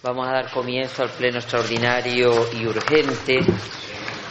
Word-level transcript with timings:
Vamos 0.00 0.28
a 0.28 0.30
dar 0.30 0.50
comienzo 0.52 1.02
al 1.02 1.08
pleno 1.10 1.38
extraordinario 1.38 2.30
y 2.56 2.64
urgente. 2.64 3.40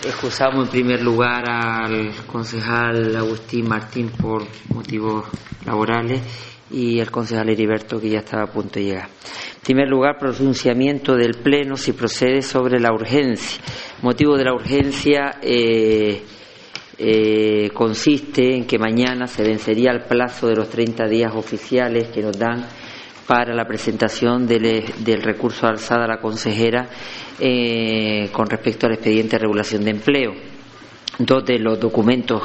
Excusamos 0.01 0.63
en 0.63 0.71
primer 0.71 1.03
lugar 1.03 1.43
al 1.45 2.13
concejal 2.25 3.13
Agustín 3.13 3.67
Martín 3.67 4.09
por 4.11 4.47
motivos 4.73 5.25
laborales 5.65 6.21
y 6.71 7.01
al 7.01 7.11
concejal 7.11 7.49
Heriberto 7.49 7.99
que 7.99 8.11
ya 8.11 8.19
estaba 8.19 8.43
a 8.43 8.47
punto 8.47 8.79
de 8.79 8.85
llegar. 8.85 9.09
En 9.57 9.61
primer 9.61 9.89
lugar, 9.89 10.17
pronunciamiento 10.17 11.15
del 11.15 11.35
Pleno 11.43 11.75
si 11.75 11.91
procede 11.91 12.41
sobre 12.41 12.79
la 12.79 12.93
urgencia. 12.93 13.61
Motivo 14.03 14.37
de 14.37 14.45
la 14.45 14.53
urgencia 14.53 15.39
eh, 15.41 16.23
eh, 16.97 17.69
consiste 17.73 18.55
en 18.55 18.65
que 18.65 18.79
mañana 18.79 19.27
se 19.27 19.43
vencería 19.43 19.91
el 19.91 20.03
plazo 20.03 20.47
de 20.47 20.55
los 20.55 20.69
30 20.69 21.09
días 21.09 21.35
oficiales 21.35 22.07
que 22.07 22.21
nos 22.21 22.39
dan 22.39 22.65
para 23.27 23.53
la 23.53 23.65
presentación 23.65 24.47
del, 24.47 24.85
del 24.99 25.21
recurso 25.21 25.67
alzada 25.67 26.05
a 26.05 26.07
la 26.07 26.21
consejera 26.21 26.87
eh, 27.39 28.29
con 28.31 28.47
respecto 28.47 28.87
al 28.87 28.93
expediente 28.93 29.35
de 29.35 29.39
regulación 29.39 29.83
de 29.83 29.91
empleo. 29.91 30.33
Dos 31.19 31.45
de 31.45 31.59
los 31.59 31.79
documentos 31.79 32.41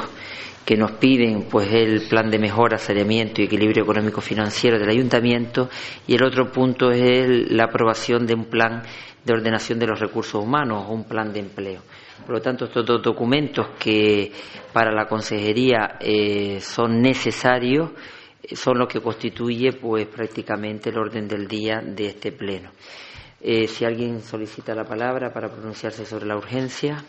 que 0.65 0.75
nos 0.75 0.91
piden 0.93 1.47
pues 1.49 1.71
el 1.73 2.07
plan 2.09 2.29
de 2.29 2.39
mejora, 2.39 2.77
saneamiento 2.77 3.41
y 3.41 3.45
equilibrio 3.45 3.83
económico 3.83 4.21
financiero 4.21 4.77
del 4.77 4.89
ayuntamiento 4.89 5.69
y 6.07 6.15
el 6.15 6.23
otro 6.23 6.51
punto 6.51 6.91
es 6.91 7.51
la 7.51 7.65
aprobación 7.65 8.25
de 8.25 8.33
un 8.33 8.45
plan 8.45 8.83
de 9.23 9.33
ordenación 9.33 9.79
de 9.79 9.87
los 9.87 9.99
recursos 9.99 10.43
humanos, 10.43 10.85
un 10.89 11.05
plan 11.05 11.31
de 11.31 11.39
empleo. 11.39 11.81
Por 12.25 12.35
lo 12.35 12.41
tanto, 12.41 12.65
estos 12.65 12.85
dos 12.85 13.01
documentos 13.01 13.69
que 13.79 14.31
para 14.71 14.91
la 14.91 15.05
consejería 15.07 15.97
eh, 15.99 16.59
son 16.61 17.01
necesarios 17.01 17.91
son 18.55 18.77
lo 18.77 18.87
que 18.87 19.01
constituye 19.01 19.73
pues 19.73 20.07
prácticamente 20.07 20.89
el 20.89 20.97
orden 20.97 21.27
del 21.27 21.47
día 21.47 21.81
de 21.83 22.07
este 22.07 22.31
pleno. 22.31 22.71
Eh, 23.41 23.67
si 23.67 23.85
alguien 23.85 24.21
solicita 24.21 24.73
la 24.73 24.83
palabra 24.83 25.31
para 25.33 25.49
pronunciarse 25.49 26.05
sobre 26.05 26.25
la 26.25 26.37
urgencia. 26.37 27.03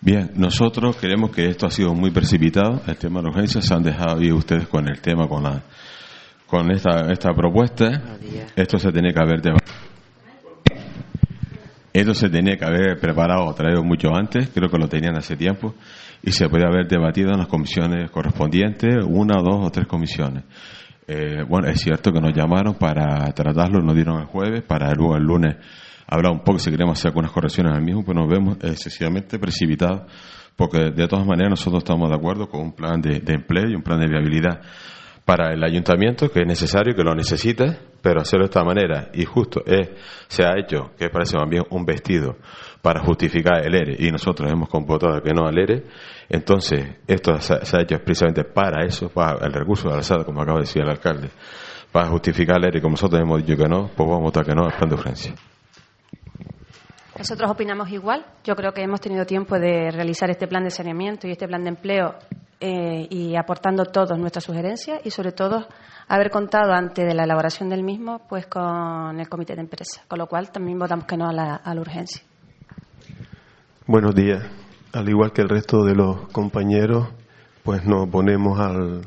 Bien, 0.00 0.30
nosotros 0.34 0.96
creemos 0.96 1.30
que 1.30 1.46
esto 1.46 1.66
ha 1.66 1.70
sido 1.70 1.94
muy 1.94 2.10
precipitado, 2.10 2.80
el 2.86 2.96
tema 2.96 3.20
de 3.20 3.24
la 3.24 3.30
urgencia, 3.30 3.60
se 3.60 3.74
han 3.74 3.82
dejado 3.82 4.20
ir 4.22 4.32
ustedes 4.32 4.66
con 4.66 4.88
el 4.88 5.00
tema, 5.00 5.28
con 5.28 5.42
la 5.42 5.62
con 6.46 6.70
esta, 6.72 7.12
esta 7.12 7.32
propuesta. 7.32 8.18
Esto 8.56 8.78
se 8.78 8.90
tenía 8.90 9.12
que 9.12 9.20
haber 9.20 9.40
esto 11.92 12.14
se 12.14 12.28
tenía 12.28 12.56
que 12.56 12.64
haber 12.64 12.98
preparado 12.98 13.46
o 13.46 13.54
traído 13.54 13.82
mucho 13.82 14.08
antes, 14.14 14.48
creo 14.48 14.70
que 14.70 14.78
lo 14.78 14.88
tenían 14.88 15.16
hace 15.16 15.36
tiempo 15.36 15.74
y 16.22 16.32
se 16.32 16.48
puede 16.48 16.64
haber 16.64 16.86
debatido 16.86 17.30
en 17.32 17.38
las 17.38 17.48
comisiones 17.48 18.10
correspondientes, 18.10 18.96
una, 19.06 19.40
dos 19.42 19.66
o 19.66 19.70
tres 19.70 19.86
comisiones. 19.86 20.44
Eh, 21.06 21.42
bueno, 21.48 21.68
es 21.68 21.80
cierto 21.80 22.12
que 22.12 22.20
nos 22.20 22.34
llamaron 22.34 22.74
para 22.74 23.24
tratarlo, 23.32 23.80
nos 23.80 23.94
dieron 23.94 24.20
el 24.20 24.26
jueves, 24.26 24.62
para 24.62 24.92
luego 24.92 25.16
el 25.16 25.24
lunes 25.24 25.56
hablar 26.06 26.32
un 26.32 26.40
poco 26.40 26.58
si 26.58 26.70
queremos 26.70 26.98
hacer 26.98 27.08
algunas 27.08 27.30
correcciones 27.30 27.72
al 27.72 27.82
mismo, 27.82 28.04
pues 28.04 28.16
nos 28.16 28.28
vemos 28.28 28.58
excesivamente 28.62 29.38
precipitados, 29.38 30.02
porque 30.56 30.90
de 30.90 31.08
todas 31.08 31.26
maneras 31.26 31.50
nosotros 31.50 31.82
estamos 31.82 32.08
de 32.08 32.16
acuerdo 32.16 32.48
con 32.48 32.60
un 32.60 32.72
plan 32.72 33.00
de 33.00 33.22
empleo 33.26 33.68
y 33.70 33.74
un 33.74 33.82
plan 33.82 34.00
de 34.00 34.08
viabilidad 34.08 34.60
para 35.24 35.52
el 35.52 35.62
ayuntamiento, 35.62 36.30
que 36.30 36.40
es 36.40 36.46
necesario, 36.46 36.94
que 36.94 37.02
lo 37.02 37.14
necesite, 37.14 37.78
pero 38.02 38.20
hacerlo 38.20 38.44
de 38.44 38.50
esta 38.50 38.64
manera. 38.64 39.10
Y 39.14 39.24
justo 39.24 39.62
es, 39.64 39.90
se 40.28 40.44
ha 40.44 40.58
hecho, 40.58 40.90
que 40.98 41.08
parece 41.08 41.36
más 41.36 41.48
bien 41.48 41.64
un 41.70 41.84
vestido 41.84 42.36
para 42.82 43.00
justificar 43.00 43.64
el 43.64 43.74
ERE. 43.74 43.96
Y 43.98 44.10
nosotros 44.10 44.50
hemos 44.50 44.68
computado 44.68 45.20
que 45.22 45.32
no 45.32 45.46
al 45.46 45.58
ERE, 45.58 45.84
entonces 46.28 46.98
esto 47.06 47.38
se, 47.38 47.54
ha 47.54 47.82
hecho 47.82 47.98
precisamente 48.04 48.44
para 48.44 48.84
eso, 48.84 49.08
para 49.08 49.46
el 49.46 49.52
recurso 49.52 49.88
de 49.88 49.96
alzada, 49.96 50.24
como 50.24 50.42
acaba 50.42 50.58
de 50.58 50.64
decir 50.64 50.82
el 50.82 50.88
alcalde, 50.88 51.28
para 51.92 52.08
justificar 52.08 52.56
el 52.58 52.68
ERE, 52.68 52.80
como 52.80 52.92
nosotros 52.92 53.20
hemos 53.20 53.44
dicho 53.44 53.56
que 53.56 53.68
no, 53.68 53.90
pues 53.94 54.08
vamos 54.08 54.20
a 54.20 54.22
votar 54.22 54.44
que 54.44 54.54
no 54.54 54.64
al 54.64 54.72
plan 54.72 54.88
de 54.88 54.94
urgencia. 54.94 55.34
Nosotros 57.20 57.50
opinamos 57.50 57.90
igual. 57.90 58.24
Yo 58.44 58.56
creo 58.56 58.72
que 58.72 58.80
hemos 58.80 58.98
tenido 58.98 59.26
tiempo 59.26 59.58
de 59.58 59.90
realizar 59.90 60.30
este 60.30 60.46
plan 60.48 60.64
de 60.64 60.70
saneamiento 60.70 61.28
y 61.28 61.32
este 61.32 61.46
plan 61.46 61.62
de 61.62 61.68
empleo 61.68 62.14
eh, 62.58 63.06
y 63.10 63.36
aportando 63.36 63.84
todos 63.84 64.18
nuestras 64.18 64.42
sugerencias 64.42 65.02
y 65.04 65.10
sobre 65.10 65.32
todo 65.32 65.66
haber 66.08 66.30
contado 66.30 66.72
antes 66.72 67.06
de 67.06 67.12
la 67.12 67.24
elaboración 67.24 67.68
del 67.68 67.82
mismo 67.82 68.22
pues 68.26 68.46
con 68.46 69.20
el 69.20 69.28
comité 69.28 69.54
de 69.54 69.60
empresa, 69.60 70.00
con 70.08 70.18
lo 70.18 70.28
cual 70.28 70.50
también 70.50 70.78
votamos 70.78 71.04
que 71.04 71.18
no 71.18 71.28
a 71.28 71.32
la, 71.34 71.60
urgencia. 71.78 72.22
Buenos 73.86 74.14
días. 74.14 74.42
Al 74.94 75.06
igual 75.06 75.34
que 75.34 75.42
el 75.42 75.50
resto 75.50 75.84
de 75.84 75.94
los 75.94 76.26
compañeros, 76.32 77.08
pues 77.62 77.84
nos 77.84 78.08
oponemos 78.08 78.58
al, 78.58 79.02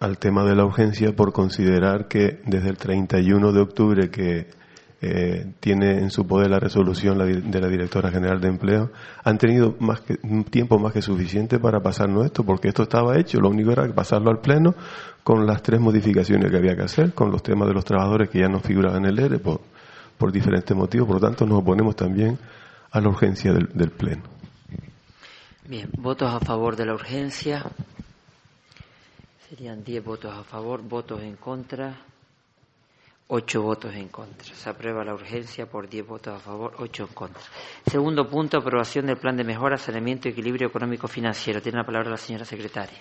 al 0.00 0.18
tema 0.18 0.44
de 0.44 0.54
la 0.54 0.66
urgencia 0.66 1.16
por 1.16 1.32
considerar 1.32 2.08
que 2.08 2.42
desde 2.44 2.68
el 2.68 2.76
31 2.76 3.52
de 3.52 3.60
octubre 3.62 4.10
que 4.10 4.65
eh, 5.02 5.52
tiene 5.60 5.98
en 5.98 6.10
su 6.10 6.26
poder 6.26 6.50
la 6.50 6.58
resolución 6.58 7.18
de 7.18 7.60
la 7.60 7.68
directora 7.68 8.10
general 8.10 8.40
de 8.40 8.48
empleo, 8.48 8.90
han 9.22 9.36
tenido 9.36 9.76
más 9.78 10.00
que, 10.00 10.18
un 10.22 10.44
tiempo 10.44 10.78
más 10.78 10.92
que 10.92 11.02
suficiente 11.02 11.58
para 11.58 11.80
pasarnos 11.80 12.24
esto, 12.24 12.44
porque 12.44 12.68
esto 12.68 12.84
estaba 12.84 13.18
hecho, 13.18 13.38
lo 13.40 13.50
único 13.50 13.72
era 13.72 13.86
pasarlo 13.94 14.30
al 14.30 14.40
Pleno 14.40 14.74
con 15.22 15.46
las 15.46 15.62
tres 15.62 15.80
modificaciones 15.80 16.50
que 16.50 16.56
había 16.56 16.76
que 16.76 16.84
hacer, 16.84 17.12
con 17.12 17.30
los 17.30 17.42
temas 17.42 17.68
de 17.68 17.74
los 17.74 17.84
trabajadores 17.84 18.30
que 18.30 18.40
ya 18.40 18.48
no 18.48 18.60
figuraban 18.60 19.04
en 19.04 19.10
el 19.10 19.18
ERE 19.18 19.38
por, 19.38 19.60
por 20.16 20.32
diferentes 20.32 20.74
motivos, 20.74 21.06
por 21.06 21.20
lo 21.20 21.28
tanto 21.28 21.44
nos 21.44 21.58
oponemos 21.58 21.94
también 21.94 22.38
a 22.90 23.00
la 23.00 23.08
urgencia 23.08 23.52
del, 23.52 23.68
del 23.74 23.90
Pleno. 23.90 24.22
Bien, 25.68 25.90
votos 25.98 26.32
a 26.32 26.40
favor 26.40 26.76
de 26.76 26.86
la 26.86 26.94
urgencia. 26.94 27.64
Serían 29.48 29.84
10 29.84 30.04
votos 30.04 30.32
a 30.32 30.44
favor, 30.44 30.80
votos 30.82 31.20
en 31.22 31.36
contra, 31.36 31.96
8 33.28 33.62
votos 33.62 33.94
en 33.94 34.08
contra. 34.08 34.54
Se 34.54 34.70
aprueba 34.70 35.04
la 35.04 35.14
urgencia 35.14 35.66
por 35.66 35.88
10 35.88 36.06
votos 36.06 36.34
a 36.34 36.38
favor, 36.38 36.74
8 36.78 37.06
en 37.08 37.14
contra. 37.14 37.42
Segundo 37.86 38.28
punto, 38.28 38.58
aprobación 38.58 39.06
del 39.06 39.16
plan 39.16 39.36
de 39.36 39.44
mejora, 39.44 39.76
saneamiento 39.76 40.28
y 40.28 40.32
equilibrio 40.32 40.68
económico 40.68 41.08
financiero. 41.08 41.60
Tiene 41.60 41.78
la 41.78 41.84
palabra 41.86 42.10
la 42.10 42.16
señora 42.16 42.44
secretaria. 42.44 42.98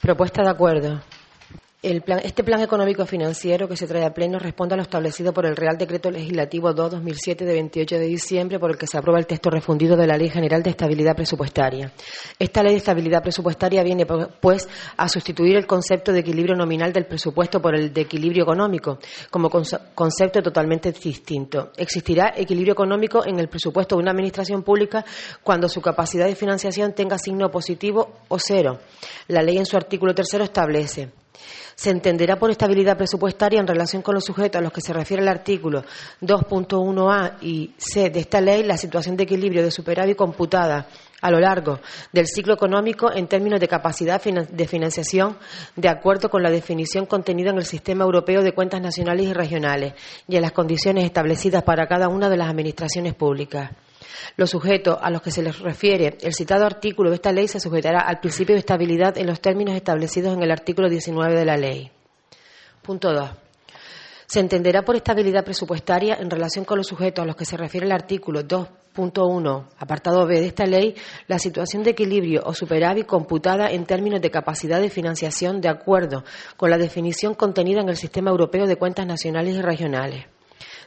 Propuesta 0.00 0.42
de 0.42 0.50
acuerdo 0.50 1.00
este 1.84 2.44
plan 2.44 2.62
económico 2.62 3.04
financiero 3.04 3.68
que 3.68 3.76
se 3.76 3.86
trae 3.86 4.06
a 4.06 4.14
pleno 4.14 4.38
responde 4.38 4.72
a 4.72 4.76
lo 4.78 4.82
establecido 4.82 5.34
por 5.34 5.44
el 5.44 5.54
Real 5.54 5.76
Decreto 5.76 6.10
Legislativo 6.10 6.70
2-2007 6.70 7.44
de 7.44 7.52
28 7.52 7.98
de 7.98 8.06
diciembre 8.06 8.58
por 8.58 8.70
el 8.70 8.78
que 8.78 8.86
se 8.86 8.96
aprueba 8.96 9.18
el 9.18 9.26
texto 9.26 9.50
refundido 9.50 9.94
de 9.94 10.06
la 10.06 10.16
Ley 10.16 10.30
General 10.30 10.62
de 10.62 10.70
Estabilidad 10.70 11.14
Presupuestaria. 11.14 11.92
Esta 12.38 12.62
Ley 12.62 12.72
de 12.72 12.78
Estabilidad 12.78 13.22
Presupuestaria 13.22 13.82
viene, 13.82 14.06
pues, 14.06 14.66
a 14.96 15.08
sustituir 15.10 15.56
el 15.56 15.66
concepto 15.66 16.10
de 16.10 16.20
equilibrio 16.20 16.56
nominal 16.56 16.90
del 16.90 17.04
presupuesto 17.04 17.60
por 17.60 17.74
el 17.74 17.92
de 17.92 18.00
equilibrio 18.00 18.44
económico, 18.44 18.98
como 19.30 19.50
concepto 19.50 20.42
totalmente 20.42 20.90
distinto. 20.90 21.70
Existirá 21.76 22.32
equilibrio 22.34 22.72
económico 22.72 23.26
en 23.26 23.38
el 23.38 23.48
presupuesto 23.48 23.96
de 23.96 24.02
una 24.02 24.12
administración 24.12 24.62
pública 24.62 25.04
cuando 25.42 25.68
su 25.68 25.82
capacidad 25.82 26.26
de 26.26 26.34
financiación 26.34 26.94
tenga 26.94 27.18
signo 27.18 27.50
positivo 27.50 28.20
o 28.28 28.38
cero. 28.38 28.78
La 29.28 29.42
ley 29.42 29.58
en 29.58 29.66
su 29.66 29.76
artículo 29.76 30.14
tercero 30.14 30.44
establece 30.44 31.23
se 31.74 31.90
entenderá 31.90 32.36
por 32.36 32.50
estabilidad 32.50 32.96
presupuestaria 32.96 33.60
en 33.60 33.66
relación 33.66 34.02
con 34.02 34.14
los 34.14 34.24
sujetos 34.24 34.58
a 34.58 34.62
los 34.62 34.72
que 34.72 34.80
se 34.80 34.92
refiere 34.92 35.22
el 35.22 35.28
artículo 35.28 35.84
2.1a 36.20 37.38
y 37.40 37.72
c 37.78 38.10
de 38.10 38.20
esta 38.20 38.40
ley 38.40 38.62
la 38.62 38.76
situación 38.76 39.16
de 39.16 39.24
equilibrio 39.24 39.62
de 39.62 39.70
superávit 39.70 40.16
computada 40.16 40.86
a 41.20 41.30
lo 41.30 41.40
largo 41.40 41.80
del 42.12 42.26
ciclo 42.26 42.54
económico 42.54 43.10
en 43.10 43.26
términos 43.26 43.58
de 43.58 43.66
capacidad 43.66 44.22
de 44.22 44.68
financiación 44.68 45.38
de 45.74 45.88
acuerdo 45.88 46.28
con 46.28 46.42
la 46.42 46.50
definición 46.50 47.06
contenida 47.06 47.50
en 47.50 47.56
el 47.56 47.64
Sistema 47.64 48.04
Europeo 48.04 48.42
de 48.42 48.52
Cuentas 48.52 48.82
Nacionales 48.82 49.26
y 49.26 49.32
Regionales 49.32 49.94
y 50.28 50.36
en 50.36 50.42
las 50.42 50.52
condiciones 50.52 51.04
establecidas 51.04 51.62
para 51.62 51.86
cada 51.86 52.08
una 52.08 52.28
de 52.28 52.36
las 52.36 52.50
administraciones 52.50 53.14
públicas. 53.14 53.70
Los 54.36 54.50
sujetos 54.50 54.98
a 55.00 55.10
los 55.10 55.22
que 55.22 55.30
se 55.30 55.42
les 55.42 55.58
refiere 55.58 56.18
el 56.20 56.34
citado 56.34 56.66
artículo 56.66 57.10
de 57.10 57.16
esta 57.16 57.32
ley 57.32 57.48
se 57.48 57.60
sujetará 57.60 58.00
al 58.00 58.20
principio 58.20 58.54
de 58.54 58.60
estabilidad 58.60 59.16
en 59.18 59.26
los 59.26 59.40
términos 59.40 59.74
establecidos 59.76 60.34
en 60.34 60.42
el 60.42 60.50
artículo 60.50 60.88
19 60.88 61.34
de 61.34 61.44
la 61.44 61.56
ley. 61.56 61.90
Punto 62.82 63.12
2. 63.12 63.30
Se 64.26 64.40
entenderá 64.40 64.82
por 64.82 64.96
estabilidad 64.96 65.44
presupuestaria 65.44 66.16
en 66.20 66.30
relación 66.30 66.64
con 66.64 66.78
los 66.78 66.86
sujetos 66.86 67.22
a 67.22 67.26
los 67.26 67.36
que 67.36 67.44
se 67.44 67.56
refiere 67.56 67.86
el 67.86 67.92
artículo 67.92 68.42
2.1, 68.42 69.66
apartado 69.78 70.26
B 70.26 70.40
de 70.40 70.46
esta 70.46 70.64
ley, 70.64 70.94
la 71.28 71.38
situación 71.38 71.82
de 71.82 71.90
equilibrio 71.90 72.42
o 72.44 72.54
superávit 72.54 73.06
computada 73.06 73.70
en 73.70 73.84
términos 73.84 74.20
de 74.20 74.30
capacidad 74.30 74.80
de 74.80 74.90
financiación 74.90 75.60
de 75.60 75.68
acuerdo 75.68 76.24
con 76.56 76.70
la 76.70 76.78
definición 76.78 77.34
contenida 77.34 77.80
en 77.80 77.90
el 77.90 77.96
Sistema 77.96 78.30
Europeo 78.30 78.66
de 78.66 78.76
Cuentas 78.76 79.06
Nacionales 79.06 79.54
y 79.54 79.62
Regionales. 79.62 80.33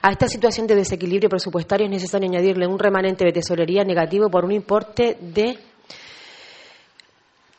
A 0.00 0.10
esta 0.10 0.26
situación 0.28 0.66
de 0.66 0.76
desequilibrio 0.76 1.28
presupuestario 1.28 1.84
es 1.84 1.90
necesario 1.90 2.30
añadirle 2.30 2.66
un 2.66 2.78
remanente 2.78 3.26
de 3.26 3.32
tesorería 3.32 3.84
negativo 3.84 4.30
por 4.30 4.46
un 4.46 4.52
importe 4.52 5.18
de 5.20 5.58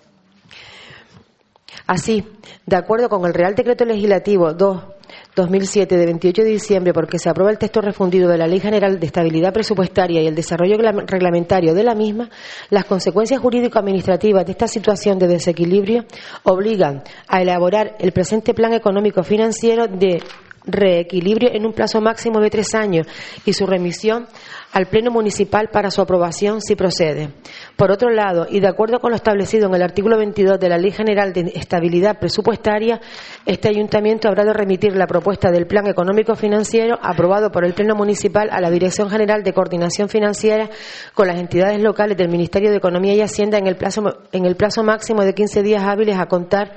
Así, 1.88 2.25
de 2.65 2.75
acuerdo 2.77 3.09
con 3.09 3.25
el 3.25 3.33
Real 3.33 3.53
Decreto 3.53 3.83
Legislativo 3.83 4.53
2 4.53 4.99
2007 5.36 5.98
de 5.98 6.06
28 6.06 6.44
de 6.44 6.50
diciembre, 6.50 6.94
porque 6.94 7.20
se 7.20 7.30
aprueba 7.30 7.52
el 7.52 7.58
texto 7.58 7.81
refundido 7.81 8.30
de 8.30 8.38
la 8.38 8.48
Ley 8.48 8.60
General 8.60 9.00
de 9.00 9.06
Estabilidad 9.06 9.54
Presupuestaria 9.54 10.22
y 10.22 10.28
el 10.28 10.36
desarrollo 10.36 10.78
reglamentario 11.06 11.74
de 11.74 11.84
la 11.84 11.96
misma, 11.96 12.30
las 12.70 12.86
consecuencias 12.86 13.40
jurídico-administrativas 13.40 14.46
de 14.46 14.52
esta 14.52 14.68
situación 14.68 15.20
de 15.20 15.28
desequilibrio 15.28 16.06
obligan 16.44 17.04
a 17.28 17.42
elaborar 17.42 17.96
el 18.00 18.12
presente 18.12 18.54
plan 18.54 18.74
económico 18.74 19.24
financiero 19.24 19.88
de 19.88 20.22
reequilibrio 20.65 21.50
en 21.53 21.65
un 21.65 21.73
plazo 21.73 22.01
máximo 22.01 22.39
de 22.39 22.50
tres 22.50 22.73
años 22.75 23.07
y 23.45 23.53
su 23.53 23.65
remisión 23.65 24.27
al 24.71 24.85
Pleno 24.88 25.11
Municipal 25.11 25.69
para 25.71 25.89
su 25.89 26.01
aprobación 26.01 26.61
si 26.61 26.75
procede. 26.75 27.29
Por 27.75 27.91
otro 27.91 28.09
lado, 28.09 28.45
y 28.50 28.59
de 28.59 28.67
acuerdo 28.67 29.00
con 29.00 29.11
lo 29.11 29.15
establecido 29.15 29.67
en 29.67 29.75
el 29.75 29.81
artículo 29.81 30.17
22 30.17 30.59
de 30.59 30.69
la 30.69 30.77
Ley 30.77 30.91
General 30.91 31.33
de 31.33 31.51
Estabilidad 31.56 32.19
Presupuestaria, 32.19 33.00
este 33.45 33.69
Ayuntamiento 33.69 34.27
habrá 34.27 34.45
de 34.45 34.53
remitir 34.53 34.95
la 34.95 35.07
propuesta 35.07 35.50
del 35.50 35.65
Plan 35.65 35.88
Económico 35.88 36.35
Financiero 36.35 37.00
aprobado 37.01 37.51
por 37.51 37.65
el 37.65 37.73
Pleno 37.73 37.95
Municipal 37.95 38.50
a 38.51 38.61
la 38.61 38.69
Dirección 38.69 39.09
General 39.09 39.44
de 39.44 39.53
Coordinación 39.53 40.09
Financiera 40.09 40.69
con 41.13 41.27
las 41.27 41.39
entidades 41.39 41.81
locales 41.81 42.17
del 42.17 42.29
Ministerio 42.29 42.69
de 42.69 42.77
Economía 42.77 43.15
y 43.15 43.21
Hacienda 43.21 43.57
en 43.57 43.67
el 43.67 43.75
plazo, 43.75 44.03
en 44.31 44.45
el 44.45 44.56
plazo 44.56 44.83
máximo 44.83 45.23
de 45.23 45.33
15 45.33 45.63
días 45.63 45.83
hábiles 45.83 46.17
a 46.17 46.27
contar 46.27 46.73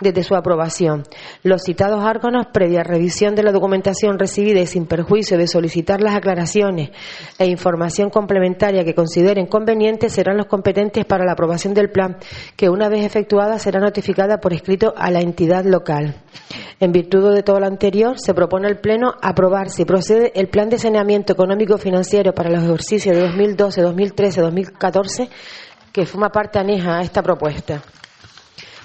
desde 0.00 0.22
su 0.22 0.34
aprobación. 0.34 1.04
Los 1.42 1.62
citados 1.62 2.04
órganos, 2.04 2.46
previa 2.52 2.82
revisión 2.82 3.34
de 3.34 3.42
la 3.42 3.52
documentación 3.52 4.18
recibida 4.18 4.60
y 4.60 4.66
sin 4.66 4.86
perjuicio 4.86 5.38
de 5.38 5.46
solicitar 5.46 6.00
las 6.00 6.14
aclaraciones 6.14 6.90
e 7.38 7.46
información 7.46 8.10
complementaria 8.10 8.84
que 8.84 8.94
consideren 8.94 9.46
convenientes, 9.46 10.12
serán 10.12 10.36
los 10.36 10.46
competentes 10.46 11.04
para 11.04 11.24
la 11.24 11.32
aprobación 11.32 11.74
del 11.74 11.90
plan, 11.90 12.18
que 12.56 12.68
una 12.68 12.88
vez 12.88 13.04
efectuada 13.04 13.58
será 13.58 13.80
notificada 13.80 14.38
por 14.38 14.52
escrito 14.52 14.94
a 14.96 15.10
la 15.10 15.20
entidad 15.20 15.64
local. 15.64 16.16
En 16.80 16.92
virtud 16.92 17.34
de 17.34 17.42
todo 17.42 17.58
lo 17.58 17.66
anterior, 17.66 18.18
se 18.18 18.34
propone 18.34 18.68
al 18.68 18.78
Pleno 18.78 19.12
aprobar, 19.20 19.70
si 19.70 19.84
procede, 19.84 20.32
el 20.34 20.48
Plan 20.48 20.68
de 20.68 20.78
Saneamiento 20.78 21.32
Económico 21.32 21.76
Financiero 21.76 22.32
para 22.32 22.50
los 22.50 22.62
ejercicios 22.62 23.16
de 23.16 23.22
2012, 23.22 23.82
2013, 23.82 24.40
2014, 24.40 25.28
que 25.92 26.06
forma 26.06 26.28
parte 26.28 26.58
aneja 26.58 26.98
a 26.98 27.02
esta 27.02 27.22
propuesta 27.22 27.82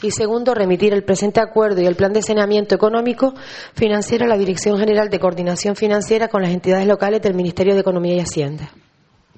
y 0.03 0.11
segundo, 0.11 0.53
remitir 0.53 0.93
el 0.93 1.03
presente 1.03 1.39
acuerdo 1.39 1.81
y 1.81 1.85
el 1.85 1.95
plan 1.95 2.11
de 2.11 2.21
saneamiento 2.21 2.75
económico 2.75 3.33
financiero 3.73 4.25
a 4.25 4.27
la 4.27 4.37
Dirección 4.37 4.77
General 4.77 5.09
de 5.09 5.19
Coordinación 5.19 5.75
Financiera 5.75 6.27
con 6.27 6.41
las 6.41 6.51
entidades 6.51 6.85
locales 6.85 7.21
del 7.21 7.33
Ministerio 7.33 7.73
de 7.73 7.79
Economía 7.79 8.15
y 8.15 8.19
Hacienda. 8.19 8.69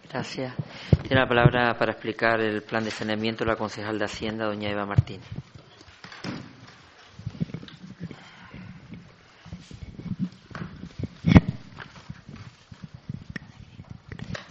Gracias. 0.10 0.54
Tiene 1.04 1.22
la 1.22 1.28
palabra 1.28 1.78
para 1.78 1.92
explicar 1.92 2.42
el 2.42 2.64
plan 2.64 2.84
de 2.84 2.90
saneamiento 2.90 3.46
la 3.46 3.56
concejal 3.56 4.00
de 4.00 4.06
Hacienda, 4.06 4.46
doña 4.46 4.70
Eva 4.70 4.86
Martínez. 4.86 5.28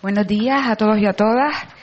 Buenos 0.00 0.26
días 0.26 0.68
a 0.68 0.76
todos 0.76 0.98
y 0.98 1.06
a 1.06 1.14
todas. 1.14 1.73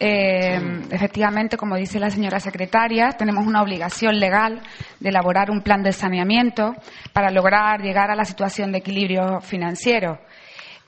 Eh, 0.00 0.60
efectivamente, 0.92 1.56
como 1.56 1.76
dice 1.76 1.98
la 1.98 2.10
señora 2.10 2.38
secretaria, 2.38 3.10
tenemos 3.18 3.46
una 3.46 3.62
obligación 3.62 4.20
legal 4.20 4.60
de 5.00 5.08
elaborar 5.08 5.50
un 5.50 5.62
plan 5.62 5.82
de 5.82 5.92
saneamiento 5.92 6.74
para 7.12 7.30
lograr 7.30 7.82
llegar 7.82 8.10
a 8.10 8.14
la 8.14 8.24
situación 8.24 8.70
de 8.70 8.78
equilibrio 8.78 9.40
financiero. 9.40 10.20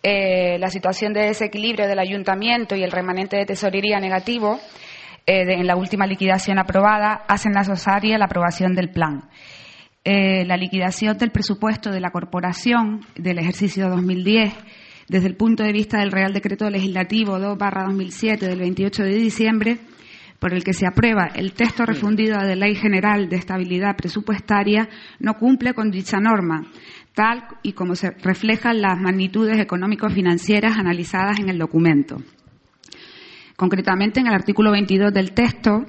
Eh, 0.03 0.59
la 0.59 0.71
situación 0.71 1.13
de 1.13 1.27
desequilibrio 1.27 1.89
del 1.89 1.99
ayuntamiento 1.99 2.77
y 2.77 2.85
el 2.85 2.93
remanente 2.93 3.37
de 3.37 3.47
tesorería 3.47 3.99
negativo 3.99 4.61
eh, 5.27 5.45
en 5.47 5.67
la 5.67 5.77
última 5.77 6.07
liquidación 6.07 6.59
aprobada 6.59 7.25
hacen 7.27 7.53
necesaria 7.53 8.17
la 8.17 8.27
aprobación 8.27 8.75
del 8.75 8.91
plan. 8.91 9.29
la 10.03 10.57
liquidación 10.57 11.19
del 11.19 11.31
presupuesto 11.31 11.91
de 11.91 12.01
la 12.01 12.11
corporación 12.11 13.05
del 13.17 13.39
ejercicio 13.39 13.91
2010 13.91 14.55
desde 15.11 15.27
el 15.27 15.35
punto 15.35 15.65
de 15.65 15.73
vista 15.73 15.99
del 15.99 16.13
Real 16.13 16.33
Decreto 16.33 16.71
Legislativo 16.71 17.37
2-2007 17.37 18.39
del 18.39 18.61
28 18.61 19.03
de 19.03 19.17
diciembre, 19.17 19.79
por 20.39 20.55
el 20.55 20.63
que 20.63 20.73
se 20.73 20.87
aprueba 20.87 21.27
el 21.35 21.53
texto 21.53 21.85
refundido 21.85 22.39
de 22.39 22.55
Ley 22.55 22.77
General 22.77 23.29
de 23.29 23.35
Estabilidad 23.35 23.97
Presupuestaria, 23.97 24.89
no 25.19 25.35
cumple 25.35 25.75
con 25.75 25.91
dicha 25.91 26.19
norma, 26.21 26.65
tal 27.13 27.43
y 27.65 27.73
como 27.73 27.97
se 27.97 28.13
reflejan 28.23 28.81
las 28.81 29.01
magnitudes 29.01 29.59
económico-financieras 29.59 30.79
analizadas 30.79 31.41
en 31.41 31.49
el 31.49 31.59
documento. 31.59 32.23
Concretamente, 33.57 34.21
en 34.21 34.29
el 34.29 34.35
artículo 34.35 34.71
22 34.71 35.13
del 35.13 35.33
texto, 35.33 35.87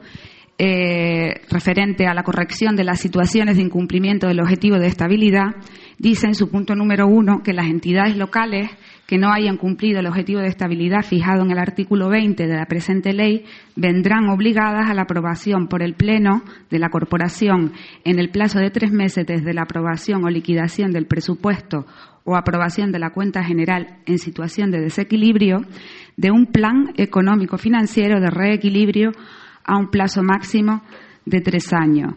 eh, 0.58 1.42
referente 1.50 2.06
a 2.08 2.14
la 2.14 2.24
corrección 2.24 2.76
de 2.76 2.84
las 2.84 3.00
situaciones 3.00 3.58
de 3.58 3.64
incumplimiento 3.64 4.28
del 4.28 4.42
objetivo 4.42 4.78
de 4.78 4.88
estabilidad, 4.88 5.56
dice 6.00 6.28
en 6.28 6.36
su 6.36 6.50
punto 6.50 6.76
número 6.76 7.08
uno 7.08 7.42
que 7.44 7.54
las 7.54 7.68
entidades 7.68 8.18
locales 8.18 8.70
que 9.12 9.18
no 9.18 9.34
hayan 9.34 9.58
cumplido 9.58 10.00
el 10.00 10.08
objetivo 10.08 10.40
de 10.40 10.48
estabilidad 10.48 11.02
fijado 11.02 11.44
en 11.44 11.52
el 11.52 11.58
artículo 11.58 12.08
20 12.08 12.48
de 12.48 12.56
la 12.56 12.66
presente 12.66 13.12
ley 13.12 13.44
vendrán 13.76 14.30
obligadas 14.30 14.90
a 14.90 14.94
la 14.94 15.02
aprobación 15.02 15.68
por 15.68 15.84
el 15.84 15.96
Pleno 15.96 16.44
de 16.70 16.80
la 16.80 16.88
Corporación 16.88 17.74
en 18.06 18.20
el 18.20 18.30
plazo 18.30 18.60
de 18.60 18.70
tres 18.70 18.94
meses 18.94 19.28
desde 19.28 19.54
la 19.54 19.64
aprobación 19.64 20.24
o 20.24 20.30
liquidación 20.30 20.94
del 20.94 21.08
presupuesto 21.08 21.86
o 22.24 22.38
aprobación 22.38 22.94
de 22.94 23.00
la 23.00 23.10
cuenta 23.10 23.44
general 23.44 23.98
en 24.06 24.18
situación 24.18 24.72
de 24.72 24.80
desequilibrio 24.80 25.58
de 26.16 26.32
un 26.32 26.46
plan 26.46 26.94
económico 26.96 27.58
financiero 27.58 28.22
de 28.22 28.30
reequilibrio 28.30 29.12
a 29.66 29.76
un 29.76 29.90
plazo 29.90 30.24
máximo 30.24 30.84
de 31.26 31.42
tres 31.42 31.74
años. 31.74 32.14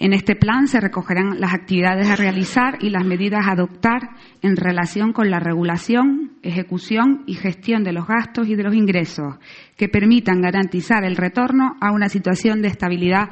En 0.00 0.14
este 0.14 0.34
plan 0.34 0.66
se 0.66 0.80
recogerán 0.80 1.40
las 1.40 1.52
actividades 1.52 2.08
a 2.08 2.16
realizar 2.16 2.78
y 2.80 2.88
las 2.88 3.04
medidas 3.04 3.46
a 3.46 3.52
adoptar 3.52 4.00
en 4.40 4.56
relación 4.56 5.12
con 5.12 5.30
la 5.30 5.40
regulación, 5.40 6.38
ejecución 6.42 7.22
y 7.26 7.34
gestión 7.34 7.84
de 7.84 7.92
los 7.92 8.06
gastos 8.06 8.48
y 8.48 8.54
de 8.54 8.62
los 8.62 8.74
ingresos 8.74 9.36
que 9.76 9.90
permitan 9.90 10.40
garantizar 10.40 11.04
el 11.04 11.16
retorno 11.16 11.76
a 11.82 11.92
una 11.92 12.08
situación 12.08 12.62
de 12.62 12.68
estabilidad 12.68 13.28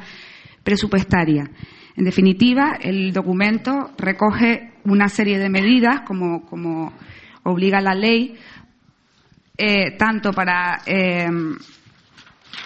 presupuestaria. 0.63 1.51
En 1.97 2.05
definitiva, 2.05 2.77
el 2.79 3.15
documento 3.15 3.93
recoge 3.97 4.75
una 4.85 5.09
serie 5.09 5.39
de 5.39 5.49
medidas, 5.49 6.03
como, 6.03 6.93
obliga 7.45 7.81
la 7.81 7.95
ley, 7.95 8.37
eh, 9.57 9.97
tanto 9.97 10.33
para 10.33 10.83
eh, 10.85 11.31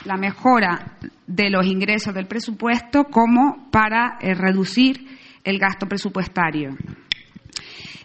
la 0.05 0.17
mejora 0.17 0.97
de 1.27 1.51
los 1.51 1.67
ingresos 1.67 2.15
del 2.15 2.27
presupuesto 2.27 3.05
como 3.05 3.71
para 3.71 4.19
eh, 4.21 4.35
reducir 4.35 5.07
el 5.45 5.59
gasto 5.59 5.87
presupuestario. 5.87 6.77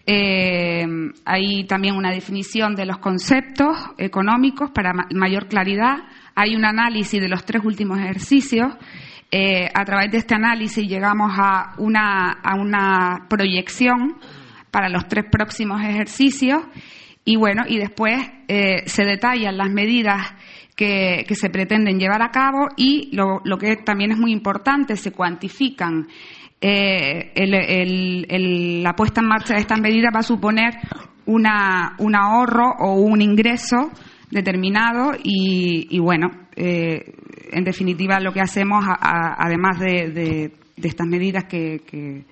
Eh, 0.06 0.86
hay 1.26 1.66
también 1.66 1.96
una 1.96 2.12
definición 2.12 2.76
de 2.76 2.86
los 2.86 3.00
conceptos 3.00 3.78
económicos 3.98 4.72
para 4.72 4.94
mayor 5.14 5.48
claridad. 5.48 5.98
Hay 6.36 6.56
un 6.56 6.64
análisis 6.64 7.20
de 7.20 7.28
los 7.28 7.44
tres 7.44 7.64
últimos 7.66 8.00
ejercicios. 8.00 8.74
Eh, 9.30 9.68
a 9.74 9.84
través 9.84 10.10
de 10.12 10.20
este 10.20 10.36
análisis 10.36 10.88
llegamos 10.88 11.34
a 11.38 11.74
una, 11.80 12.32
a 12.32 12.56
una 12.56 13.26
proyección 13.28 14.18
para 14.72 14.88
los 14.88 15.08
tres 15.10 15.26
próximos 15.30 15.82
ejercicios 15.82 16.64
y 17.26 17.36
bueno, 17.36 17.64
y 17.68 17.78
después 17.78 18.18
se 18.48 19.04
detallan 19.04 19.58
las 19.58 19.70
medidas 19.70 20.34
que, 20.78 21.26
se 21.34 21.50
pretenden 21.50 22.00
llevar 22.00 22.22
a 22.22 22.30
cabo 22.30 22.68
y 22.78 23.10
lo, 23.14 23.58
que 23.58 23.78
también 23.78 24.12
es 24.12 24.18
muy 24.18 24.32
importante, 24.32 24.96
se 24.96 25.12
cuantifican 25.12 26.08
eh, 26.62 27.34
la 28.82 28.94
puesta 28.94 29.22
en 29.22 29.28
marcha 29.28 29.56
de 29.56 29.62
estas 29.62 29.80
medidas 29.82 30.12
va 30.16 30.20
a 30.20 30.24
suponer 30.24 30.76
una, 31.26 31.96
un 31.98 32.16
ahorro 32.16 32.76
o 32.80 32.94
un 32.94 33.22
ingreso 33.22 33.92
determinado 34.30 35.14
y, 35.24 35.98
bueno, 36.00 36.28
eh, 36.56 37.14
en 37.52 37.64
definitiva 37.64 38.20
lo 38.20 38.32
que 38.32 38.42
hacemos, 38.42 38.86
además 38.88 39.80
de, 39.80 40.52
estas 40.76 41.08
medidas 41.08 41.46
que, 41.46 42.24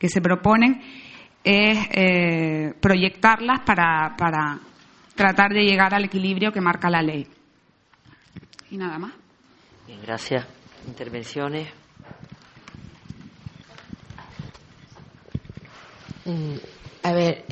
se 0.00 0.20
proponen, 0.22 0.80
es 1.44 1.78
eh, 1.90 2.72
proyectarlas 2.80 3.60
para, 3.66 4.14
para 4.16 4.60
tratar 5.14 5.50
de 5.50 5.64
llegar 5.64 5.92
al 5.94 6.04
equilibrio 6.04 6.52
que 6.52 6.60
marca 6.60 6.88
la 6.88 7.02
ley. 7.02 7.26
Y 8.72 8.78
nada 8.78 8.98
más. 8.98 9.12
Bien, 9.86 10.00
gracias. 10.00 10.46
Intervenciones. 10.88 11.68
Mm, 16.24 16.54
a 17.02 17.12
ver, 17.12 17.44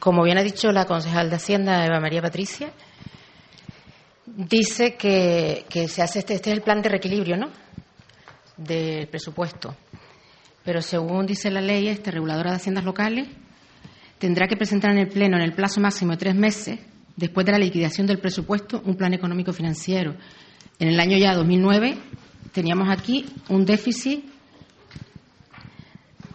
como 0.00 0.24
bien 0.24 0.36
ha 0.36 0.42
dicho 0.42 0.72
la 0.72 0.84
concejal 0.84 1.30
de 1.30 1.36
Hacienda, 1.36 1.86
Eva 1.86 2.00
María 2.00 2.20
Patricia, 2.20 2.72
dice 4.26 4.96
que, 4.96 5.64
se 5.88 6.02
hace 6.02 6.18
este, 6.18 6.34
este 6.34 6.50
es 6.50 6.56
el 6.56 6.62
plan 6.62 6.82
de 6.82 6.88
reequilibrio, 6.88 7.36
¿no? 7.36 7.50
Del 8.56 9.06
presupuesto. 9.06 9.76
Pero 10.64 10.82
según 10.82 11.24
dice 11.24 11.52
la 11.52 11.60
ley, 11.60 11.86
este 11.86 12.10
reguladora 12.10 12.50
de 12.50 12.56
haciendas 12.56 12.84
locales 12.84 13.28
tendrá 14.18 14.48
que 14.48 14.56
presentar 14.56 14.90
en 14.90 14.98
el 14.98 15.08
Pleno, 15.08 15.36
en 15.36 15.44
el 15.44 15.52
plazo 15.52 15.80
máximo 15.80 16.10
de 16.10 16.18
tres 16.18 16.34
meses, 16.34 16.80
después 17.14 17.46
de 17.46 17.52
la 17.52 17.58
liquidación 17.58 18.08
del 18.08 18.18
presupuesto, 18.18 18.82
un 18.84 18.96
plan 18.96 19.14
económico 19.14 19.52
financiero. 19.52 20.16
En 20.78 20.88
el 20.88 21.00
año 21.00 21.18
ya 21.18 21.34
2009 21.34 21.98
teníamos 22.52 22.88
aquí 22.88 23.26
un 23.48 23.64
déficit 23.64 24.24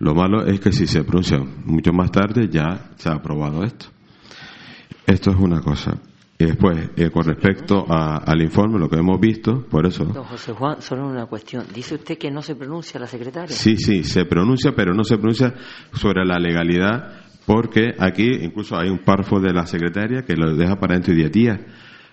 Lo 0.00 0.14
malo 0.14 0.44
es 0.44 0.60
que 0.60 0.70
si 0.70 0.86
se 0.86 1.04
pronuncia 1.04 1.38
mucho 1.64 1.92
más 1.94 2.12
tarde 2.12 2.50
ya 2.50 2.90
se 2.96 3.08
ha 3.08 3.14
aprobado 3.14 3.64
esto. 3.64 3.86
Esto 5.06 5.30
es 5.30 5.36
una 5.38 5.62
cosa. 5.62 5.98
Y 6.38 6.44
después, 6.44 6.90
eh, 6.94 7.08
con 7.08 7.24
respecto 7.24 7.86
al 7.88 8.42
informe, 8.42 8.78
lo 8.78 8.90
que 8.90 8.96
hemos 8.96 9.18
visto, 9.18 9.64
por 9.66 9.86
eso. 9.86 10.04
Don 10.04 10.24
José 10.24 10.52
Juan, 10.52 10.82
solo 10.82 11.08
una 11.08 11.24
cuestión. 11.24 11.64
¿Dice 11.74 11.94
usted 11.94 12.18
que 12.18 12.30
no 12.30 12.42
se 12.42 12.54
pronuncia 12.54 13.00
la 13.00 13.06
secretaria? 13.06 13.48
Sí, 13.48 13.78
sí, 13.78 14.04
se 14.04 14.26
pronuncia, 14.26 14.72
pero 14.76 14.92
no 14.92 15.04
se 15.04 15.16
pronuncia 15.16 15.54
sobre 15.94 16.26
la 16.26 16.38
legalidad, 16.38 17.27
porque 17.48 17.94
aquí 17.98 18.30
incluso 18.42 18.76
hay 18.76 18.90
un 18.90 18.98
párrafo 18.98 19.40
de 19.40 19.54
la 19.54 19.64
secretaria 19.64 20.20
que 20.20 20.36
lo 20.36 20.54
deja 20.54 20.76
para 20.76 20.92
dentro 20.92 21.14
de 21.14 21.20
10 21.20 21.32
días. 21.32 21.58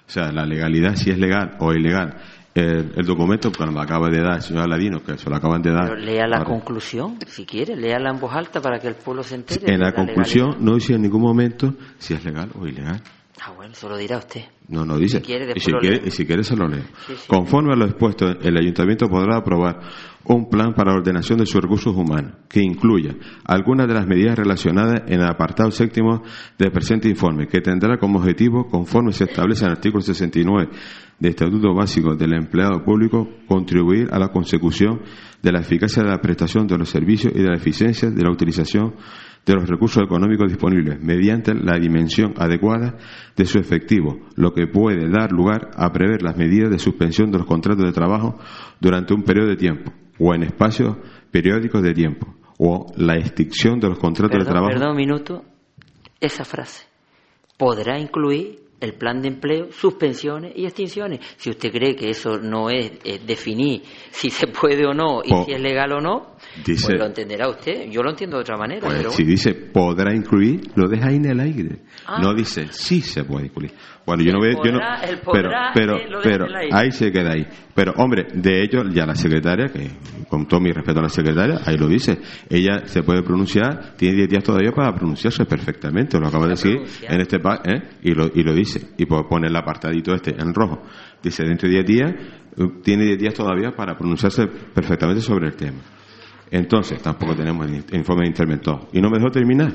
O 0.07 0.09
sea, 0.09 0.31
la 0.31 0.45
legalidad, 0.45 0.95
si 0.95 1.09
es 1.09 1.17
legal 1.17 1.57
o 1.59 1.73
ilegal. 1.73 2.15
El, 2.53 3.05
documento, 3.05 3.51
cuando 3.51 3.75
lo 3.75 3.81
acaba 3.81 4.09
de 4.09 4.21
dar 4.21 4.35
el 4.35 4.41
señor 4.41 4.63
Aladino, 4.63 5.03
que 5.03 5.17
se 5.17 5.29
lo 5.29 5.35
acaban 5.35 5.61
de 5.61 5.71
dar. 5.71 5.89
Pero 5.89 5.97
lea 5.97 6.25
la 6.25 6.45
conclusión, 6.45 7.17
si 7.27 7.45
quiere, 7.45 7.75
léala 7.75 8.11
en 8.11 8.19
voz 8.21 8.33
alta 8.33 8.61
para 8.61 8.79
que 8.79 8.87
el 8.87 8.95
pueblo 8.95 9.23
se 9.23 9.35
entere. 9.35 9.73
En 9.73 9.81
la, 9.81 9.91
conclusión 9.91 10.55
no 10.61 10.75
dice 10.75 10.93
en 10.93 11.01
ningún 11.01 11.21
momento 11.21 11.73
si 11.97 12.13
es 12.13 12.23
legal 12.23 12.51
o 12.57 12.65
ilegal. 12.65 13.01
Ah, 13.41 13.51
bueno, 13.55 13.73
eso 13.73 13.89
lo 13.89 13.97
dirá 13.97 14.17
usted. 14.17 14.41
No, 14.69 14.85
no 14.85 14.97
dice. 14.97 15.17
y, 15.17 15.19
si 15.19 15.25
quiere, 15.25 16.01
y 16.05 16.11
si 16.11 16.25
quiere, 16.25 16.43
se 16.43 16.55
lo 16.55 16.67
leo. 16.67 16.83
Conforme 17.27 17.73
a 17.73 17.75
lo 17.75 17.85
expuesto, 17.85 18.27
el 18.27 18.57
ayuntamiento 18.57 19.07
podrá 19.07 19.37
aprobar 19.37 19.79
un 20.23 20.49
plan 20.49 20.73
para 20.73 20.91
la 20.91 20.99
ordenación 20.99 21.39
de 21.39 21.45
sus 21.45 21.61
recursos 21.61 21.95
humanos 21.95 22.33
que 22.49 22.61
incluya 22.61 23.15
algunas 23.43 23.87
de 23.87 23.93
las 23.93 24.07
medidas 24.07 24.37
relacionadas 24.37 25.03
en 25.07 25.21
el 25.21 25.27
apartado 25.27 25.69
séptimo 25.69 26.23
del 26.57 26.71
presente 26.71 27.09
informe, 27.09 27.47
que 27.47 27.61
tendrá 27.61 27.97
como 27.97 28.19
objetivo, 28.19 28.67
conforme 28.67 29.11
se 29.11 29.25
establece 29.25 29.65
en 29.65 29.71
el 29.71 29.77
artículo 29.77 30.01
69 30.01 30.69
del 31.19 31.29
Estatuto 31.29 31.73
Básico 31.73 32.15
del 32.15 32.33
Empleado 32.33 32.83
Público, 32.83 33.27
contribuir 33.47 34.07
a 34.11 34.17
la 34.17 34.29
consecución 34.29 35.01
de 35.41 35.51
la 35.51 35.59
eficacia 35.59 36.01
de 36.01 36.09
la 36.09 36.19
prestación 36.19 36.67
de 36.67 36.77
los 36.77 36.89
servicios 36.89 37.33
y 37.35 37.41
de 37.41 37.49
la 37.49 37.55
eficiencia 37.55 38.09
de 38.09 38.23
la 38.23 38.31
utilización 38.31 38.95
de 39.45 39.53
los 39.53 39.69
recursos 39.69 40.03
económicos 40.03 40.49
disponibles 40.49 40.99
mediante 41.01 41.53
la 41.53 41.77
dimensión 41.77 42.33
adecuada 42.37 42.97
de 43.35 43.45
su 43.45 43.59
efectivo, 43.59 44.19
lo 44.35 44.53
que 44.53 44.67
puede 44.67 45.09
dar 45.09 45.31
lugar 45.31 45.69
a 45.75 45.91
prever 45.91 46.23
las 46.23 46.35
medidas 46.35 46.71
de 46.71 46.79
suspensión 46.79 47.31
de 47.31 47.37
los 47.37 47.47
contratos 47.47 47.85
de 47.85 47.91
trabajo 47.91 48.37
durante 48.79 49.13
un 49.13 49.23
periodo 49.23 49.49
de 49.49 49.55
tiempo 49.55 49.91
o 50.19 50.33
en 50.33 50.43
espacios 50.43 50.95
periódicos 51.31 51.83
de 51.83 51.93
tiempo 51.93 52.35
o 52.57 52.87
la 52.97 53.17
extinción 53.17 53.79
de 53.79 53.89
los 53.89 53.99
contratos 53.99 54.39
de 54.39 54.45
trabajo. 54.45 54.71
Perdón 54.71 54.91
un 54.91 54.97
minuto, 54.97 55.43
esa 56.19 56.45
frase 56.45 56.87
podrá 57.57 57.99
incluir 57.99 58.65
el 58.79 58.93
plan 58.93 59.21
de 59.21 59.29
empleo, 59.29 59.71
suspensiones 59.71 60.53
y 60.55 60.65
extinciones. 60.65 61.19
Si 61.37 61.49
usted 61.49 61.71
cree 61.71 61.95
que 61.95 62.09
eso 62.09 62.37
no 62.39 62.69
es, 62.69 62.91
definir 63.25 63.81
si 64.11 64.29
se 64.29 64.47
puede 64.47 64.85
o 64.85 64.93
no 64.93 65.21
y 65.23 65.29
si 65.45 65.53
es 65.53 65.61
legal 65.61 65.93
o 65.93 66.01
no, 66.01 66.34
Dice, 66.63 66.87
pues 66.87 66.99
lo 66.99 67.05
entenderá 67.07 67.49
usted. 67.49 67.89
Yo 67.89 68.03
lo 68.03 68.11
entiendo 68.11 68.37
de 68.37 68.41
otra 68.41 68.57
manera. 68.57 68.81
pues, 68.81 68.95
pero 68.97 69.09
si 69.09 69.23
dice 69.23 69.53
podrá 69.55 70.13
incluir, 70.15 70.61
lo 70.75 70.87
deja 70.87 71.07
ahí 71.09 71.15
en 71.15 71.25
el 71.25 71.39
aire. 71.39 71.79
Ah. 72.05 72.19
No 72.21 72.33
dice 72.33 72.67
sí 72.71 73.01
se 73.01 73.23
puede 73.23 73.47
incluir. 73.47 73.71
Bueno, 74.05 74.21
yo 74.23 74.29
El 74.29 74.35
no 74.35 74.41
veo, 74.41 74.63
yo 74.63 74.71
no, 74.71 74.79
el 75.01 75.17
pero, 75.17 75.23
podrá, 75.23 75.71
pero, 75.73 75.97
pero 76.23 76.45
ahí 76.71 76.91
se 76.91 77.11
queda 77.11 77.31
ahí. 77.33 77.47
Pero 77.73 77.93
hombre, 77.97 78.27
de 78.35 78.61
hecho 78.63 78.83
ya 78.93 79.05
la 79.05 79.15
secretaria, 79.15 79.65
que 79.67 79.89
con 80.29 80.47
todo 80.47 80.59
mi 80.59 80.71
respeto 80.71 80.99
a 80.99 81.03
la 81.03 81.09
secretaria, 81.09 81.59
ahí 81.65 81.75
lo 81.75 81.87
dice, 81.87 82.19
ella 82.47 82.85
se 82.85 83.01
puede 83.01 83.23
pronunciar, 83.23 83.95
tiene 83.97 84.15
10 84.17 84.29
días 84.29 84.43
todavía 84.43 84.71
para 84.71 84.93
pronunciarse 84.93 85.43
perfectamente, 85.45 86.19
lo 86.19 86.27
acaba 86.27 86.45
de 86.45 86.51
decir 86.51 86.77
en 87.01 87.19
este 87.21 87.39
pa- 87.39 87.61
¿eh? 87.65 87.81
y 88.03 88.11
lo 88.13 88.27
y 88.33 88.43
lo 88.43 88.53
dice 88.53 88.89
y 88.97 89.05
pues 89.07 89.23
pone 89.27 89.47
el 89.47 89.55
apartadito 89.55 90.13
este 90.13 90.31
en 90.39 90.53
rojo. 90.53 90.83
Dice 91.23 91.43
dentro 91.43 91.67
de 91.67 91.81
10 91.83 91.85
días 91.87 92.11
eh, 92.57 92.63
tiene 92.83 93.05
10 93.05 93.17
días 93.17 93.33
todavía 93.33 93.71
para 93.71 93.97
pronunciarse 93.97 94.45
perfectamente 94.73 95.21
sobre 95.21 95.47
el 95.47 95.55
tema. 95.55 95.79
Entonces, 96.51 97.01
tampoco 97.01 97.35
tenemos 97.35 97.67
el 97.67 97.83
informe 97.93 98.23
de 98.23 98.27
interventor. 98.29 98.87
Y 98.93 99.01
no 99.01 99.09
me 99.09 99.17
dejó 99.17 99.31
terminar. 99.31 99.73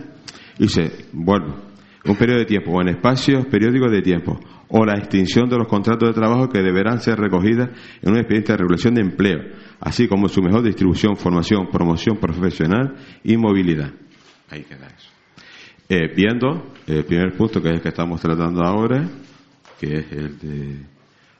Dice, 0.58 1.06
vuelvo. 1.12 1.70
Un 2.04 2.16
periodo 2.16 2.38
de 2.38 2.46
tiempo 2.46 2.70
o 2.72 2.80
en 2.80 2.88
espacios 2.88 3.44
periódicos 3.46 3.90
de 3.90 4.00
tiempo 4.00 4.40
o 4.68 4.84
la 4.84 4.94
extinción 4.94 5.48
de 5.48 5.58
los 5.58 5.68
contratos 5.68 6.08
de 6.08 6.14
trabajo 6.14 6.48
que 6.48 6.62
deberán 6.62 7.00
ser 7.00 7.18
recogidas 7.18 7.70
en 8.00 8.10
un 8.10 8.16
expediente 8.16 8.52
de 8.52 8.58
regulación 8.58 8.94
de 8.94 9.02
empleo, 9.02 9.38
así 9.80 10.08
como 10.08 10.28
su 10.28 10.40
mejor 10.40 10.62
distribución, 10.62 11.16
formación, 11.16 11.68
promoción 11.70 12.16
profesional 12.16 12.94
y 13.22 13.36
movilidad. 13.36 13.92
Ahí 14.48 14.62
queda 14.62 14.86
eso. 14.86 15.10
Eh, 15.88 16.12
viendo 16.14 16.72
el 16.86 17.04
primer 17.04 17.36
punto 17.36 17.60
que 17.60 17.68
es 17.68 17.74
el 17.74 17.80
que 17.82 17.88
estamos 17.88 18.20
tratando 18.20 18.62
ahora, 18.62 19.08
que 19.78 19.98
es 19.98 20.12
el 20.12 20.38
de 20.38 20.76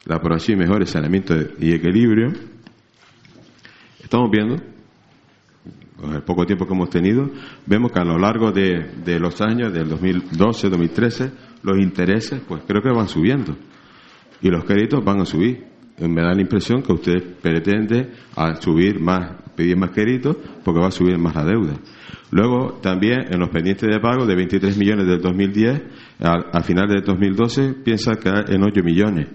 la 0.06 0.16
aprobación 0.16 0.58
y 0.58 0.62
mejor 0.62 0.84
saneamiento 0.86 1.34
y 1.58 1.72
equilibrio, 1.72 2.32
estamos 4.02 4.28
viendo 4.30 4.56
con 6.00 6.14
el 6.14 6.22
poco 6.22 6.46
tiempo 6.46 6.66
que 6.66 6.72
hemos 6.72 6.88
tenido, 6.88 7.28
vemos 7.66 7.92
que 7.92 8.00
a 8.00 8.04
lo 8.04 8.18
largo 8.18 8.50
de, 8.52 9.18
los 9.20 9.40
años, 9.40 9.72
del 9.72 9.88
2012, 9.88 10.70
2013, 10.70 11.32
los 11.62 11.78
intereses, 11.78 12.40
pues 12.48 12.62
creo 12.66 12.80
que 12.82 12.90
van 12.90 13.08
subiendo. 13.08 13.54
Y 14.40 14.48
los 14.48 14.64
créditos 14.64 15.04
van 15.04 15.20
a 15.20 15.26
subir. 15.26 15.66
Eh, 15.98 16.08
Me 16.08 16.22
da 16.22 16.32
la 16.32 16.40
impresión 16.40 16.82
que 16.82 16.92
usted 16.92 17.34
pretende 17.42 18.10
al 18.34 18.62
subir 18.62 18.98
más, 18.98 19.42
pedir 19.54 19.76
más 19.76 19.90
créditos, 19.90 20.36
porque 20.64 20.80
va 20.80 20.88
a 20.88 20.90
subir 20.90 21.18
más 21.18 21.34
la 21.34 21.44
deuda. 21.44 21.74
Luego, 22.30 22.78
también 22.80 23.26
en 23.30 23.38
los 23.38 23.50
pendientes 23.50 23.88
de 23.88 24.00
pago 24.00 24.24
de 24.24 24.34
23 24.34 24.78
millones 24.78 25.06
del 25.06 25.20
2010, 25.20 25.82
al, 26.20 26.46
al 26.52 26.64
final 26.64 26.88
del 26.88 27.02
2012, 27.02 27.74
piensa 27.84 28.16
caer 28.16 28.54
en 28.54 28.62
8 28.62 28.82
millones. 28.82 29.26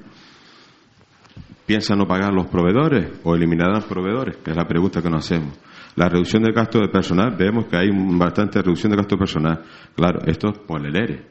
¿Piensa 1.65 1.95
no 1.95 2.07
pagar 2.07 2.33
los 2.33 2.47
proveedores 2.47 3.11
o 3.23 3.35
eliminar 3.35 3.69
a 3.69 3.75
los 3.75 3.85
proveedores? 3.85 4.37
Que 4.37 4.51
es 4.51 4.57
la 4.57 4.67
pregunta 4.67 5.01
que 5.01 5.09
nos 5.09 5.25
hacemos. 5.25 5.57
La 5.95 6.09
reducción 6.09 6.43
del 6.43 6.53
gasto 6.53 6.79
de 6.79 6.89
personal, 6.89 7.35
vemos 7.37 7.65
que 7.67 7.77
hay 7.77 7.89
bastante 8.17 8.61
reducción 8.61 8.91
de 8.91 8.97
gasto 8.97 9.17
personal. 9.17 9.61
Claro, 9.95 10.19
esto 10.25 10.49
es 10.49 10.59
por 10.59 10.85
el 10.85 10.95
ERE, 10.95 11.23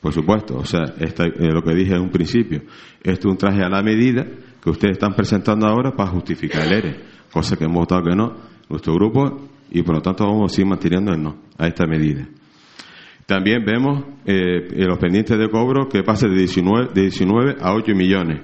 por 0.00 0.12
supuesto. 0.12 0.56
O 0.58 0.64
sea, 0.64 0.84
esta- 0.98 1.24
eh, 1.26 1.50
lo 1.52 1.62
que 1.62 1.74
dije 1.74 1.94
en 1.94 2.02
un 2.02 2.10
principio, 2.10 2.62
esto 3.02 3.28
es 3.28 3.32
un 3.32 3.38
traje 3.38 3.62
a 3.62 3.68
la 3.70 3.82
medida 3.82 4.26
que 4.62 4.68
ustedes 4.70 4.92
están 4.92 5.14
presentando 5.14 5.66
ahora 5.66 5.92
para 5.92 6.10
justificar 6.10 6.66
el 6.66 6.72
ERE, 6.72 7.00
cosa 7.32 7.56
que 7.56 7.64
hemos 7.64 7.78
votado 7.78 8.02
que 8.04 8.14
no, 8.14 8.36
nuestro 8.68 8.92
grupo, 8.94 9.48
y 9.70 9.82
por 9.82 9.94
lo 9.94 10.02
tanto 10.02 10.24
vamos 10.26 10.52
a 10.52 10.54
seguir 10.54 10.68
manteniendo 10.68 11.12
el 11.12 11.22
no 11.22 11.36
a 11.56 11.66
esta 11.66 11.86
medida. 11.86 12.26
También 13.26 13.64
vemos 13.64 14.04
eh, 14.26 14.68
los 14.86 14.98
pendientes 14.98 15.38
de 15.38 15.48
cobro 15.48 15.88
que 15.88 16.02
pasa 16.02 16.26
de 16.28 16.36
19, 16.36 16.88
de 16.92 17.02
19 17.02 17.56
a 17.60 17.72
8 17.72 17.94
millones. 17.94 18.42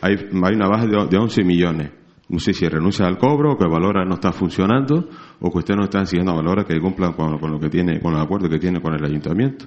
Hay, 0.00 0.14
hay 0.16 0.54
una 0.56 0.68
baja 0.68 0.86
de, 0.86 1.06
de 1.08 1.18
11 1.18 1.44
millones. 1.44 1.90
No 2.32 2.38
sé 2.38 2.54
si 2.54 2.66
renuncia 2.66 3.06
al 3.06 3.18
cobro, 3.18 3.52
o 3.52 3.56
que 3.58 3.68
Valora 3.68 4.04
no 4.04 4.14
está 4.14 4.32
funcionando, 4.32 5.08
o 5.38 5.50
que 5.50 5.58
ustedes 5.58 5.76
no 5.78 5.84
están 5.84 6.06
siguiendo 6.06 6.32
a 6.32 6.36
Valora 6.36 6.64
que 6.64 6.80
cumplan 6.80 7.12
con, 7.12 7.38
con 7.38 7.52
lo 7.52 7.60
que 7.60 7.68
tiene, 7.68 8.00
con 8.00 8.14
los 8.14 8.22
acuerdos 8.22 8.48
que 8.48 8.58
tiene 8.58 8.80
con 8.80 8.94
el 8.94 9.04
ayuntamiento. 9.04 9.66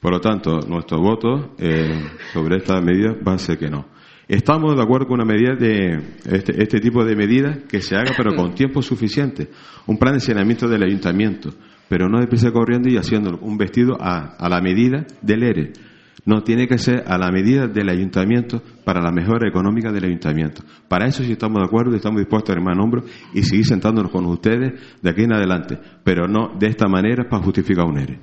Por 0.00 0.12
lo 0.12 0.20
tanto, 0.20 0.60
nuestro 0.68 0.98
voto 1.00 1.54
eh, 1.58 2.02
sobre 2.32 2.56
esta 2.56 2.80
medida 2.80 3.14
va 3.26 3.34
a 3.34 3.38
ser 3.38 3.58
que 3.58 3.68
no. 3.68 3.86
Estamos 4.26 4.74
de 4.74 4.82
acuerdo 4.82 5.06
con 5.06 5.20
una 5.20 5.30
medida 5.30 5.54
de 5.54 5.98
este, 6.24 6.62
este 6.62 6.80
tipo 6.80 7.04
de 7.04 7.14
medidas 7.14 7.58
que 7.68 7.82
se 7.82 7.94
haga, 7.94 8.12
pero 8.16 8.34
con 8.34 8.54
tiempo 8.54 8.80
suficiente. 8.80 9.48
Un 9.86 9.98
plan 9.98 10.14
de 10.14 10.20
saneamiento 10.20 10.66
del 10.66 10.82
ayuntamiento, 10.82 11.50
pero 11.88 12.08
no 12.08 12.20
deprisa 12.20 12.50
corriendo 12.52 12.88
y 12.88 12.96
haciendo 12.96 13.38
un 13.38 13.58
vestido 13.58 13.96
a, 14.00 14.36
a 14.38 14.48
la 14.48 14.62
medida 14.62 15.06
del 15.20 15.42
ERE. 15.42 15.72
No 16.26 16.42
tiene 16.42 16.66
que 16.66 16.78
ser 16.78 17.04
a 17.06 17.18
la 17.18 17.30
medida 17.30 17.66
del 17.66 17.88
ayuntamiento 17.88 18.62
para 18.84 19.02
la 19.02 19.10
mejora 19.10 19.48
económica 19.48 19.92
del 19.92 20.04
ayuntamiento. 20.04 20.62
Para 20.88 21.06
eso 21.06 21.22
sí 21.22 21.32
estamos 21.32 21.60
de 21.60 21.66
acuerdo 21.66 21.92
y 21.92 21.96
estamos 21.96 22.20
dispuestos 22.20 22.50
a 22.50 22.58
armar 22.58 22.78
hombros 22.80 23.04
y 23.34 23.42
seguir 23.42 23.66
sentándonos 23.66 24.10
con 24.10 24.24
ustedes 24.26 25.00
de 25.02 25.10
aquí 25.10 25.24
en 25.24 25.34
adelante, 25.34 25.78
pero 26.02 26.26
no 26.26 26.52
de 26.58 26.68
esta 26.68 26.86
manera 26.88 27.28
para 27.28 27.42
justificar 27.42 27.84
un 27.84 27.98
ERE. 27.98 28.18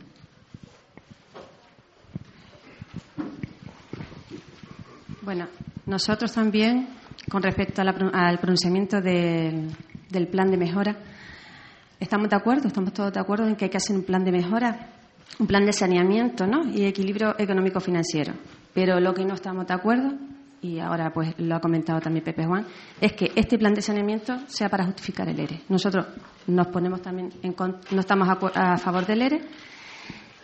Bueno, 5.22 5.48
nosotros 5.86 6.34
también, 6.34 6.88
con 7.30 7.44
respecto 7.44 7.84
al 7.84 8.40
pronunciamiento 8.40 9.00
del 9.00 10.28
plan 10.32 10.50
de 10.50 10.58
mejora, 10.58 10.98
estamos 12.00 12.30
de 12.30 12.36
acuerdo, 12.36 12.68
estamos 12.68 12.94
todos 12.94 13.14
de 13.14 13.20
acuerdo 13.20 13.48
en 13.48 13.56
que 13.56 13.66
hay 13.66 13.72
que 13.72 13.78
hacer 13.78 13.96
un 13.96 14.04
plan 14.04 14.24
de 14.24 14.32
mejora, 14.32 14.90
un 15.40 15.48
plan 15.48 15.66
de 15.66 15.74
saneamiento 15.74 16.46
¿no? 16.46 16.64
y 16.70 16.86
equilibrio 16.86 17.36
económico-financiero. 17.38 18.34
Pero 18.74 19.00
lo 19.00 19.14
que 19.14 19.26
no 19.26 19.34
estamos 19.34 19.68
de 19.68 19.74
acuerdo, 19.74 20.14
y 20.62 20.80
ahora 20.80 21.12
pues 21.12 21.34
lo 21.40 21.56
ha 21.56 21.60
comentado 21.60 22.00
también 22.00 22.24
Pepe 22.24 22.46
Juan, 22.46 22.66
es 23.00 23.14
que 23.14 23.32
este 23.36 23.58
plan 23.58 23.74
de 23.74 23.82
saneamiento 23.82 24.40
sea 24.48 24.70
para 24.70 24.86
justificar 24.86 25.28
el 25.28 25.40
ERE. 25.40 25.62
Nosotros 25.70 26.06
nos 26.48 26.68
ponemos 26.68 27.02
también, 27.02 27.32
en 27.42 27.56
no 27.92 28.00
estamos 28.00 28.30
a, 28.30 28.74
a 28.74 28.78
favor 28.78 29.06
del 29.06 29.22
ERE, 29.24 29.42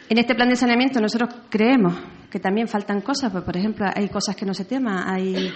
en 0.09 0.17
este 0.17 0.35
plan 0.35 0.49
de 0.49 0.55
saneamiento 0.55 1.01
nosotros 1.01 1.29
creemos 1.49 1.93
que 2.29 2.39
también 2.39 2.67
faltan 2.67 3.01
cosas, 3.01 3.31
pues, 3.31 3.43
por 3.43 3.57
ejemplo, 3.57 3.85
hay 3.93 4.07
cosas 4.07 4.35
que 4.35 4.45
no 4.45 4.53
se 4.53 4.65
teman, 4.65 5.07
hay 5.07 5.53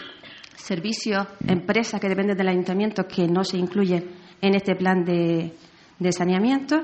servicios, 0.56 1.26
empresas 1.48 2.00
que 2.00 2.10
dependen 2.10 2.38
del 2.38 2.50
ayuntamiento 2.50 3.08
que 3.08 3.28
no 3.28 3.44
se 3.44 3.58
incluyen 3.58 4.12
en 4.42 4.56
este 4.56 4.76
plan 4.76 5.04
de, 5.06 5.54
de 6.00 6.12
saneamiento 6.12 6.82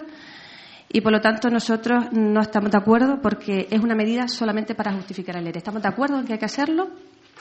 y 0.90 1.02
por 1.02 1.12
lo 1.12 1.20
tanto 1.20 1.50
nosotros 1.50 2.06
no 2.12 2.42
estamos 2.42 2.72
de 2.72 2.78
acuerdo 2.78 3.20
porque 3.22 3.68
es 3.70 3.82
una 3.82 3.96
medida 3.96 4.28
solamente 4.28 4.74
para 4.74 4.94
justificar 4.94 5.36
el 5.38 5.48
ERE. 5.48 5.58
Estamos 5.58 5.82
de 5.82 5.90
acuerdo 5.90 6.20
en 6.20 6.26
que 6.26 6.34
hay 6.34 6.40
que 6.40 6.46
hacerlo, 6.46 6.90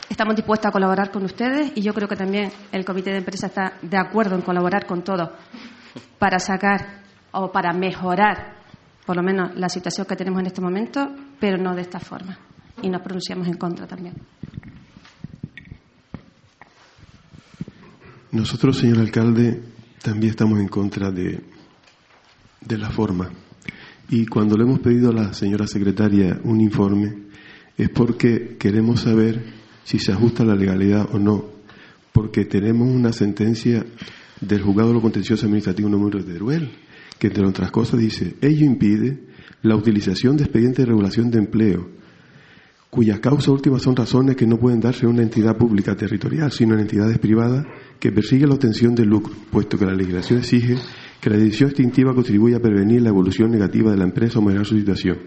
estamos 0.08 0.34
dispuestos 0.34 0.68
a 0.68 0.72
colaborar 0.72 1.10
con 1.10 1.24
ustedes 1.24 1.72
y 1.74 1.82
yo 1.82 1.94
creo 1.94 2.08
que 2.08 2.16
también 2.16 2.50
el 2.72 2.84
comité 2.84 3.10
de 3.10 3.18
empresa 3.18 3.46
está 3.46 3.74
de 3.82 3.96
acuerdo 3.96 4.34
en 4.34 4.42
colaborar 4.42 4.86
con 4.86 5.02
todos 5.02 5.30
para 6.18 6.38
sacar 6.38 7.02
o 7.32 7.52
para 7.52 7.72
mejorar 7.72 8.56
por 9.06 9.16
lo 9.16 9.22
menos 9.22 9.54
la 9.54 9.68
situación 9.68 10.06
que 10.06 10.16
tenemos 10.16 10.40
en 10.40 10.46
este 10.46 10.60
momento, 10.60 11.08
pero 11.38 11.56
no 11.56 11.74
de 11.74 11.82
esta 11.82 12.00
forma. 12.00 12.36
Y 12.82 12.90
nos 12.90 13.00
pronunciamos 13.02 13.46
en 13.46 13.54
contra 13.54 13.86
también. 13.86 14.14
Nosotros, 18.32 18.76
señor 18.78 18.98
alcalde, 18.98 19.62
también 20.02 20.30
estamos 20.30 20.58
en 20.58 20.66
contra 20.66 21.12
de, 21.12 21.40
de 22.66 22.78
la 22.78 22.90
forma. 22.90 23.30
Y 24.08 24.26
cuando 24.26 24.56
le 24.56 24.64
hemos 24.64 24.80
pedido 24.80 25.10
a 25.10 25.14
la 25.14 25.32
señora 25.32 25.66
secretaria 25.66 26.40
un 26.44 26.60
informe, 26.60 27.26
es 27.76 27.90
porque 27.90 28.56
queremos 28.58 29.00
saber 29.00 29.44
si 29.84 29.98
se 29.98 30.12
ajusta 30.12 30.42
a 30.42 30.46
la 30.46 30.54
legalidad 30.54 31.08
o 31.12 31.18
no. 31.18 31.44
Porque 32.12 32.44
tenemos 32.44 32.88
una 32.88 33.12
sentencia 33.12 33.84
del 34.40 34.62
juzgado 34.62 34.88
de 34.88 34.94
lo 34.94 35.02
contencioso 35.02 35.46
administrativo 35.46 35.88
número 35.88 36.22
de 36.22 36.32
Teruel, 36.32 36.70
que 37.18 37.28
entre 37.28 37.46
otras 37.46 37.70
cosas 37.70 38.00
dice, 38.00 38.36
ello 38.40 38.64
impide 38.64 39.18
la 39.62 39.76
utilización 39.76 40.36
de 40.36 40.44
expedientes 40.44 40.84
de 40.84 40.86
regulación 40.86 41.30
de 41.30 41.38
empleo, 41.38 41.88
cuyas 42.90 43.20
causas 43.20 43.48
últimas 43.48 43.82
son 43.82 43.96
razones 43.96 44.36
que 44.36 44.46
no 44.46 44.58
pueden 44.58 44.80
darse 44.80 45.04
en 45.04 45.12
una 45.12 45.22
entidad 45.22 45.56
pública 45.56 45.96
territorial, 45.96 46.52
sino 46.52 46.74
en 46.74 46.80
entidades 46.80 47.18
privadas 47.18 47.66
que 47.98 48.12
persiguen 48.12 48.48
la 48.48 48.54
obtención 48.54 48.94
de 48.94 49.04
lucro, 49.04 49.34
puesto 49.50 49.78
que 49.78 49.86
la 49.86 49.94
legislación 49.94 50.38
exige 50.38 50.76
que 51.20 51.30
la 51.30 51.36
decisión 51.36 51.70
extintiva 51.70 52.14
contribuya 52.14 52.58
a 52.58 52.60
prevenir 52.60 53.02
la 53.02 53.08
evolución 53.08 53.50
negativa 53.50 53.90
de 53.90 53.96
la 53.96 54.04
empresa 54.04 54.38
o 54.38 54.42
mejorar 54.42 54.66
su 54.66 54.76
situación, 54.76 55.18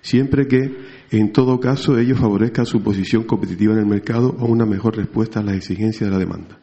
siempre 0.00 0.46
que, 0.46 0.76
en 1.10 1.32
todo 1.32 1.58
caso, 1.60 1.98
ello 1.98 2.16
favorezca 2.16 2.64
su 2.64 2.82
posición 2.82 3.24
competitiva 3.24 3.72
en 3.74 3.80
el 3.80 3.86
mercado 3.86 4.36
o 4.38 4.46
una 4.46 4.66
mejor 4.66 4.96
respuesta 4.96 5.40
a 5.40 5.42
las 5.42 5.56
exigencias 5.56 6.08
de 6.08 6.10
la 6.10 6.18
demanda. 6.18 6.58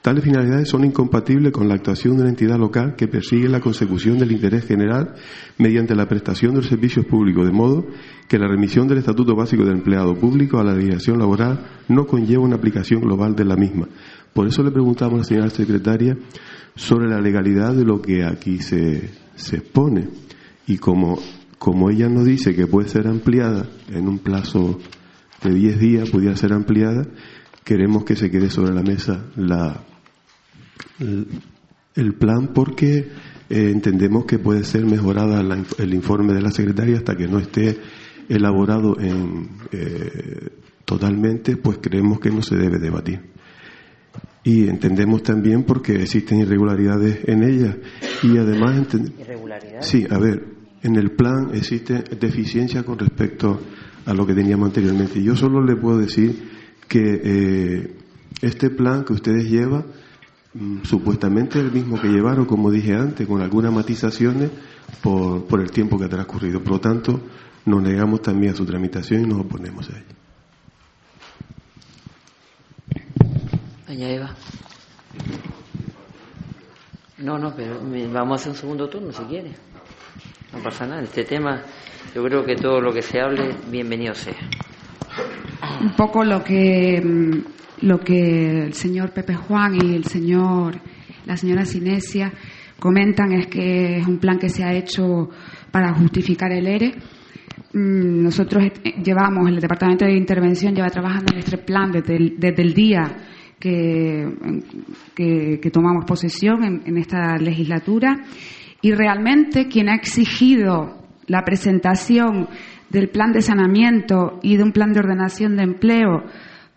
Tales 0.00 0.22
finalidades 0.22 0.68
son 0.68 0.84
incompatibles 0.84 1.52
con 1.52 1.66
la 1.66 1.74
actuación 1.74 2.14
de 2.14 2.22
una 2.22 2.30
entidad 2.30 2.56
local 2.56 2.94
que 2.94 3.08
persigue 3.08 3.48
la 3.48 3.60
consecución 3.60 4.16
del 4.16 4.30
interés 4.30 4.64
general 4.64 5.16
mediante 5.58 5.96
la 5.96 6.06
prestación 6.06 6.52
de 6.52 6.58
los 6.58 6.68
servicios 6.68 7.04
públicos, 7.04 7.44
de 7.44 7.52
modo 7.52 7.84
que 8.28 8.38
la 8.38 8.46
remisión 8.46 8.86
del 8.86 8.98
Estatuto 8.98 9.34
Básico 9.34 9.64
del 9.64 9.78
Empleado 9.78 10.14
Público 10.14 10.58
a 10.58 10.64
la 10.64 10.74
legislación 10.74 11.18
laboral 11.18 11.66
no 11.88 12.06
conlleva 12.06 12.44
una 12.44 12.56
aplicación 12.56 13.00
global 13.00 13.34
de 13.34 13.44
la 13.44 13.56
misma. 13.56 13.88
Por 14.32 14.46
eso 14.46 14.62
le 14.62 14.70
preguntamos 14.70 15.14
a 15.14 15.18
la 15.18 15.24
señora 15.24 15.50
secretaria 15.50 16.16
sobre 16.78 17.08
la 17.08 17.20
legalidad 17.20 17.74
de 17.74 17.84
lo 17.84 18.00
que 18.00 18.24
aquí 18.24 18.60
se, 18.60 19.10
se 19.34 19.56
expone. 19.56 20.08
Y 20.66 20.78
como, 20.78 21.18
como 21.58 21.90
ella 21.90 22.08
nos 22.08 22.24
dice 22.24 22.54
que 22.54 22.66
puede 22.66 22.88
ser 22.88 23.08
ampliada 23.08 23.68
en 23.90 24.06
un 24.06 24.20
plazo 24.20 24.78
de 25.42 25.52
10 25.52 25.78
días, 25.80 26.10
pudiera 26.10 26.36
ser 26.36 26.52
ampliada, 26.52 27.04
queremos 27.64 28.04
que 28.04 28.16
se 28.16 28.30
quede 28.30 28.48
sobre 28.48 28.72
la 28.72 28.82
mesa 28.82 29.26
la, 29.36 29.82
el 31.94 32.14
plan 32.14 32.52
porque 32.54 33.08
eh, 33.50 33.70
entendemos 33.70 34.24
que 34.24 34.38
puede 34.38 34.62
ser 34.62 34.86
mejorada 34.86 35.40
el 35.78 35.94
informe 35.94 36.32
de 36.32 36.42
la 36.42 36.52
secretaria 36.52 36.98
hasta 36.98 37.16
que 37.16 37.26
no 37.26 37.38
esté 37.38 37.76
elaborado 38.28 38.98
en, 39.00 39.48
eh, 39.72 40.48
totalmente, 40.84 41.56
pues 41.56 41.78
creemos 41.82 42.20
que 42.20 42.30
no 42.30 42.42
se 42.42 42.56
debe 42.56 42.78
debatir. 42.78 43.37
Y 44.44 44.68
entendemos 44.68 45.22
también 45.22 45.64
porque 45.64 46.02
existen 46.02 46.40
irregularidades 46.40 47.20
en 47.26 47.42
ella. 47.42 47.76
Y 48.22 48.38
además... 48.38 48.86
¿Irregularidades? 49.18 49.86
Sí, 49.86 50.06
a 50.08 50.18
ver, 50.18 50.44
en 50.82 50.96
el 50.96 51.10
plan 51.10 51.50
existe 51.54 52.04
deficiencia 52.18 52.82
con 52.82 52.98
respecto 52.98 53.60
a 54.06 54.14
lo 54.14 54.26
que 54.26 54.34
teníamos 54.34 54.68
anteriormente. 54.68 55.18
Y 55.18 55.24
yo 55.24 55.36
solo 55.36 55.62
le 55.62 55.76
puedo 55.76 55.98
decir 55.98 56.34
que 56.88 57.20
eh, 57.22 57.96
este 58.40 58.70
plan 58.70 59.04
que 59.04 59.12
ustedes 59.12 59.50
llevan 59.50 59.84
Mm, 60.54 60.82
supuestamente 60.82 61.60
el 61.60 61.70
mismo 61.70 62.00
que 62.00 62.08
llevaron, 62.08 62.46
como 62.46 62.70
dije 62.70 62.94
antes, 62.94 63.26
con 63.28 63.42
algunas 63.42 63.72
matizaciones 63.72 64.50
por, 65.02 65.44
por 65.44 65.60
el 65.60 65.70
tiempo 65.70 65.98
que 65.98 66.06
ha 66.06 66.08
transcurrido. 66.08 66.60
Por 66.60 66.72
lo 66.72 66.80
tanto, 66.80 67.20
nos 67.66 67.82
negamos 67.82 68.22
también 68.22 68.54
a 68.54 68.56
su 68.56 68.64
tramitación 68.64 69.24
y 69.24 69.26
nos 69.26 69.40
oponemos 69.40 69.88
a 69.90 69.92
ella. 69.92 70.06
Doña 73.88 74.10
Eva. 74.10 74.30
No, 77.18 77.38
no, 77.38 77.54
pero 77.56 77.80
vamos 78.12 78.32
a 78.32 78.34
hacer 78.34 78.52
un 78.52 78.58
segundo 78.58 78.88
turno 78.88 79.10
si 79.12 79.22
quiere. 79.24 79.52
No 80.52 80.62
pasa 80.62 80.86
nada. 80.86 81.02
Este 81.02 81.24
tema, 81.24 81.62
yo 82.14 82.22
creo 82.22 82.44
que 82.44 82.54
todo 82.54 82.82
lo 82.82 82.92
que 82.92 83.00
se 83.00 83.18
hable, 83.18 83.56
bienvenido 83.70 84.14
sea. 84.14 84.36
Un 85.80 85.96
poco 85.96 86.22
lo 86.22 86.44
que 86.44 87.00
mm, 87.02 87.86
lo 87.86 87.98
que 87.98 88.64
el 88.64 88.74
señor 88.74 89.12
Pepe 89.12 89.34
Juan 89.34 89.76
y 89.76 89.94
el 89.94 90.04
señor, 90.04 90.78
la 91.24 91.36
señora 91.38 91.64
Cinesia 91.64 92.30
comentan 92.78 93.32
es 93.32 93.46
que 93.46 93.98
es 93.98 94.06
un 94.06 94.18
plan 94.18 94.38
que 94.38 94.50
se 94.50 94.64
ha 94.64 94.74
hecho 94.74 95.30
para 95.70 95.94
justificar 95.94 96.52
el 96.52 96.66
ERE. 96.66 96.94
Mm, 97.72 98.22
nosotros 98.22 98.64
llevamos, 99.02 99.48
el 99.48 99.60
Departamento 99.60 100.04
de 100.04 100.12
Intervención 100.12 100.74
lleva 100.74 100.90
trabajando 100.90 101.32
en 101.32 101.38
este 101.38 101.56
plan 101.56 101.90
desde 101.90 102.16
el, 102.16 102.74
día 102.74 103.16
que, 103.58 104.26
que, 105.14 105.70
tomamos 105.70 106.04
posesión 106.04 106.64
en, 106.64 106.82
en 106.86 106.98
esta 106.98 107.36
legislatura 107.36 108.20
y 108.80 108.92
realmente 108.92 109.68
quien 109.68 109.88
ha 109.88 109.94
exigido 109.94 110.98
la 111.26 111.42
presentación 111.44 112.48
del 112.90 113.10
plan 113.10 113.32
de 113.32 113.42
saneamiento 113.42 114.38
y 114.42 114.56
de 114.56 114.62
un 114.62 114.72
plan 114.72 114.92
de 114.92 115.00
ordenación 115.00 115.56
de 115.56 115.64
empleo 115.64 116.24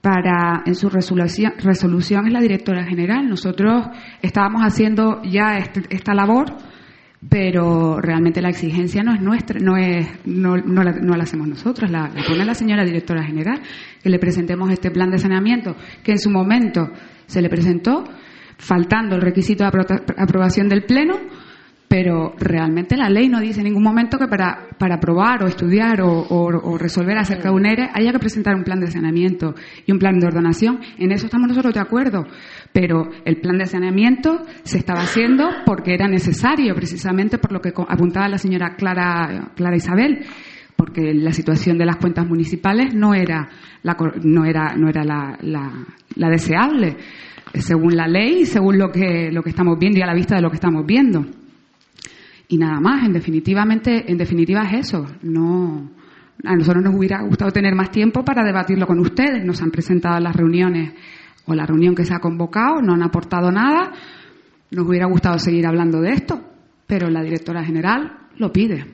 para 0.02 0.63
en 0.65 0.76
su 0.76 0.89
resolución, 0.89 1.54
resolución 1.60 2.28
es 2.28 2.34
la 2.34 2.41
directora 2.41 2.84
general. 2.84 3.30
Nosotros 3.30 3.88
estábamos 4.22 4.63
haciendo 4.63 5.22
ya 5.24 5.58
este, 5.58 5.84
esta 5.89 6.13
labor, 6.13 6.58
pero 7.29 8.01
realmente 8.01 8.41
la 8.41 8.49
exigencia 8.49 9.03
no 9.03 9.13
es 9.13 9.21
nuestra, 9.21 9.60
no 9.60 9.77
es 9.77 10.07
no, 10.25 10.57
no, 10.57 10.84
la, 10.84 10.91
no 10.93 11.15
la 11.15 11.23
hacemos 11.23 11.47
nosotros, 11.47 11.89
la, 11.91 12.10
la 12.13 12.23
pone 12.23 12.43
la 12.43 12.55
señora 12.55 12.84
directora 12.84 13.23
general, 13.23 13.62
que 14.01 14.10
le 14.10 14.19
presentemos 14.19 14.69
este 14.71 14.89
plan 14.89 15.12
de 15.12 15.19
saneamiento, 15.19 15.75
que 16.03 16.13
en 16.13 16.19
su 16.19 16.31
momento 16.31 16.89
se 17.27 17.41
le 17.41 17.49
presentó, 17.49 18.03
faltando 18.57 19.15
el 19.15 19.21
requisito 19.21 19.63
de 19.63 19.69
aprobación 20.17 20.67
del 20.67 20.84
Pleno, 20.84 21.19
pero 21.91 22.34
realmente 22.39 22.95
la 22.95 23.10
ley 23.10 23.27
no 23.27 23.41
dice 23.41 23.60
en 23.60 23.65
ningún 23.65 23.84
momento 23.84 24.17
que 24.17 24.30
para, 24.30 24.69
para 24.77 24.95
aprobar 24.95 25.43
o 25.43 25.47
estudiar 25.47 25.99
o, 26.01 26.77
resolver 26.77 27.17
acerca 27.17 27.49
de 27.49 27.56
un 27.56 27.65
ERE 27.65 27.89
haya 27.93 28.13
que 28.13 28.19
presentar 28.19 28.56
un 28.56 28.63
plan 28.63 28.80
de 28.80 28.88
saneamiento 28.88 29.56
y 29.86 29.91
un 29.91 29.99
plan 29.99 30.17
de 30.17 30.25
ordenación. 30.25 30.80
En 30.97 31.12
eso 31.12 31.25
estamos 31.25 31.49
nosotros 31.49 31.73
de 31.73 31.82
acuerdo, 31.82 32.25
pero 32.71 33.10
el 33.25 33.41
plan 33.41 33.58
de 33.58 33.65
saneamiento 33.65 34.39
se 34.63 34.77
estaba 34.77 35.01
haciendo 35.01 35.49
porque 35.65 35.93
era 35.93 36.08
necesario, 36.08 36.73
precisamente 36.75 37.39
por 37.39 37.51
lo 37.51 37.60
que 37.60 37.73
apuntaba 37.75 38.30
la 38.30 38.38
señora 38.38 38.75
Clara, 38.77 39.51
Clara 39.54 39.75
Isabel 39.75 40.19
porque 40.77 41.13
la 41.13 41.34
situación 41.34 41.77
de 41.77 41.86
las 41.86 41.97
cuentas 41.97 42.25
municipales 42.25 42.95
no 42.95 43.13
era 43.13 43.49
la, 43.84 43.97
no 44.23 44.45
era, 44.45 44.75
no 44.77 44.88
era 44.88 45.04
la, 45.04 45.38
la 45.41 46.30
deseable, 46.30 46.95
según 47.54 47.97
la 47.97 48.08
ley 48.08 48.43
y 48.43 48.45
según 48.45 48.77
lo 48.77 48.89
que, 48.91 49.30
lo 49.30 49.43
que 49.43 49.49
estamos 49.49 49.77
viendo 49.77 49.99
y 49.99 50.04
a 50.04 50.08
la 50.08 50.15
vista 50.15 50.38
de 50.38 50.41
lo 50.41 50.49
que 50.49 50.56
estamos 50.56 50.86
viendo. 50.86 51.25
Y 52.52 52.58
nada 52.58 52.82
más, 52.82 53.06
en, 53.06 53.14
definitivamente, 53.14 54.12
en 54.12 54.18
definitiva 54.18 54.64
es 54.64 54.88
eso. 54.88 55.08
No, 55.22 55.90
a 56.44 56.54
nosotros 56.54 56.84
nos 56.84 56.94
hubiera 56.94 57.22
gustado 57.22 57.50
tener 57.52 57.74
más 57.76 57.92
tiempo 57.92 58.26
para 58.26 58.44
debatirlo 58.44 58.86
con 58.86 59.00
ustedes. 59.00 59.46
Nos 59.46 59.62
han 59.62 59.72
presentado 59.72 60.20
las 60.20 60.36
reuniones 60.36 60.94
o 61.46 61.56
la 61.56 61.66
reunión 61.66 61.96
que 61.96 62.04
se 62.04 62.14
ha 62.14 62.20
convocado, 62.20 62.82
no 62.82 62.94
han 62.94 63.04
aportado 63.04 63.54
nada. 63.54 63.94
Nos 64.70 64.86
hubiera 64.86 65.06
gustado 65.06 65.40
seguir 65.40 65.66
hablando 65.66 66.02
de 66.02 66.12
esto, 66.12 66.42
pero 66.86 67.10
la 67.10 67.24
directora 67.24 67.64
general 67.64 68.18
lo 68.38 68.52
pide. 68.52 68.86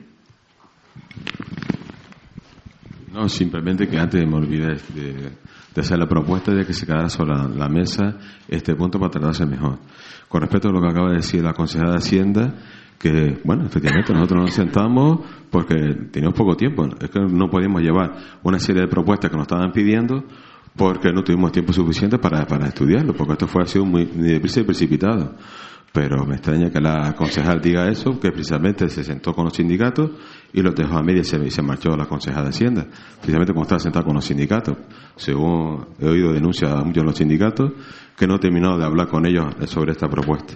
No, 3.12 3.28
simplemente 3.28 3.88
que 3.88 3.98
antes 3.98 4.24
me 4.24 4.36
olvidé 4.36 4.76
de, 4.94 5.32
hacer 5.80 5.98
la 5.98 6.06
propuesta 6.06 6.52
de 6.54 6.64
que 6.64 6.72
se 6.72 6.86
quedara 6.86 7.08
sobre 7.08 7.34
la, 7.56 7.68
mesa 7.68 8.18
este 8.46 8.76
punto 8.76 9.00
para 9.00 9.10
tratarse 9.10 9.44
mejor. 9.46 9.80
Con 10.28 10.42
respecto 10.42 10.68
a 10.68 10.72
lo 10.72 10.80
que 10.80 10.90
acaba 10.90 11.10
de 11.10 11.16
decir 11.16 11.42
la 11.42 11.54
consejera 11.54 11.90
de 11.90 11.96
Hacienda, 11.96 12.54
que, 12.98 13.40
bueno, 13.44 13.66
efectivamente 13.66 14.12
nosotros 14.12 14.42
nos 14.42 14.54
sentamos 14.54 15.20
porque 15.50 15.74
teníamos 16.10 16.36
poco 16.36 16.56
tiempo, 16.56 16.86
es 17.00 17.10
que 17.10 17.20
no 17.20 17.48
podíamos 17.48 17.80
llevar 17.80 18.16
una 18.42 18.58
serie 18.58 18.82
de 18.82 18.88
propuestas 18.88 19.30
que 19.30 19.36
nos 19.36 19.44
estaban 19.44 19.72
pidiendo 19.72 20.24
porque 20.76 21.12
no 21.12 21.22
tuvimos 21.22 21.52
tiempo 21.52 21.72
suficiente 21.72 22.18
para, 22.18 22.46
para 22.46 22.68
estudiarlo, 22.68 23.14
porque 23.14 23.32
esto 23.32 23.46
fue 23.46 23.62
así 23.62 23.78
muy 23.80 24.04
deprisa 24.04 24.60
y 24.60 24.64
precipitado. 24.64 25.34
Pero 25.92 26.26
me 26.26 26.34
extraña 26.34 26.70
que 26.70 26.80
la 26.80 27.14
concejal 27.14 27.60
diga 27.60 27.88
eso, 27.88 28.20
que 28.20 28.30
precisamente 28.30 28.88
se 28.88 29.02
sentó 29.02 29.32
con 29.32 29.44
los 29.44 29.54
sindicatos 29.54 30.10
y 30.52 30.60
los 30.60 30.74
dejó 30.74 30.98
a 30.98 31.02
media 31.02 31.22
y 31.22 31.50
se, 31.50 31.62
marchó 31.62 31.96
la 31.96 32.04
concejal 32.04 32.44
de 32.44 32.50
Hacienda, 32.50 32.86
precisamente 33.16 33.52
como 33.52 33.62
estaba 33.62 33.80
sentado 33.80 34.04
con 34.04 34.14
los 34.14 34.24
sindicatos. 34.24 34.76
Según 35.16 35.86
he 35.98 36.06
oído 36.06 36.32
denuncias 36.32 36.70
de 36.70 36.84
muchos 36.84 37.02
de 37.02 37.04
los 37.04 37.16
sindicatos, 37.16 37.72
que 38.16 38.26
no 38.26 38.38
terminó 38.38 38.76
de 38.76 38.84
hablar 38.84 39.08
con 39.08 39.24
ellos 39.24 39.46
sobre 39.64 39.92
esta 39.92 40.08
propuesta. 40.08 40.54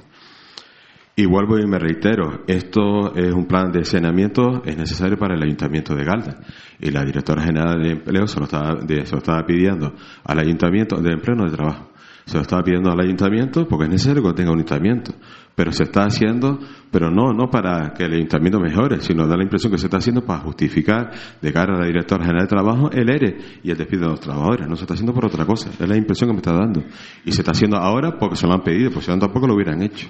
Y 1.14 1.26
vuelvo 1.26 1.58
y 1.58 1.66
me 1.66 1.78
reitero, 1.78 2.42
esto 2.46 3.14
es 3.14 3.34
un 3.34 3.44
plan 3.44 3.70
de 3.70 3.84
saneamiento, 3.84 4.62
es 4.64 4.78
necesario 4.78 5.18
para 5.18 5.34
el 5.34 5.42
Ayuntamiento 5.42 5.94
de 5.94 6.04
Galda. 6.04 6.40
Y 6.80 6.90
la 6.90 7.04
directora 7.04 7.42
general 7.42 7.82
de 7.82 7.90
empleo 7.90 8.26
se 8.26 8.38
lo 8.38 8.46
estaba, 8.46 8.80
se 8.80 9.12
lo 9.12 9.18
estaba 9.18 9.44
pidiendo 9.44 9.92
al 10.24 10.38
Ayuntamiento, 10.38 10.96
de 11.02 11.12
empleo 11.12 11.36
no 11.36 11.44
de 11.44 11.54
trabajo, 11.54 11.90
se 12.24 12.36
lo 12.36 12.40
estaba 12.40 12.62
pidiendo 12.62 12.90
al 12.90 12.98
Ayuntamiento 12.98 13.68
porque 13.68 13.84
es 13.84 13.90
necesario 13.90 14.22
que 14.22 14.32
tenga 14.32 14.52
un 14.52 14.58
Ayuntamiento. 14.60 15.12
Pero 15.54 15.70
se 15.70 15.82
está 15.82 16.04
haciendo, 16.04 16.58
pero 16.90 17.10
no, 17.10 17.34
no 17.34 17.50
para 17.50 17.92
que 17.92 18.04
el 18.04 18.14
Ayuntamiento 18.14 18.58
mejore, 18.58 19.02
sino 19.02 19.26
da 19.26 19.36
la 19.36 19.42
impresión 19.42 19.70
que 19.70 19.76
se 19.76 19.88
está 19.88 19.98
haciendo 19.98 20.24
para 20.24 20.40
justificar 20.40 21.10
de 21.42 21.52
cara 21.52 21.74
a 21.74 21.80
la 21.80 21.86
directora 21.88 22.24
general 22.24 22.46
de 22.46 22.48
trabajo 22.48 22.90
el 22.90 23.10
ERE 23.10 23.36
y 23.62 23.70
el 23.70 23.76
despido 23.76 24.04
de 24.04 24.08
los 24.12 24.20
trabajadores. 24.20 24.66
No 24.66 24.76
se 24.76 24.84
está 24.84 24.94
haciendo 24.94 25.12
por 25.12 25.26
otra 25.26 25.44
cosa, 25.44 25.68
es 25.68 25.86
la 25.86 25.94
impresión 25.94 26.30
que 26.30 26.32
me 26.32 26.38
está 26.38 26.54
dando. 26.54 26.82
Y 27.26 27.32
se 27.32 27.42
está 27.42 27.50
haciendo 27.50 27.76
ahora 27.76 28.18
porque 28.18 28.36
se 28.36 28.46
lo 28.46 28.54
han 28.54 28.62
pedido, 28.62 28.90
porque 28.90 29.04
si 29.04 29.12
no 29.12 29.18
tampoco 29.18 29.46
lo 29.46 29.54
hubieran 29.54 29.82
hecho. 29.82 30.08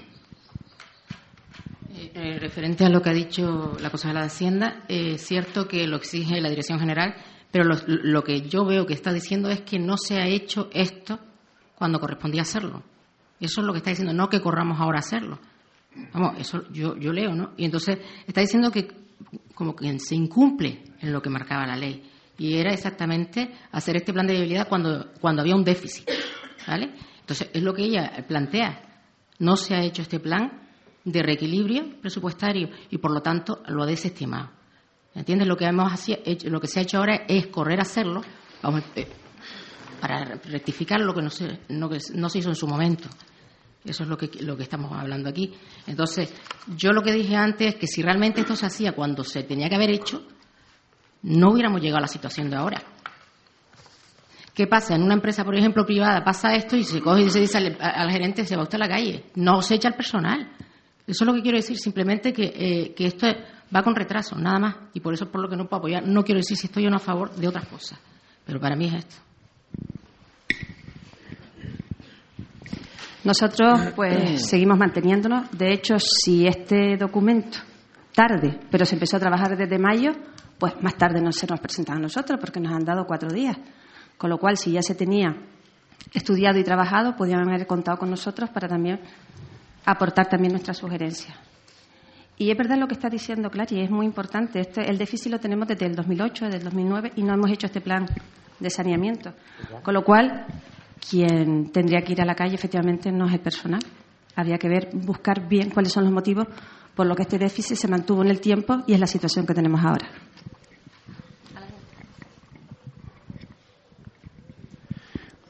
Eh, 2.23 2.39
referente 2.39 2.85
a 2.85 2.89
lo 2.89 3.03
que 3.03 3.11
ha 3.11 3.15
dicho 3.15 3.77
la 3.81 3.91
consejera 3.91 4.21
de 4.21 4.27
Hacienda, 4.27 4.85
es 4.87 5.27
cierto 5.27 5.67
que 5.67 5.89
lo 5.89 5.97
exige 5.97 6.41
la 6.41 6.51
Dirección 6.51 6.79
General, 6.79 7.17
pero 7.51 7.65
lo, 7.65 8.23
que 8.23 8.43
yo 8.43 8.65
veo 8.65 8.87
que 8.87 8.95
está 8.95 9.13
diciendo 9.13 9.51
es 9.51 9.63
que 9.63 9.81
no 9.81 9.97
se 9.97 10.21
ha 10.21 10.29
hecho 10.29 10.71
esto 10.73 11.19
cuando 11.75 11.99
correspondía 11.99 12.43
hacerlo. 12.43 12.85
Eso 13.41 13.61
es 13.61 13.67
lo 13.67 13.73
que 13.73 13.79
está 13.79 13.91
diciendo, 13.91 14.13
no 14.13 14.29
que 14.29 14.41
corramos 14.41 14.79
ahora 14.79 14.99
a 14.99 15.01
hacerlo. 15.01 15.41
Vamos, 16.13 16.39
eso 16.39 16.63
yo, 16.71 16.97
yo 16.97 17.13
leo, 17.13 17.35
¿no? 17.35 17.55
Y 17.57 17.65
entonces 17.65 17.99
está 18.25 18.41
diciendo 18.41 18.71
que 18.71 18.87
como 19.53 19.75
que 19.75 19.99
se 19.99 20.15
incumple 20.15 20.81
en 21.01 21.13
lo 21.13 21.21
que 21.21 21.29
marcaba 21.29 21.67
la 21.67 21.75
ley. 21.75 22.09
Y 22.39 22.55
era 22.55 22.73
exactamente 22.73 23.51
hacer 23.73 23.97
este 23.97 24.13
plan 24.13 24.29
de 24.29 24.35
viabilidad 24.35 24.69
cuando, 24.69 25.11
cuando 25.21 25.43
había 25.43 25.57
un 25.57 25.65
déficit. 25.65 26.09
¿Vale? 26.69 26.95
Entonces, 27.19 27.51
es 27.53 27.63
lo 27.65 27.75
que 27.75 27.83
ella 27.83 28.25
plantea. 28.29 28.81
No 29.41 29.57
se 29.57 29.75
ha 29.75 29.83
hecho 29.83 30.03
este 30.03 30.21
plan 30.21 30.62
de 31.05 31.23
reequilibrio 31.23 32.01
presupuestario 32.01 32.69
y 32.91 32.99
por 32.99 33.13
lo 33.13 33.21
tanto 33.21 33.63
lo 33.69 33.83
ha 33.83 33.87
desestimado. 33.87 34.51
¿Entiendes? 35.15 35.47
Lo 35.47 35.57
que, 35.57 35.67
hemos 35.67 35.93
hecho, 36.09 36.49
lo 36.49 36.61
que 36.61 36.69
se 36.69 36.81
ha 36.81 36.83
hecho 36.83 36.99
ahora 36.99 37.25
es 37.29 37.49
correr 37.49 37.81
a 37.81 37.83
hacerlo 37.83 38.23
eh, 38.97 39.07
para 40.01 40.25
rectificar 40.25 41.01
lo 41.01 41.13
que 41.13 41.23
no 41.23 41.31
se, 41.31 41.61
no, 41.69 41.91
no 42.15 42.29
se 42.29 42.39
hizo 42.39 42.49
en 42.49 42.55
su 42.55 42.67
momento. 42.67 43.09
Eso 43.85 44.05
es 44.05 44.09
lo 44.09 44.17
que, 44.17 44.31
lo 44.43 44.57
que 44.57 44.63
estamos 44.63 44.93
hablando 44.93 45.29
aquí. 45.29 45.53
Entonces, 45.87 46.33
yo 46.77 46.93
lo 46.93 47.03
que 47.03 47.13
dije 47.13 47.35
antes 47.37 47.75
es 47.75 47.75
que 47.75 47.87
si 47.87 48.01
realmente 48.01 48.41
esto 48.41 48.55
se 48.55 48.67
hacía 48.67 48.93
cuando 48.93 49.25
se 49.25 49.43
tenía 49.43 49.69
que 49.69 49.75
haber 49.75 49.91
hecho, 49.91 50.25
no 51.23 51.51
hubiéramos 51.51 51.81
llegado 51.81 51.99
a 51.99 52.03
la 52.03 52.09
situación 52.09 52.49
de 52.49 52.57
ahora. 52.57 52.83
¿Qué 54.55 54.67
pasa? 54.67 54.95
En 54.95 55.03
una 55.03 55.15
empresa, 55.15 55.45
por 55.45 55.57
ejemplo, 55.57 55.85
privada, 55.85 56.23
pasa 56.23 56.55
esto 56.55 56.77
y 56.77 56.85
se 56.85 57.01
coge 57.01 57.23
y 57.23 57.31
se 57.31 57.41
dice 57.41 57.59
al, 57.59 57.77
al 57.81 58.11
gerente, 58.11 58.47
se 58.47 58.57
va 58.57 58.63
usted 58.63 58.77
a 58.77 58.87
la 58.87 58.89
calle. 58.89 59.25
No 59.35 59.63
se 59.63 59.75
echa 59.75 59.89
el 59.89 59.95
personal. 59.95 60.53
Eso 61.07 61.25
es 61.25 61.27
lo 61.27 61.35
que 61.35 61.43
quiero 61.43 61.57
decir, 61.57 61.77
simplemente 61.79 62.33
que, 62.33 62.53
eh, 62.55 62.95
que 62.95 63.07
esto 63.07 63.27
va 63.75 63.83
con 63.83 63.95
retraso, 63.95 64.37
nada 64.37 64.59
más, 64.59 64.77
y 64.95 65.01
por 65.01 65.15
eso 65.15 65.25
es 65.25 65.31
por 65.31 65.41
lo 65.41 65.49
que 65.49 65.57
no 65.57 65.67
puedo 65.67 65.79
apoyar. 65.79 66.07
No 66.07 66.23
quiero 66.23 66.39
decir 66.39 66.57
si 66.57 66.67
estoy 66.67 66.87
o 66.87 66.91
no 66.91 66.97
a 66.97 67.01
favor 67.01 67.35
de 67.35 67.49
otras 67.49 67.67
cosas, 67.67 67.99
pero 68.45 68.61
para 68.61 68.77
mí 68.77 68.87
es 68.87 68.95
esto. 68.95 69.17
Nosotros, 73.25 73.93
pues, 73.95 74.49
seguimos 74.49 74.77
manteniéndonos. 74.77 75.51
De 75.53 75.73
hecho, 75.73 75.95
si 75.99 76.47
este 76.47 76.97
documento 76.97 77.59
tarde, 78.15 78.59
pero 78.71 78.85
se 78.85 78.97
empezó 78.97 79.17
a 79.17 79.21
trabajar 79.21 79.57
desde 79.57 79.79
mayo, 79.79 80.13
pues 80.59 80.75
más 80.83 80.97
tarde 80.97 81.21
no 81.21 81.33
se 81.33 81.47
nos 81.47 81.61
presentaba 81.61 81.99
a 81.99 82.03
nosotros 82.03 82.39
porque 82.41 82.61
nos 82.61 82.73
han 82.73 82.85
dado 82.85 83.05
cuatro 83.07 83.31
días. 83.31 83.57
Con 84.19 84.29
lo 84.31 84.39
cual, 84.39 84.57
si 84.57 84.73
ya 84.73 84.83
se 84.83 84.95
tenía 84.95 85.37
estudiado 86.13 86.59
y 86.59 86.65
trabajado, 86.65 87.17
podían 87.17 87.49
haber 87.49 87.67
contado 87.67 87.99
con 87.99 88.11
nosotros 88.11 88.51
para 88.51 88.69
también 88.69 89.01
aportar 89.85 90.29
también 90.29 90.53
nuestras 90.53 90.79
sugerencias. 90.79 91.37
Y 92.39 92.51
es 92.51 92.57
verdad 92.57 92.79
lo 92.79 92.89
que 92.89 92.95
está 92.95 93.09
diciendo 93.09 93.51
Clary, 93.51 93.83
es 93.83 93.91
muy 93.91 94.07
importante. 94.07 94.61
Este, 94.61 94.89
el 94.89 94.99
déficit 94.99 95.31
lo 95.31 95.39
tenemos 95.39 95.69
desde 95.69 95.87
el 95.87 95.95
2008, 95.95 96.47
desde 96.47 96.59
el 96.59 96.65
2009 96.65 97.13
y 97.17 97.23
no 97.23 97.35
hemos 97.35 97.51
hecho 97.51 97.67
este 97.67 97.81
plan 97.81 98.07
de 98.59 98.71
saneamiento. 98.71 99.33
Con 99.83 99.95
lo 99.95 100.03
cual, 100.03 100.47
quien 101.09 101.71
tendría 101.71 102.03
que 102.03 102.13
ir 102.13 102.23
a 102.23 102.25
la 102.25 102.35
calle 102.35 102.55
efectivamente 102.55 103.13
no 103.13 103.27
es 103.27 103.35
el 103.35 103.41
personal. 103.41 103.81
Habría 104.35 104.57
que 104.59 104.69
ver, 104.69 104.91
buscar 104.93 105.47
bien 105.47 105.71
cuáles 105.71 105.93
son 105.93 106.05
los 106.05 106.13
motivos 106.13 106.47
por 106.95 107.07
los 107.07 107.17
que 107.17 107.23
este 107.23 107.39
déficit 107.39 107.77
se 107.77 107.89
mantuvo 107.89 108.23
en 108.23 108.31
el 108.31 108.41
tiempo 108.41 108.83
y 108.87 108.95
es 108.95 109.01
la 109.01 109.07
situación 109.07 109.47
que 109.47 109.55
tenemos 109.55 109.81
ahora. 109.85 110.09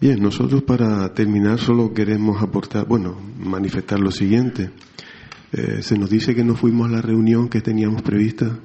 Bien, 0.02 0.20
nosotros 0.20 0.64
para 0.64 1.14
terminar 1.14 1.60
solo 1.60 1.94
queremos 1.94 2.42
aportar, 2.42 2.88
bueno, 2.88 3.16
manifestar 3.38 4.00
lo 4.00 4.10
siguiente. 4.10 4.70
Eh, 5.52 5.80
se 5.80 5.96
nos 5.96 6.10
dice 6.10 6.34
que 6.34 6.42
no 6.42 6.56
fuimos 6.56 6.88
a 6.88 6.94
la 6.94 7.00
reunión 7.00 7.48
que 7.48 7.60
teníamos 7.60 8.02
prevista. 8.02 8.58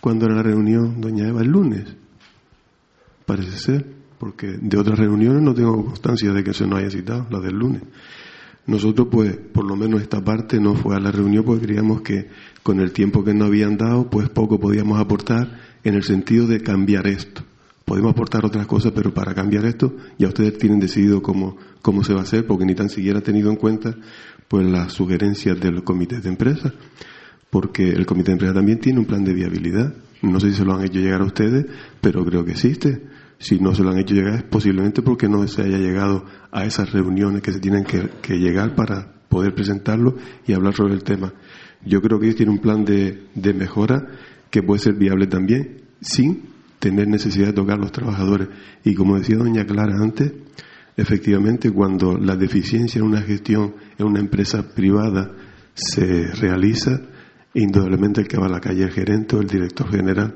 ¿Cuándo 0.00 0.26
era 0.26 0.36
la 0.36 0.44
reunión, 0.44 1.00
doña 1.00 1.26
Eva? 1.26 1.40
El 1.40 1.48
lunes. 1.48 1.96
Parece 3.26 3.58
ser, 3.58 3.86
porque 4.20 4.56
de 4.60 4.78
otras 4.78 5.00
reuniones 5.00 5.42
no 5.42 5.52
tengo 5.52 5.84
constancia 5.84 6.32
de 6.32 6.44
que 6.44 6.54
se 6.54 6.64
nos 6.64 6.78
haya 6.78 6.90
citado, 6.90 7.26
la 7.28 7.40
del 7.40 7.56
lunes. 7.56 7.82
Nosotros, 8.64 9.08
pues, 9.10 9.36
por 9.36 9.64
lo 9.64 9.74
menos 9.74 10.00
esta 10.00 10.22
parte 10.22 10.60
no 10.60 10.76
fue 10.76 10.94
a 10.94 11.00
la 11.00 11.10
reunión 11.10 11.42
porque 11.42 11.66
creíamos 11.66 12.02
que 12.02 12.28
con 12.62 12.78
el 12.78 12.92
tiempo 12.92 13.24
que 13.24 13.34
nos 13.34 13.48
habían 13.48 13.76
dado, 13.76 14.08
pues 14.08 14.28
poco 14.28 14.60
podíamos 14.60 15.00
aportar 15.00 15.58
en 15.82 15.94
el 15.96 16.04
sentido 16.04 16.46
de 16.46 16.60
cambiar 16.60 17.08
esto 17.08 17.42
podemos 17.92 18.12
aportar 18.12 18.42
otras 18.46 18.66
cosas, 18.66 18.92
pero 18.94 19.12
para 19.12 19.34
cambiar 19.34 19.66
esto 19.66 19.94
ya 20.16 20.28
ustedes 20.28 20.56
tienen 20.56 20.80
decidido 20.80 21.20
cómo, 21.20 21.58
cómo 21.82 22.02
se 22.02 22.14
va 22.14 22.20
a 22.20 22.22
hacer, 22.22 22.46
porque 22.46 22.64
ni 22.64 22.74
tan 22.74 22.88
siquiera 22.88 23.18
ha 23.18 23.22
tenido 23.22 23.50
en 23.50 23.56
cuenta 23.56 23.94
pues 24.48 24.64
las 24.64 24.94
sugerencias 24.94 25.60
del 25.60 25.84
comité 25.84 26.22
de 26.22 26.30
empresa, 26.30 26.72
porque 27.50 27.90
el 27.90 28.06
comité 28.06 28.30
de 28.30 28.32
empresa 28.32 28.54
también 28.54 28.80
tiene 28.80 28.98
un 28.98 29.04
plan 29.04 29.22
de 29.26 29.34
viabilidad. 29.34 29.94
No 30.22 30.40
sé 30.40 30.52
si 30.52 30.56
se 30.56 30.64
lo 30.64 30.72
han 30.72 30.84
hecho 30.86 31.00
llegar 31.00 31.20
a 31.20 31.26
ustedes, 31.26 31.66
pero 32.00 32.24
creo 32.24 32.46
que 32.46 32.52
existe. 32.52 33.02
Si 33.36 33.58
no 33.58 33.74
se 33.74 33.82
lo 33.82 33.90
han 33.90 33.98
hecho 33.98 34.14
llegar 34.14 34.36
es 34.36 34.42
posiblemente 34.44 35.02
porque 35.02 35.28
no 35.28 35.46
se 35.46 35.60
haya 35.60 35.76
llegado 35.76 36.24
a 36.50 36.64
esas 36.64 36.92
reuniones 36.92 37.42
que 37.42 37.52
se 37.52 37.60
tienen 37.60 37.84
que, 37.84 38.38
llegar 38.38 38.74
para 38.74 39.12
poder 39.28 39.54
presentarlo 39.54 40.16
y 40.46 40.54
hablar 40.54 40.74
sobre 40.74 40.94
el 40.94 41.04
tema. 41.04 41.34
Yo 41.84 42.00
creo 42.00 42.18
que 42.18 42.24
ellos 42.24 42.36
tienen 42.36 42.54
un 42.54 42.62
plan 42.62 42.86
de, 42.86 43.24
de 43.34 43.52
mejora 43.52 44.08
que 44.48 44.62
puede 44.62 44.80
ser 44.80 44.94
viable 44.94 45.26
también, 45.26 45.82
sin 46.00 46.51
tener 46.82 47.06
necesidad 47.06 47.46
de 47.46 47.52
tocar 47.52 47.76
a 47.78 47.82
los 47.82 47.92
trabajadores. 47.92 48.48
Y 48.82 48.96
como 48.96 49.16
decía 49.16 49.36
doña 49.36 49.64
Clara 49.64 49.94
antes, 50.02 50.32
efectivamente 50.96 51.70
cuando 51.70 52.18
la 52.18 52.34
deficiencia 52.34 52.98
en 52.98 53.04
una 53.04 53.22
gestión 53.22 53.76
en 53.96 54.06
una 54.06 54.18
empresa 54.18 54.74
privada 54.74 55.30
se 55.74 56.26
realiza, 56.32 57.00
indudablemente 57.54 58.22
el 58.22 58.26
que 58.26 58.36
va 58.36 58.46
a 58.46 58.50
la 58.50 58.60
calle, 58.60 58.82
el 58.82 58.90
gerente 58.90 59.36
o 59.36 59.40
el 59.40 59.46
director 59.46 59.88
general, 59.92 60.34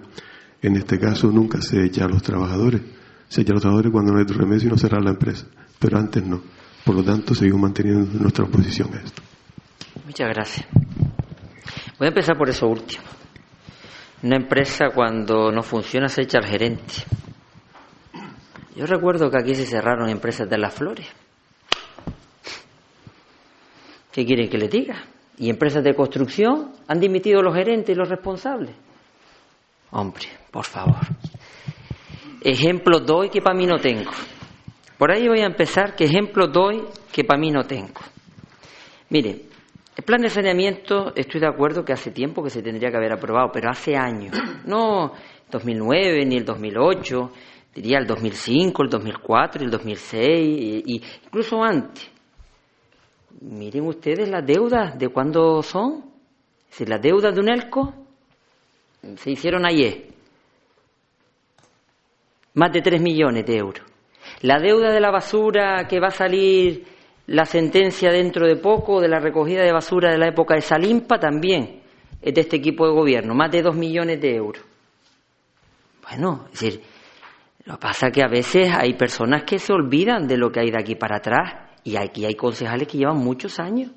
en 0.62 0.76
este 0.76 1.00
caso 1.00 1.32
nunca 1.32 1.60
se 1.60 1.84
echa 1.84 2.04
a 2.04 2.08
los 2.08 2.22
trabajadores. 2.22 2.80
Se 3.28 3.40
echa 3.40 3.50
a 3.50 3.54
los 3.54 3.62
trabajadores 3.62 3.90
cuando 3.90 4.12
no 4.12 4.18
hay 4.18 4.22
otro 4.22 4.38
remedio 4.38 4.68
y 4.68 4.70
no 4.70 4.78
cerrar 4.78 5.02
la 5.02 5.10
empresa, 5.10 5.46
pero 5.80 5.98
antes 5.98 6.24
no. 6.24 6.40
Por 6.84 6.94
lo 6.94 7.02
tanto, 7.02 7.34
seguimos 7.34 7.62
manteniendo 7.62 8.20
nuestra 8.20 8.44
oposición 8.44 8.94
a 8.94 8.98
esto. 8.98 9.20
Muchas 10.04 10.28
gracias. 10.28 10.64
Voy 11.98 12.06
a 12.06 12.08
empezar 12.10 12.38
por 12.38 12.48
eso 12.48 12.68
último. 12.68 13.02
Una 14.22 14.36
empresa 14.36 14.90
cuando 14.94 15.52
no 15.52 15.62
funciona 15.62 16.08
se 16.08 16.22
echa 16.22 16.38
al 16.38 16.46
gerente. 16.46 16.94
Yo 18.74 18.86
recuerdo 18.86 19.30
que 19.30 19.38
aquí 19.38 19.54
se 19.54 19.66
cerraron 19.66 20.08
empresas 20.08 20.48
de 20.48 20.58
las 20.58 20.74
flores. 20.74 21.06
¿Qué 24.12 24.24
quieren 24.24 24.48
que 24.48 24.58
le 24.58 24.68
diga? 24.68 25.04
Y 25.38 25.50
empresas 25.50 25.84
de 25.84 25.94
construcción 25.94 26.72
han 26.88 26.98
dimitido 26.98 27.42
los 27.42 27.54
gerentes 27.54 27.94
y 27.94 27.98
los 27.98 28.08
responsables. 28.08 28.74
Hombre, 29.90 30.26
por 30.50 30.64
favor. 30.64 31.00
Ejemplos 32.40 33.04
doy 33.04 33.28
que 33.28 33.42
para 33.42 33.56
mí 33.56 33.66
no 33.66 33.78
tengo. 33.78 34.10
Por 34.98 35.10
ahí 35.10 35.28
voy 35.28 35.40
a 35.40 35.46
empezar. 35.46 35.94
¿Qué 35.94 36.04
ejemplos 36.04 36.50
doy 36.52 36.82
que 37.12 37.24
para 37.24 37.38
mí 37.38 37.50
no 37.50 37.64
tengo? 37.64 38.00
Mire, 39.10 39.42
el 39.96 40.04
plan 40.04 40.20
de 40.20 40.28
saneamiento, 40.28 41.14
estoy 41.16 41.40
de 41.40 41.48
acuerdo 41.48 41.82
que 41.82 41.94
hace 41.94 42.10
tiempo 42.10 42.42
que 42.42 42.50
se 42.50 42.62
tendría 42.62 42.90
que 42.90 42.98
haber 42.98 43.12
aprobado, 43.12 43.50
pero 43.50 43.70
hace 43.70 43.96
años, 43.96 44.36
no 44.66 45.12
2009 45.50 46.26
ni 46.26 46.36
el 46.36 46.44
2008, 46.44 47.32
diría 47.74 47.98
el 47.98 48.06
2005, 48.06 48.82
el 48.82 48.90
2004, 48.90 49.64
el 49.64 49.70
2006, 49.70 50.84
y, 50.86 51.02
incluso 51.24 51.62
antes. 51.62 52.10
Miren 53.40 53.86
ustedes 53.86 54.28
las 54.28 54.44
deudas, 54.44 54.98
¿de 54.98 55.08
cuándo 55.08 55.62
son? 55.62 56.04
Si 56.68 56.84
las 56.84 57.00
deudas 57.00 57.34
de 57.34 57.40
UNELCO 57.40 57.94
se 59.16 59.30
hicieron 59.30 59.64
ayer. 59.64 60.08
Más 62.54 62.72
de 62.72 62.82
3 62.82 63.00
millones 63.00 63.46
de 63.46 63.56
euros. 63.56 63.84
La 64.42 64.58
deuda 64.58 64.90
de 64.90 65.00
la 65.00 65.10
basura 65.10 65.86
que 65.88 66.00
va 66.00 66.08
a 66.08 66.10
salir 66.10 66.95
la 67.26 67.44
sentencia 67.44 68.12
dentro 68.12 68.46
de 68.46 68.56
poco 68.56 69.00
de 69.00 69.08
la 69.08 69.18
recogida 69.18 69.62
de 69.62 69.72
basura 69.72 70.10
de 70.10 70.18
la 70.18 70.28
época 70.28 70.54
de 70.54 70.60
Salimpa 70.60 71.18
también 71.18 71.82
es 72.22 72.34
de 72.34 72.40
este 72.40 72.56
equipo 72.56 72.86
de 72.86 72.92
gobierno, 72.92 73.34
más 73.34 73.50
de 73.50 73.62
dos 73.62 73.74
millones 73.74 74.20
de 74.20 74.34
euros. 74.34 74.64
Bueno, 76.08 76.46
es 76.52 76.60
decir, 76.60 76.82
lo 77.64 77.74
que 77.74 77.80
pasa 77.80 78.06
es 78.08 78.12
que 78.12 78.22
a 78.22 78.28
veces 78.28 78.72
hay 78.72 78.94
personas 78.94 79.42
que 79.42 79.58
se 79.58 79.72
olvidan 79.72 80.28
de 80.28 80.36
lo 80.36 80.50
que 80.50 80.60
hay 80.60 80.70
de 80.70 80.78
aquí 80.78 80.94
para 80.94 81.16
atrás 81.16 81.54
y 81.82 81.96
aquí 81.96 82.24
hay 82.24 82.34
concejales 82.34 82.86
que 82.86 82.98
llevan 82.98 83.18
muchos 83.18 83.58
años 83.58 83.90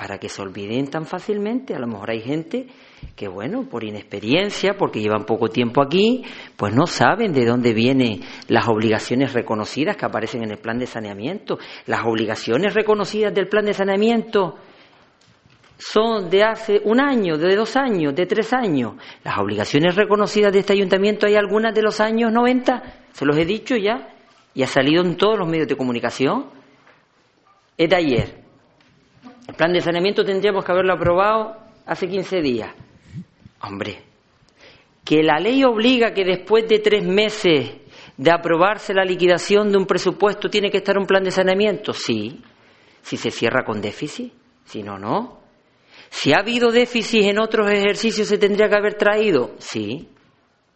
para 0.00 0.16
que 0.16 0.30
se 0.30 0.40
olviden 0.40 0.88
tan 0.88 1.04
fácilmente. 1.04 1.74
A 1.74 1.78
lo 1.78 1.86
mejor 1.86 2.10
hay 2.10 2.22
gente 2.22 2.66
que, 3.14 3.28
bueno, 3.28 3.68
por 3.68 3.84
inexperiencia, 3.84 4.72
porque 4.78 4.98
llevan 4.98 5.26
poco 5.26 5.48
tiempo 5.48 5.82
aquí, 5.82 6.24
pues 6.56 6.72
no 6.72 6.86
saben 6.86 7.34
de 7.34 7.44
dónde 7.44 7.74
vienen 7.74 8.22
las 8.48 8.66
obligaciones 8.66 9.34
reconocidas 9.34 9.98
que 9.98 10.06
aparecen 10.06 10.42
en 10.42 10.52
el 10.52 10.56
plan 10.56 10.78
de 10.78 10.86
saneamiento. 10.86 11.58
Las 11.84 12.00
obligaciones 12.06 12.72
reconocidas 12.72 13.34
del 13.34 13.46
plan 13.46 13.66
de 13.66 13.74
saneamiento 13.74 14.56
son 15.76 16.30
de 16.30 16.44
hace 16.44 16.80
un 16.82 16.98
año, 16.98 17.36
de 17.36 17.54
dos 17.54 17.76
años, 17.76 18.14
de 18.14 18.24
tres 18.24 18.54
años. 18.54 18.94
Las 19.22 19.36
obligaciones 19.36 19.96
reconocidas 19.96 20.50
de 20.50 20.60
este 20.60 20.72
ayuntamiento 20.72 21.26
hay 21.26 21.34
algunas 21.34 21.74
de 21.74 21.82
los 21.82 22.00
años 22.00 22.32
90, 22.32 22.82
se 23.12 23.26
los 23.26 23.36
he 23.36 23.44
dicho 23.44 23.76
ya, 23.76 24.14
y 24.54 24.62
ha 24.62 24.66
salido 24.66 25.04
en 25.04 25.18
todos 25.18 25.38
los 25.38 25.46
medios 25.46 25.68
de 25.68 25.76
comunicación. 25.76 26.46
Es 27.76 27.90
de 27.90 27.96
ayer. 27.96 28.39
El 29.50 29.56
plan 29.56 29.72
de 29.72 29.80
saneamiento 29.80 30.24
tendríamos 30.24 30.64
que 30.64 30.70
haberlo 30.70 30.92
aprobado 30.92 31.56
hace 31.84 32.08
15 32.08 32.40
días. 32.40 32.72
Hombre, 33.62 34.00
que 35.04 35.24
la 35.24 35.40
ley 35.40 35.64
obliga 35.64 36.14
que 36.14 36.24
después 36.24 36.68
de 36.68 36.78
tres 36.78 37.04
meses 37.04 37.72
de 38.16 38.30
aprobarse 38.30 38.94
la 38.94 39.04
liquidación 39.04 39.72
de 39.72 39.78
un 39.78 39.86
presupuesto 39.86 40.48
tiene 40.48 40.70
que 40.70 40.76
estar 40.76 40.96
un 40.96 41.04
plan 41.04 41.24
de 41.24 41.32
saneamiento. 41.32 41.92
Sí, 41.92 42.40
si 43.02 43.16
se 43.16 43.32
cierra 43.32 43.64
con 43.64 43.80
déficit, 43.80 44.32
si 44.66 44.84
no, 44.84 45.00
no. 45.00 45.40
Si 46.10 46.32
ha 46.32 46.38
habido 46.38 46.70
déficit 46.70 47.24
en 47.24 47.40
otros 47.40 47.72
ejercicios 47.72 48.28
se 48.28 48.38
tendría 48.38 48.68
que 48.68 48.76
haber 48.76 48.94
traído. 48.94 49.56
Sí, 49.58 50.10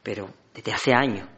pero 0.02 0.30
desde 0.52 0.72
hace 0.72 0.92
años. 0.92 1.28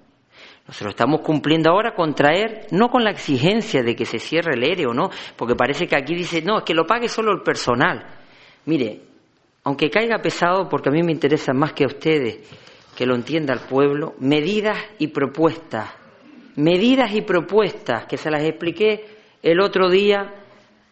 Nosotros 0.66 0.94
estamos 0.94 1.20
cumpliendo 1.20 1.70
ahora 1.70 1.94
con 1.94 2.14
traer, 2.14 2.66
no 2.72 2.88
con 2.88 3.04
la 3.04 3.10
exigencia 3.10 3.82
de 3.82 3.94
que 3.94 4.04
se 4.04 4.18
cierre 4.18 4.54
el 4.54 4.64
ERE 4.64 4.86
o 4.86 4.92
no, 4.92 5.10
porque 5.36 5.54
parece 5.54 5.86
que 5.86 5.96
aquí 5.96 6.14
dice, 6.14 6.42
no, 6.42 6.58
es 6.58 6.64
que 6.64 6.74
lo 6.74 6.86
pague 6.86 7.08
solo 7.08 7.32
el 7.32 7.42
personal. 7.42 8.04
Mire, 8.64 9.00
aunque 9.62 9.90
caiga 9.90 10.18
pesado, 10.18 10.68
porque 10.68 10.88
a 10.88 10.92
mí 10.92 11.02
me 11.02 11.12
interesa 11.12 11.52
más 11.52 11.72
que 11.72 11.84
a 11.84 11.88
ustedes 11.88 12.40
que 12.96 13.06
lo 13.06 13.14
entienda 13.14 13.52
el 13.52 13.60
pueblo, 13.60 14.14
medidas 14.18 14.78
y 14.98 15.08
propuestas, 15.08 15.92
medidas 16.56 17.14
y 17.14 17.20
propuestas 17.20 18.06
que 18.06 18.16
se 18.16 18.30
las 18.30 18.42
expliqué 18.42 19.04
el 19.42 19.60
otro 19.60 19.90
día 19.90 20.34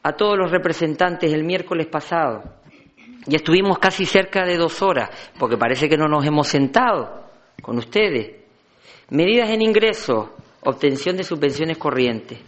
a 0.02 0.12
todos 0.12 0.36
los 0.36 0.50
representantes 0.50 1.32
el 1.32 1.44
miércoles 1.44 1.86
pasado. 1.86 2.42
Y 3.26 3.34
estuvimos 3.34 3.78
casi 3.78 4.04
cerca 4.04 4.44
de 4.44 4.58
dos 4.58 4.82
horas, 4.82 5.10
porque 5.38 5.56
parece 5.56 5.88
que 5.88 5.96
no 5.96 6.06
nos 6.06 6.26
hemos 6.26 6.46
sentado 6.46 7.24
con 7.62 7.78
ustedes. 7.78 8.43
Medidas 9.10 9.50
en 9.50 9.60
ingresos, 9.60 10.30
obtención 10.62 11.14
de 11.14 11.24
subvenciones 11.24 11.76
corrientes, 11.76 12.38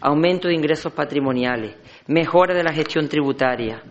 aumento 0.00 0.46
de 0.46 0.54
ingresos 0.54 0.92
patrimoniales, 0.92 1.74
mejora 2.06 2.54
de 2.54 2.62
la 2.62 2.72
gestión 2.72 3.08
tributaria, 3.08 3.82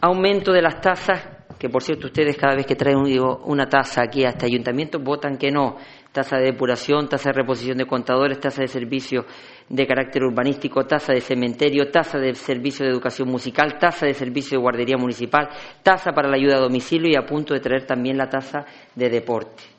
aumento 0.00 0.50
de 0.50 0.62
las 0.62 0.80
tasas, 0.80 1.20
que 1.58 1.68
por 1.68 1.82
cierto 1.82 2.06
ustedes 2.06 2.38
cada 2.38 2.54
vez 2.54 2.64
que 2.64 2.74
traen 2.74 3.02
una 3.44 3.66
tasa 3.66 4.02
aquí 4.02 4.24
a 4.24 4.30
este 4.30 4.46
ayuntamiento 4.46 4.98
votan 4.98 5.36
que 5.36 5.50
no, 5.50 5.76
tasa 6.10 6.38
de 6.38 6.44
depuración, 6.44 7.06
tasa 7.06 7.32
de 7.32 7.36
reposición 7.36 7.76
de 7.76 7.84
contadores, 7.84 8.40
tasa 8.40 8.62
de 8.62 8.68
servicio 8.68 9.26
de 9.68 9.86
carácter 9.86 10.24
urbanístico, 10.24 10.86
tasa 10.86 11.12
de 11.12 11.20
cementerio, 11.20 11.90
tasa 11.90 12.18
de 12.18 12.34
servicio 12.34 12.86
de 12.86 12.92
educación 12.92 13.28
musical, 13.28 13.78
tasa 13.78 14.06
de 14.06 14.14
servicio 14.14 14.56
de 14.56 14.62
guardería 14.62 14.96
municipal, 14.96 15.50
tasa 15.82 16.12
para 16.12 16.30
la 16.30 16.36
ayuda 16.36 16.56
a 16.56 16.60
domicilio 16.60 17.10
y 17.10 17.16
a 17.16 17.26
punto 17.26 17.52
de 17.52 17.60
traer 17.60 17.84
también 17.84 18.16
la 18.16 18.30
tasa 18.30 18.64
de 18.94 19.10
deporte. 19.10 19.77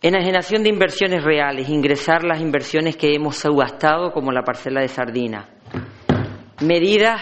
Enajenación 0.00 0.62
de 0.62 0.68
inversiones 0.68 1.24
reales, 1.24 1.68
ingresar 1.68 2.22
las 2.22 2.40
inversiones 2.40 2.96
que 2.96 3.12
hemos 3.12 3.36
subastado 3.36 4.12
como 4.12 4.30
la 4.30 4.44
parcela 4.44 4.80
de 4.80 4.86
sardina. 4.86 5.48
Medidas 6.60 7.20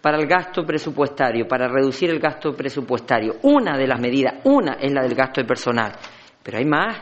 para 0.00 0.16
el 0.16 0.26
gasto 0.26 0.64
presupuestario, 0.64 1.46
para 1.46 1.68
reducir 1.68 2.08
el 2.08 2.18
gasto 2.18 2.54
presupuestario. 2.54 3.36
Una 3.42 3.76
de 3.76 3.86
las 3.86 4.00
medidas, 4.00 4.36
una 4.44 4.78
es 4.80 4.90
la 4.90 5.02
del 5.02 5.14
gasto 5.14 5.42
de 5.42 5.46
personal, 5.46 5.92
pero 6.42 6.56
hay 6.56 6.64
más. 6.64 6.96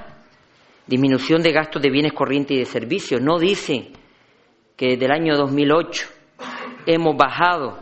Disminución 0.84 1.42
de 1.42 1.52
gastos 1.52 1.80
de 1.80 1.90
bienes 1.90 2.12
corrientes 2.12 2.56
y 2.56 2.60
de 2.60 2.66
servicios. 2.66 3.20
No 3.20 3.38
dicen 3.38 3.92
que 4.76 4.86
desde 4.88 5.04
el 5.04 5.12
año 5.12 5.36
2008 5.36 6.08
hemos 6.86 7.16
bajado 7.16 7.78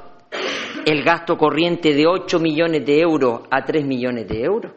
el 0.85 1.02
gasto 1.02 1.38
corriente 1.38 1.94
de 1.94 2.07
8 2.07 2.38
millones 2.40 2.85
de 2.85 3.00
euros 3.00 3.40
a 3.50 3.64
3 3.64 3.87
millones 3.87 4.29
de 4.29 4.42
euros. 4.42 4.72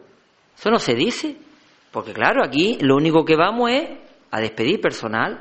Eso 0.56 0.70
no 0.70 0.78
se 0.78 0.94
dice. 0.94 1.49
Porque 1.90 2.12
claro, 2.12 2.44
aquí 2.44 2.78
lo 2.80 2.96
único 2.96 3.24
que 3.24 3.36
vamos 3.36 3.70
es 3.70 3.88
a 4.30 4.40
despedir 4.40 4.80
personal, 4.80 5.40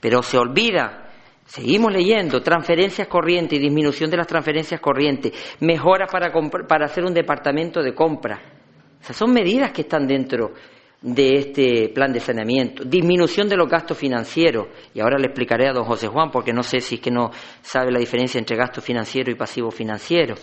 pero 0.00 0.22
se 0.22 0.38
olvida. 0.38 1.10
Seguimos 1.44 1.92
leyendo 1.92 2.40
transferencias 2.40 3.08
corrientes 3.08 3.58
y 3.58 3.62
disminución 3.62 4.10
de 4.10 4.18
las 4.18 4.26
transferencias 4.26 4.80
corrientes, 4.80 5.32
mejoras 5.60 6.10
para, 6.10 6.30
para 6.68 6.84
hacer 6.84 7.04
un 7.04 7.14
departamento 7.14 7.82
de 7.82 7.94
compra. 7.94 8.40
Esas 9.00 9.16
son 9.16 9.32
medidas 9.32 9.72
que 9.72 9.82
están 9.82 10.06
dentro 10.06 10.52
de 11.00 11.36
este 11.36 11.88
plan 11.90 12.12
de 12.12 12.20
saneamiento, 12.20 12.84
disminución 12.84 13.48
de 13.48 13.56
los 13.56 13.68
gastos 13.68 13.96
financieros, 13.96 14.66
y 14.92 15.00
ahora 15.00 15.16
le 15.16 15.26
explicaré 15.26 15.68
a 15.68 15.72
don 15.72 15.84
José 15.84 16.08
Juan, 16.08 16.30
porque 16.30 16.52
no 16.52 16.62
sé 16.62 16.80
si 16.80 16.96
es 16.96 17.00
que 17.00 17.10
no 17.10 17.30
sabe 17.62 17.92
la 17.92 18.00
diferencia 18.00 18.38
entre 18.38 18.56
gasto 18.56 18.80
financiero 18.80 19.30
y 19.30 19.36
pasivo 19.36 19.70
financiero, 19.70 20.34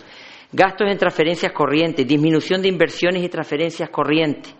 gastos 0.50 0.90
en 0.90 0.96
transferencias 0.96 1.52
corrientes, 1.52 2.06
disminución 2.06 2.62
de 2.62 2.68
inversiones 2.68 3.22
y 3.22 3.28
transferencias 3.28 3.90
corrientes, 3.90 4.54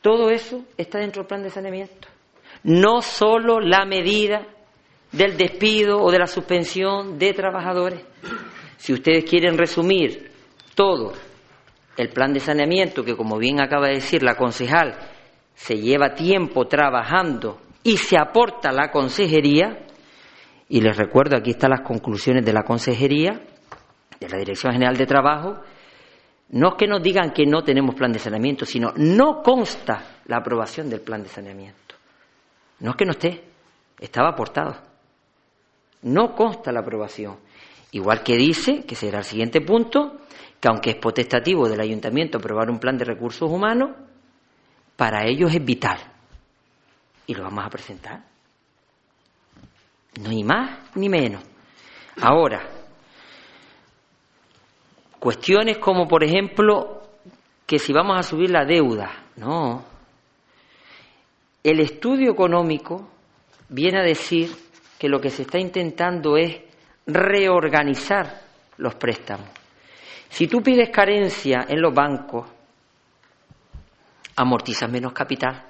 todo 0.00 0.30
eso 0.30 0.64
está 0.76 0.98
dentro 0.98 1.22
del 1.22 1.28
plan 1.28 1.42
de 1.42 1.50
saneamiento. 1.50 2.08
No 2.62 3.02
solo 3.02 3.60
la 3.60 3.84
medida 3.84 4.46
del 5.12 5.36
despido 5.36 6.02
o 6.02 6.10
de 6.10 6.18
la 6.18 6.26
suspensión 6.26 7.18
de 7.18 7.32
trabajadores. 7.32 8.04
Si 8.76 8.92
ustedes 8.92 9.24
quieren 9.24 9.56
resumir 9.56 10.30
todo 10.74 11.12
el 11.96 12.10
plan 12.10 12.32
de 12.32 12.40
saneamiento, 12.40 13.04
que 13.04 13.16
como 13.16 13.38
bien 13.38 13.60
acaba 13.60 13.88
de 13.88 13.94
decir 13.94 14.22
la 14.22 14.36
concejal, 14.36 14.94
se 15.54 15.76
lleva 15.76 16.14
tiempo 16.14 16.66
trabajando 16.66 17.58
y 17.82 17.96
se 17.96 18.16
aporta 18.16 18.70
la 18.70 18.90
consejería, 18.90 19.86
y 20.68 20.80
les 20.80 20.96
recuerdo, 20.96 21.36
aquí 21.36 21.50
están 21.50 21.70
las 21.70 21.80
conclusiones 21.80 22.44
de 22.44 22.52
la 22.52 22.62
consejería, 22.62 23.40
de 24.20 24.28
la 24.28 24.38
Dirección 24.38 24.72
General 24.72 24.96
de 24.96 25.06
Trabajo, 25.06 25.60
no 26.50 26.68
es 26.68 26.74
que 26.76 26.86
nos 26.86 27.02
digan 27.02 27.32
que 27.32 27.44
no 27.44 27.62
tenemos 27.62 27.94
plan 27.94 28.12
de 28.12 28.18
saneamiento, 28.18 28.64
sino 28.64 28.92
no 28.96 29.42
consta 29.42 30.20
la 30.26 30.38
aprobación 30.38 30.88
del 30.88 31.00
plan 31.00 31.22
de 31.22 31.28
saneamiento. 31.28 31.94
No 32.80 32.90
es 32.90 32.96
que 32.96 33.04
no 33.04 33.12
esté, 33.12 33.44
estaba 34.00 34.30
aportado. 34.30 34.76
No 36.02 36.34
consta 36.34 36.72
la 36.72 36.80
aprobación. 36.80 37.36
Igual 37.90 38.22
que 38.22 38.36
dice, 38.36 38.84
que 38.84 38.94
será 38.94 39.18
el 39.18 39.24
siguiente 39.24 39.60
punto, 39.60 40.20
que 40.60 40.68
aunque 40.68 40.90
es 40.90 40.96
potestativo 40.96 41.68
del 41.68 41.80
ayuntamiento 41.80 42.38
aprobar 42.38 42.70
un 42.70 42.78
plan 42.78 42.96
de 42.96 43.04
recursos 43.04 43.50
humanos, 43.50 43.90
para 44.96 45.26
ellos 45.26 45.52
es 45.54 45.64
vital. 45.64 45.98
Y 47.26 47.34
lo 47.34 47.42
vamos 47.42 47.64
a 47.64 47.70
presentar. 47.70 48.24
No 50.22 50.30
hay 50.30 50.42
más 50.42 50.96
ni 50.96 51.08
menos. 51.08 51.42
Ahora, 52.20 52.77
Cuestiones 55.18 55.78
como, 55.78 56.06
por 56.06 56.22
ejemplo, 56.22 57.02
que 57.66 57.78
si 57.78 57.92
vamos 57.92 58.18
a 58.18 58.22
subir 58.22 58.50
la 58.50 58.64
deuda, 58.64 59.10
no. 59.36 59.84
El 61.62 61.80
estudio 61.80 62.32
económico 62.32 63.08
viene 63.68 63.98
a 63.98 64.02
decir 64.02 64.50
que 64.98 65.08
lo 65.08 65.20
que 65.20 65.30
se 65.30 65.42
está 65.42 65.58
intentando 65.58 66.36
es 66.36 66.60
reorganizar 67.06 68.42
los 68.78 68.94
préstamos. 68.94 69.48
Si 70.28 70.46
tú 70.46 70.62
pides 70.62 70.90
carencia 70.90 71.66
en 71.68 71.80
los 71.80 71.92
bancos, 71.92 72.48
amortizas 74.36 74.90
menos 74.90 75.12
capital, 75.12 75.64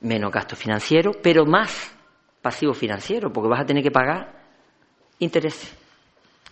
menos 0.00 0.32
gasto 0.32 0.56
financiero, 0.56 1.12
pero 1.22 1.44
más 1.44 1.94
pasivo 2.40 2.72
financiero, 2.72 3.32
porque 3.32 3.48
vas 3.48 3.60
a 3.60 3.66
tener 3.66 3.82
que 3.82 3.90
pagar 3.90 4.32
intereses. 5.18 5.77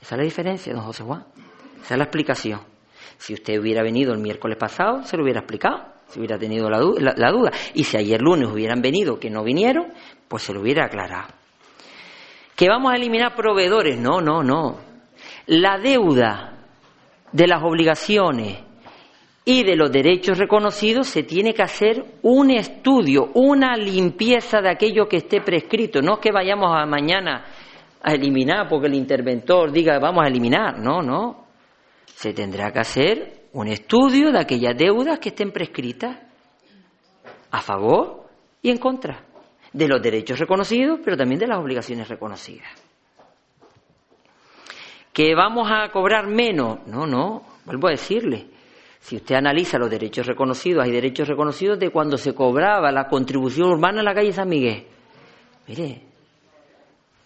Esa 0.01 0.15
es 0.15 0.19
la 0.19 0.25
diferencia, 0.25 0.73
don 0.73 0.83
José 0.83 1.03
Juan. 1.03 1.25
Esa 1.83 1.95
es 1.95 1.99
la 1.99 2.05
explicación. 2.05 2.61
Si 3.19 3.35
usted 3.35 3.59
hubiera 3.59 3.83
venido 3.83 4.13
el 4.13 4.19
miércoles 4.19 4.59
pasado, 4.59 5.03
se 5.05 5.17
lo 5.17 5.23
hubiera 5.23 5.41
explicado, 5.41 5.85
si 6.09 6.19
hubiera 6.19 6.39
tenido 6.39 6.69
la, 6.69 6.81
duda. 6.81 7.51
Y 7.75 7.85
si 7.85 7.97
ayer 7.97 8.21
lunes 8.21 8.51
hubieran 8.51 8.83
venido 8.83 9.19
que 9.19 9.31
no 9.31 9.43
vinieron, 9.43 9.93
pues 10.29 10.43
se 10.43 10.53
lo 10.53 10.61
hubiera 10.61 10.87
aclarado. 10.87 11.29
¿Que 12.55 12.69
vamos 12.69 12.93
a 12.93 12.97
eliminar 12.97 13.35
proveedores? 13.35 13.99
No, 13.99 14.21
no, 14.21 14.43
no. 14.43 14.79
La 15.47 15.79
deuda 15.79 16.59
de 17.33 17.47
las 17.47 17.63
obligaciones 17.63 18.59
y 19.45 19.63
de 19.63 19.77
los 19.77 19.93
derechos 19.93 20.39
reconocidos 20.39 21.07
se 21.07 21.23
tiene 21.23 21.55
que 21.55 21.63
hacer 21.63 22.05
un 22.23 22.51
estudio, 22.51 23.31
una 23.35 23.77
limpieza 23.77 24.61
de 24.61 24.71
aquello 24.71 25.07
que 25.07 25.19
esté 25.19 25.41
prescrito. 25.41 26.03
No 26.03 26.15
es 26.15 26.21
que 26.21 26.33
vayamos 26.33 26.71
a 26.75 26.85
mañana 26.87 27.45
a 28.03 28.13
eliminar 28.13 28.69
porque 28.69 28.87
el 28.87 28.95
interventor 28.95 29.73
diga 29.73 29.99
vamos 29.99 30.25
a 30.25 30.29
eliminar. 30.29 30.79
No, 30.79 31.03
no. 31.03 31.47
Se 32.07 32.33
tendrá 32.33 32.73
que 32.73 32.81
hacer 32.81 33.49
un 33.53 33.69
estudio 33.69 34.33
de 34.33 34.41
aquellas 34.41 34.77
deudas 34.77 35.19
que 35.19 35.31
estén 35.31 35.51
prescritas 35.51 36.19
a 37.51 37.61
favor 37.61 38.29
y 38.63 38.71
en 38.71 38.79
contra 38.79 39.25
de 39.73 39.89
los 39.89 40.01
derechos 40.01 40.39
reconocidos, 40.39 41.01
pero 41.05 41.17
también 41.17 41.39
de 41.39 41.47
las 41.47 41.59
obligaciones 41.59 42.09
reconocidas. 42.09 42.69
¿Que 45.13 45.35
vamos 45.35 45.69
a 45.71 45.91
cobrar 45.91 46.27
menos? 46.27 46.87
No, 46.87 47.07
no, 47.07 47.43
vuelvo 47.65 47.89
a 47.89 47.93
decirle. 47.93 48.47
Si 49.01 49.17
usted 49.17 49.37
analiza 49.37 49.79
los 49.79 49.89
derechos 49.89 50.27
reconocidos, 50.27 50.85
hay 50.85 50.91
derechos 50.91 51.29
reconocidos 51.29 51.79
de 51.79 51.91
cuando 51.91 52.19
se 52.19 52.35
cobraba 52.35 52.91
la 52.91 53.07
contribución 53.07 53.69
urbana 53.69 54.01
en 54.01 54.05
la 54.05 54.15
calle 54.15 54.33
San 54.33 54.49
Miguel. 54.49 54.85
Mire, 55.69 56.03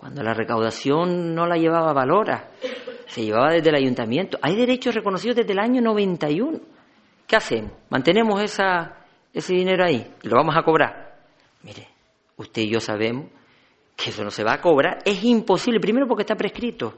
cuando 0.01 0.23
la 0.23 0.33
recaudación 0.33 1.35
no 1.35 1.47
la 1.47 1.57
llevaba 1.57 1.93
Valora, 1.93 2.53
se 3.07 3.23
llevaba 3.23 3.53
desde 3.53 3.69
el 3.69 3.75
ayuntamiento. 3.75 4.39
Hay 4.41 4.57
derechos 4.57 4.95
reconocidos 4.95 5.37
desde 5.37 5.53
el 5.53 5.59
año 5.59 5.83
91. 5.83 6.59
¿Qué 7.27 7.37
hacemos? 7.37 7.73
¿Mantenemos 7.91 8.43
esa, 8.43 8.97
ese 9.31 9.53
dinero 9.53 9.85
ahí 9.85 10.11
lo 10.23 10.37
vamos 10.37 10.57
a 10.57 10.63
cobrar? 10.63 11.19
Mire, 11.63 11.87
usted 12.39 12.63
y 12.63 12.71
yo 12.71 12.81
sabemos 12.81 13.27
que 13.95 14.09
eso 14.09 14.25
no 14.25 14.31
se 14.31 14.43
va 14.43 14.55
a 14.55 14.61
cobrar. 14.63 15.01
Es 15.05 15.23
imposible, 15.23 15.79
primero 15.81 16.09
porque 16.09 16.23
está 16.23 16.35
prescrito. 16.35 16.95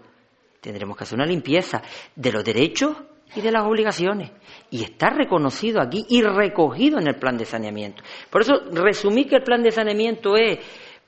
Tendremos 0.61 0.97
que 0.97 1.03
hacer 1.03 1.19
una 1.19 1.27
limpieza 1.27 1.83
de 2.15 2.31
los 2.31 2.45
derechos 2.45 2.97
y 3.35 3.41
de 3.41 3.51
las 3.51 3.65
obligaciones. 3.65 4.31
Y 4.71 4.85
está 4.85 5.11
reconocido 5.11 5.81
aquí 5.81 6.07
y 6.09 6.23
recogido 6.23 7.01
en 7.01 7.09
el 7.09 7.17
plan 7.17 7.37
de 7.37 7.47
saneamiento. 7.47 8.05
Por 8.31 8.43
eso 8.43 8.63
resumí 8.71 9.25
que 9.25 9.35
el 9.35 9.43
plan 9.43 9.61
de 9.61 9.73
saneamiento 9.73 10.37
es 10.37 10.61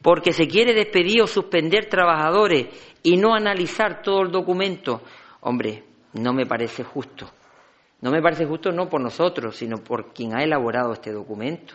porque 0.05 0.35
se 0.35 0.47
quiere 0.47 0.75
despedir 0.75 1.23
o 1.23 1.27
suspender 1.27 1.87
trabajadores 1.87 2.67
y 3.03 3.17
no 3.17 3.35
analizar 3.35 4.03
todo 4.03 4.21
el 4.21 4.31
documento, 4.31 5.01
hombre, 5.41 5.83
no 6.13 6.35
me 6.35 6.45
parece 6.45 6.85
justo. 6.85 7.27
No 8.03 8.11
me 8.11 8.21
parece 8.21 8.45
justo 8.45 8.71
no 8.71 8.91
por 8.91 9.01
nosotros, 9.01 9.57
sino 9.57 9.79
por 9.79 10.13
quien 10.13 10.37
ha 10.37 10.45
elaborado 10.45 10.93
este 10.93 11.11
documento, 11.11 11.73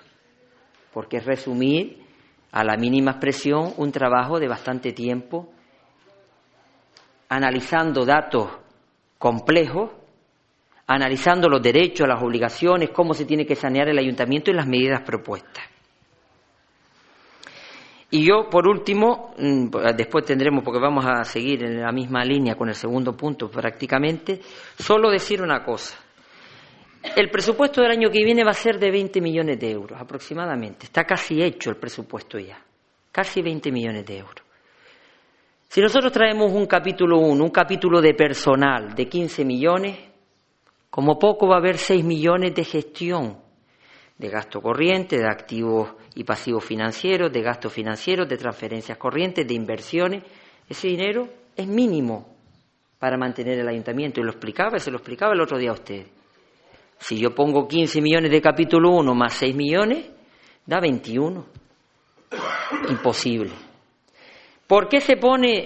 porque 0.94 1.18
es 1.18 1.26
resumir 1.26 2.06
a 2.52 2.64
la 2.64 2.78
mínima 2.78 3.14
expresión 3.14 3.74
un 3.78 3.92
trabajo 3.92 4.40
de 4.40 4.48
bastante 4.48 4.94
tiempo, 4.94 5.52
analizando 7.30 8.06
datos 8.06 8.48
complejos, 9.18 9.90
analizando 10.86 11.50
los 11.50 11.64
derechos, 11.64 12.08
las 12.08 12.22
obligaciones, 12.22 12.92
cómo 12.92 13.16
se 13.16 13.26
tiene 13.26 13.48
que 13.48 13.56
sanear 13.56 13.90
el 13.90 13.98
ayuntamiento 13.98 14.52
y 14.52 14.54
las 14.54 14.68
medidas 14.68 15.02
propuestas. 15.02 15.79
Y 18.12 18.26
yo, 18.26 18.50
por 18.50 18.68
último, 18.68 19.34
mm, 19.38 19.70
después 19.96 20.26
tendremos, 20.26 20.64
porque 20.64 20.80
vamos 20.80 21.06
a 21.06 21.24
seguir 21.24 21.64
en 21.64 21.82
la 21.82 21.92
misma 21.92 22.24
línea 22.26 22.56
con 22.56 22.70
el 22.70 22.76
segundo 22.76 23.16
punto 23.16 23.50
prácticamente, 23.50 24.40
solo 24.78 25.12
decir 25.12 25.42
una 25.42 25.64
cosa. 25.64 25.98
El 27.16 27.30
presupuesto 27.30 27.82
del 27.82 27.92
año 27.92 28.10
que 28.10 28.24
viene 28.26 28.44
va 28.44 28.52
a 28.52 28.56
ser 28.56 28.80
de 28.80 28.92
20 28.92 29.22
millones 29.22 29.60
de 29.60 29.72
euros 29.72 30.00
aproximadamente. 30.00 30.86
Está 30.86 31.04
casi 31.04 31.42
hecho 31.42 31.70
el 31.70 31.78
presupuesto 31.78 32.40
ya. 32.40 32.60
Casi 33.12 33.42
20 33.42 33.72
millones 33.72 34.06
de 34.06 34.18
euros. 34.18 34.44
Si 35.68 35.80
nosotros 35.82 36.12
traemos 36.12 36.52
un 36.52 36.66
capítulo 36.66 37.20
1, 37.20 37.44
un 37.44 37.52
capítulo 37.52 38.02
de 38.02 38.16
personal 38.16 38.96
de 38.96 39.08
15 39.08 39.46
millones, 39.46 39.98
Como 40.90 41.20
poco 41.20 41.48
va 41.48 41.56
a 41.56 41.60
haber 41.60 41.78
6 41.78 42.04
millones 42.04 42.56
de 42.56 42.64
gestión 42.64 43.38
de 44.18 44.28
gasto 44.28 44.60
corriente, 44.60 45.20
de 45.20 45.28
activos 45.28 45.94
y 46.16 46.24
pasivos 46.24 46.64
financieros, 46.64 47.32
de 47.32 47.42
gastos 47.42 47.72
financieros, 47.72 48.28
de 48.28 48.38
transferencias 48.38 48.98
corrientes, 48.98 49.48
de 49.48 49.54
inversiones. 49.54 50.24
Ese 50.68 50.88
dinero 50.88 51.28
es 51.56 51.68
mínimo 51.68 52.36
para 52.98 53.18
mantener 53.18 53.60
el 53.60 53.68
ayuntamiento. 53.68 54.20
Y 54.20 54.24
lo 54.24 54.32
explicaba, 54.32 54.80
se 54.80 54.92
lo 54.92 54.98
explicaba 54.98 55.34
el 55.34 55.42
otro 55.42 55.58
día 55.58 55.72
a 55.72 55.74
usted. 55.74 56.06
Si 56.98 57.18
yo 57.18 57.34
pongo 57.34 57.68
15 57.68 58.02
millones 58.02 58.32
de 58.32 58.42
capítulo 58.42 58.92
1 58.92 59.14
más 59.14 59.34
6 59.34 59.56
millones, 59.56 60.10
da 60.66 60.80
21. 60.80 61.46
Imposible. 62.90 63.52
¿Por 64.68 64.88
qué 64.88 65.02
se 65.02 65.18
pone 65.18 65.66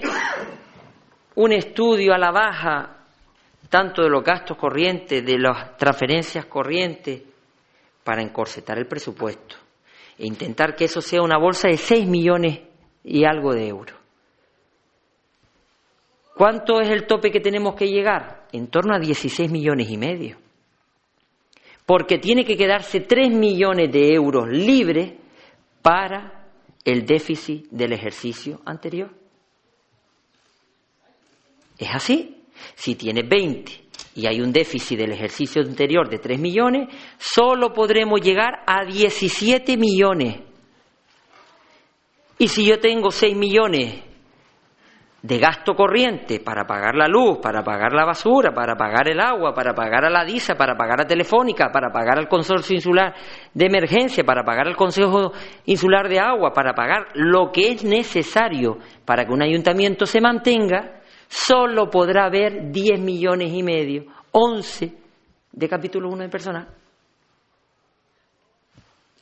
un 1.34 1.52
estudio 1.52 2.14
a 2.14 2.18
la 2.18 2.30
baja 2.30 2.98
tanto 3.68 4.02
de 4.02 4.08
los 4.08 4.22
gastos 4.22 4.56
corrientes, 4.56 5.24
de 5.24 5.38
las 5.38 5.76
transferencias 5.76 6.46
corrientes, 6.46 7.22
para 8.04 8.22
encorsetar 8.22 8.78
el 8.78 8.86
presupuesto 8.86 9.63
e 10.18 10.26
intentar 10.26 10.74
que 10.74 10.84
eso 10.84 11.00
sea 11.00 11.22
una 11.22 11.38
bolsa 11.38 11.68
de 11.68 11.76
6 11.76 12.06
millones 12.06 12.60
y 13.02 13.24
algo 13.24 13.52
de 13.52 13.68
euros? 13.68 13.96
¿Cuánto 16.34 16.80
es 16.80 16.88
el 16.88 17.06
tope 17.06 17.30
que 17.30 17.40
tenemos 17.40 17.74
que 17.74 17.86
llegar? 17.86 18.46
En 18.52 18.66
torno 18.66 18.94
a 18.94 18.98
16 18.98 19.50
millones 19.50 19.88
y 19.90 19.96
medio. 19.96 20.36
Porque 21.86 22.18
tiene 22.18 22.44
que 22.44 22.56
quedarse 22.56 23.00
3 23.00 23.30
millones 23.30 23.92
de 23.92 24.14
euros 24.14 24.48
libres 24.48 25.12
para 25.82 26.48
el 26.84 27.06
déficit 27.06 27.68
del 27.70 27.92
ejercicio 27.92 28.60
anterior. 28.64 29.10
Es 31.78 31.88
así. 31.94 32.42
Si 32.74 32.94
tiene 32.94 33.22
20 33.22 33.83
y 34.14 34.26
hay 34.26 34.40
un 34.40 34.52
déficit 34.52 34.98
del 34.98 35.12
ejercicio 35.12 35.62
anterior 35.62 36.08
de 36.08 36.18
3 36.18 36.38
millones, 36.38 36.88
solo 37.18 37.72
podremos 37.72 38.20
llegar 38.20 38.62
a 38.66 38.84
17 38.84 39.76
millones. 39.76 40.40
Y 42.38 42.48
si 42.48 42.64
yo 42.64 42.78
tengo 42.78 43.10
6 43.10 43.36
millones 43.36 44.02
de 45.24 45.38
gasto 45.38 45.74
corriente 45.74 46.38
para 46.38 46.66
pagar 46.66 46.94
la 46.94 47.08
luz, 47.08 47.38
para 47.38 47.64
pagar 47.64 47.94
la 47.94 48.04
basura, 48.04 48.52
para 48.52 48.76
pagar 48.76 49.08
el 49.08 49.18
agua, 49.18 49.54
para 49.54 49.72
pagar 49.72 50.04
a 50.04 50.10
la 50.10 50.22
DISA, 50.22 50.54
para 50.54 50.76
pagar 50.76 51.00
a 51.00 51.06
Telefónica, 51.06 51.72
para 51.72 51.90
pagar 51.90 52.18
al 52.18 52.28
Consorcio 52.28 52.74
Insular 52.74 53.14
de 53.54 53.64
Emergencia, 53.64 54.22
para 54.22 54.44
pagar 54.44 54.68
al 54.68 54.76
Consejo 54.76 55.32
Insular 55.64 56.10
de 56.10 56.20
Agua, 56.20 56.52
para 56.52 56.74
pagar 56.74 57.06
lo 57.14 57.50
que 57.52 57.72
es 57.72 57.84
necesario 57.84 58.76
para 59.06 59.24
que 59.24 59.32
un 59.32 59.42
ayuntamiento 59.42 60.04
se 60.04 60.20
mantenga, 60.20 61.00
solo 61.28 61.90
podrá 61.90 62.26
haber 62.26 62.70
10 62.70 63.00
millones 63.00 63.52
y 63.52 63.62
medio, 63.62 64.06
11 64.32 64.92
de 65.52 65.68
capítulo 65.68 66.08
1 66.08 66.22
de 66.24 66.28
personal. 66.28 66.68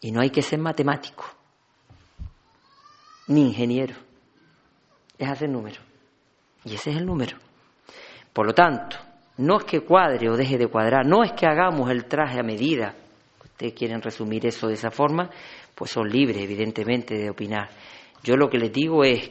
Y 0.01 0.11
no 0.11 0.21
hay 0.21 0.31
que 0.31 0.43
ser 0.43 0.59
matemático, 0.59 1.25
ni 3.29 3.49
ingeniero, 3.49 3.95
es 5.17 5.29
hacer 5.29 5.49
números. 5.49 5.81
Y 6.65 6.75
ese 6.75 6.91
es 6.91 6.97
el 6.97 7.07
número. 7.07 7.37
Por 8.33 8.47
lo 8.47 8.55
tanto, 8.55 8.97
no 9.39 9.59
es 9.59 9.65
que 9.65 9.81
cuadre 9.81 10.29
o 10.29 10.37
deje 10.37 10.59
de 10.59 10.67
cuadrar, 10.67 11.07
no 11.07 11.23
es 11.23 11.33
que 11.33 11.47
hagamos 11.47 11.91
el 11.91 12.07
traje 12.07 12.41
a 12.41 12.43
medida. 12.43 12.95
Ustedes 13.45 13.75
quieren 13.75 14.01
resumir 14.03 14.47
eso 14.47 14.69
de 14.69 14.75
esa 14.75 14.91
forma, 14.91 15.31
pues 15.75 15.91
son 15.91 16.09
libres, 16.09 16.43
evidentemente, 16.43 17.15
de 17.15 17.31
opinar. 17.31 17.69
Yo 18.23 18.37
lo 18.37 18.49
que 18.49 18.59
les 18.59 18.73
digo 18.73 19.05
es 19.05 19.31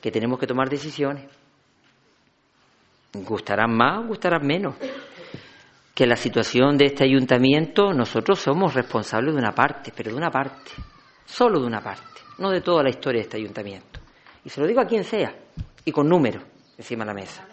que 0.00 0.10
tenemos 0.10 0.38
que 0.38 0.46
tomar 0.46 0.68
decisiones. 0.68 1.24
Gustarán 3.14 3.76
más, 3.76 4.06
gustarán 4.06 4.46
menos. 4.46 4.74
Que 5.94 6.06
la 6.06 6.16
situación 6.16 6.78
de 6.78 6.86
este 6.86 7.04
ayuntamiento, 7.04 7.92
nosotros 7.92 8.40
somos 8.40 8.74
responsables 8.74 9.34
de 9.34 9.40
una 9.40 9.52
parte, 9.52 9.92
pero 9.94 10.10
de 10.10 10.16
una 10.16 10.30
parte, 10.30 10.70
solo 11.26 11.60
de 11.60 11.66
una 11.66 11.82
parte, 11.82 12.22
no 12.38 12.50
de 12.50 12.62
toda 12.62 12.82
la 12.82 12.88
historia 12.88 13.20
de 13.20 13.24
este 13.24 13.36
ayuntamiento. 13.36 14.00
Y 14.44 14.48
se 14.48 14.60
lo 14.60 14.66
digo 14.66 14.80
a 14.80 14.86
quien 14.86 15.04
sea 15.04 15.34
y 15.84 15.92
con 15.92 16.08
números 16.08 16.42
encima 16.78 17.04
de 17.04 17.08
la 17.08 17.14
mesa. 17.14 17.51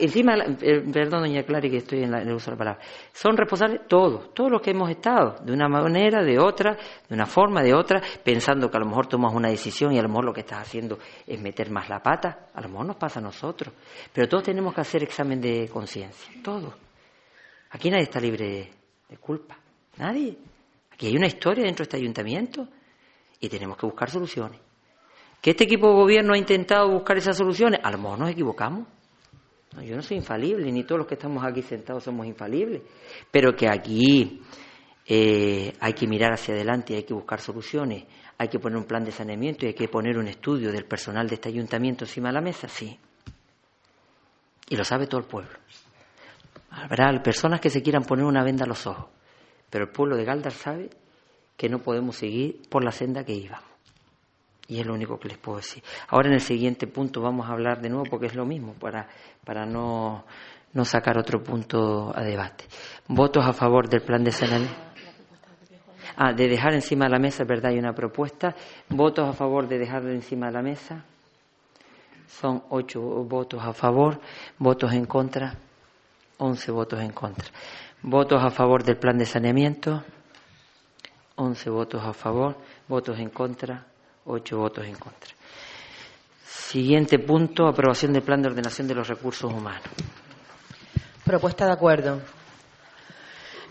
Encima, 0.00 0.34
eh, 0.60 0.80
perdón, 0.92 1.22
doña 1.22 1.42
Clary, 1.44 1.70
que 1.70 1.76
estoy 1.78 2.02
en, 2.02 2.14
el 2.14 2.32
uso 2.32 2.50
de 2.50 2.56
la 2.56 2.58
palabra. 2.58 2.80
Son 3.12 3.36
responsables 3.36 3.86
todos, 3.86 4.34
todos 4.34 4.50
los 4.50 4.60
que 4.60 4.70
hemos 4.70 4.90
estado, 4.90 5.36
de 5.44 5.52
una 5.52 5.68
manera, 5.68 6.22
de 6.22 6.38
otra, 6.38 6.76
de 7.08 7.14
una 7.14 7.26
forma, 7.26 7.62
de 7.62 7.74
otra, 7.74 8.02
pensando 8.22 8.70
que 8.70 8.76
a 8.76 8.80
lo 8.80 8.86
mejor 8.86 9.06
tomas 9.06 9.32
una 9.32 9.48
decisión 9.48 9.92
y 9.92 9.98
a 9.98 10.02
lo 10.02 10.08
mejor 10.08 10.24
lo 10.24 10.32
que 10.32 10.40
estás 10.40 10.60
haciendo 10.60 10.98
es 11.26 11.40
meter 11.40 11.70
más 11.70 11.88
la 11.88 12.02
pata. 12.02 12.48
A 12.54 12.60
lo 12.60 12.68
mejor 12.68 12.86
nos 12.86 12.96
pasa 12.96 13.20
a 13.20 13.22
nosotros. 13.22 13.72
Pero 14.12 14.28
todos 14.28 14.44
tenemos 14.44 14.74
que 14.74 14.80
hacer 14.80 15.02
examen 15.02 15.40
de 15.40 15.68
conciencia, 15.68 16.32
todos. 16.42 16.74
Aquí 17.70 17.90
nadie 17.90 18.04
está 18.04 18.20
libre 18.20 18.70
de 19.08 19.16
culpa, 19.18 19.56
nadie. 19.98 20.36
Aquí 20.92 21.06
hay 21.06 21.16
una 21.16 21.26
historia 21.26 21.64
dentro 21.64 21.82
de 21.82 21.88
este 21.88 21.96
ayuntamiento 21.96 22.68
y 23.40 23.48
tenemos 23.48 23.76
que 23.76 23.86
buscar 23.86 24.10
soluciones. 24.10 24.60
¿Que 25.40 25.50
este 25.50 25.64
equipo 25.64 25.88
de 25.88 25.94
gobierno 25.94 26.32
ha 26.32 26.38
intentado 26.38 26.88
buscar 26.88 27.18
esas 27.18 27.36
soluciones? 27.36 27.80
A 27.82 27.90
lo 27.90 27.98
mejor 27.98 28.18
nos 28.18 28.30
equivocamos. 28.30 28.88
Yo 29.82 29.96
no 29.96 30.02
soy 30.02 30.18
infalible, 30.18 30.70
ni 30.70 30.84
todos 30.84 31.00
los 31.00 31.06
que 31.06 31.14
estamos 31.14 31.44
aquí 31.44 31.62
sentados 31.62 32.04
somos 32.04 32.26
infalibles. 32.26 32.82
Pero 33.30 33.54
que 33.56 33.68
aquí 33.68 34.40
eh, 35.06 35.72
hay 35.80 35.92
que 35.92 36.06
mirar 36.06 36.32
hacia 36.32 36.54
adelante 36.54 36.92
y 36.92 36.96
hay 36.96 37.02
que 37.04 37.14
buscar 37.14 37.40
soluciones. 37.40 38.04
Hay 38.38 38.48
que 38.48 38.58
poner 38.58 38.78
un 38.78 38.84
plan 38.84 39.04
de 39.04 39.12
saneamiento 39.12 39.64
y 39.64 39.68
hay 39.68 39.74
que 39.74 39.88
poner 39.88 40.18
un 40.18 40.28
estudio 40.28 40.72
del 40.72 40.84
personal 40.86 41.28
de 41.28 41.36
este 41.36 41.48
ayuntamiento 41.48 42.04
encima 42.04 42.28
de 42.28 42.34
la 42.34 42.40
mesa, 42.40 42.68
sí. 42.68 42.98
Y 44.68 44.76
lo 44.76 44.84
sabe 44.84 45.06
todo 45.06 45.20
el 45.20 45.26
pueblo. 45.26 45.52
Habrá 46.70 47.22
personas 47.22 47.60
que 47.60 47.70
se 47.70 47.82
quieran 47.82 48.04
poner 48.04 48.24
una 48.24 48.42
venda 48.42 48.64
a 48.64 48.68
los 48.68 48.86
ojos, 48.86 49.06
pero 49.70 49.84
el 49.84 49.90
pueblo 49.90 50.16
de 50.16 50.24
Galdar 50.24 50.52
sabe 50.52 50.90
que 51.56 51.68
no 51.68 51.80
podemos 51.80 52.16
seguir 52.16 52.62
por 52.68 52.82
la 52.82 52.90
senda 52.90 53.24
que 53.24 53.34
íbamos. 53.34 53.73
Y 54.66 54.80
es 54.80 54.86
lo 54.86 54.94
único 54.94 55.18
que 55.18 55.28
les 55.28 55.38
puedo 55.38 55.58
decir. 55.58 55.82
Ahora 56.08 56.28
en 56.28 56.34
el 56.34 56.40
siguiente 56.40 56.86
punto 56.86 57.20
vamos 57.20 57.48
a 57.48 57.52
hablar 57.52 57.80
de 57.80 57.90
nuevo 57.90 58.04
porque 58.08 58.26
es 58.26 58.34
lo 58.34 58.46
mismo, 58.46 58.72
para, 58.74 59.08
para 59.44 59.66
no, 59.66 60.24
no 60.72 60.84
sacar 60.84 61.18
otro 61.18 61.42
punto 61.42 62.12
a 62.14 62.22
debate. 62.22 62.64
¿Votos 63.08 63.44
a 63.44 63.52
favor 63.52 63.88
del 63.88 64.02
plan 64.02 64.24
de 64.24 64.32
saneamiento? 64.32 64.74
Ah, 66.16 66.32
de 66.32 66.48
dejar 66.48 66.74
encima 66.74 67.06
de 67.06 67.10
la 67.10 67.18
mesa, 67.18 67.42
es 67.42 67.48
verdad, 67.48 67.72
hay 67.72 67.78
una 67.78 67.92
propuesta. 67.94 68.54
¿Votos 68.88 69.28
a 69.28 69.32
favor 69.32 69.66
de 69.66 69.78
dejarlo 69.78 70.10
encima 70.10 70.46
de 70.46 70.52
la 70.52 70.62
mesa? 70.62 71.04
Son 72.28 72.62
ocho 72.70 73.00
votos 73.00 73.62
a 73.62 73.72
favor, 73.72 74.20
votos 74.58 74.92
en 74.92 75.06
contra, 75.06 75.54
once 76.38 76.70
votos 76.70 77.00
en 77.00 77.12
contra. 77.12 77.46
¿Votos 78.02 78.42
a 78.42 78.50
favor 78.50 78.84
del 78.84 78.96
plan 78.96 79.18
de 79.18 79.26
saneamiento? 79.26 80.04
Once 81.36 81.68
votos 81.68 82.02
a 82.04 82.12
favor, 82.12 82.56
votos 82.88 83.18
en 83.18 83.30
contra, 83.30 83.84
ocho 84.26 84.58
votos 84.58 84.86
en 84.86 84.96
contra. 84.96 85.30
Siguiente 86.46 87.18
punto, 87.18 87.66
aprobación 87.66 88.12
del 88.12 88.22
Plan 88.22 88.42
de 88.42 88.48
Ordenación 88.48 88.88
de 88.88 88.94
los 88.94 89.08
Recursos 89.08 89.52
Humanos. 89.52 89.82
Propuesta 91.24 91.66
de 91.66 91.72
acuerdo. 91.72 92.20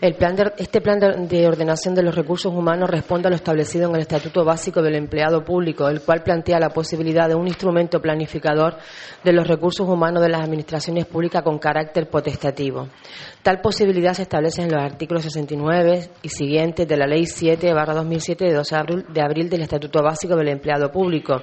El 0.04 0.16
plan 0.16 0.36
este 0.58 0.82
plan 0.82 0.98
de, 1.00 1.48
ordenación 1.48 1.94
de 1.94 2.02
los 2.02 2.14
recursos 2.14 2.52
humanos 2.52 2.90
responde 2.90 3.28
a 3.28 3.30
lo 3.30 3.36
establecido 3.36 3.88
en 3.88 3.94
el 3.94 4.02
Estatuto 4.02 4.44
Básico 4.44 4.82
del 4.82 4.96
Empleado 4.96 5.42
Público, 5.42 5.88
el 5.88 6.02
cual 6.02 6.22
plantea 6.22 6.60
la 6.60 6.68
posibilidad 6.68 7.26
de 7.26 7.34
un 7.34 7.48
instrumento 7.48 8.02
planificador 8.02 8.76
de 9.24 9.32
los 9.32 9.48
recursos 9.48 9.88
humanos 9.88 10.22
de 10.22 10.28
las 10.28 10.42
administraciones 10.42 11.06
públicas 11.06 11.42
con 11.42 11.58
carácter 11.58 12.10
potestativo. 12.10 12.86
Tal 13.42 13.62
posibilidad 13.62 14.12
se 14.12 14.24
establece 14.24 14.60
en 14.60 14.72
los 14.72 14.84
artículos 14.84 15.22
69 15.22 16.10
y 16.20 16.28
siguientes 16.28 16.86
de 16.86 16.96
la 16.98 17.06
Ley 17.06 17.22
7-2007 17.22 18.36
de 18.36 18.52
2 18.52 18.68
de 19.08 19.22
abril 19.22 19.48
del 19.48 19.62
Estatuto 19.62 20.02
Básico 20.02 20.36
del 20.36 20.48
Empleado 20.48 20.92
Público 20.92 21.40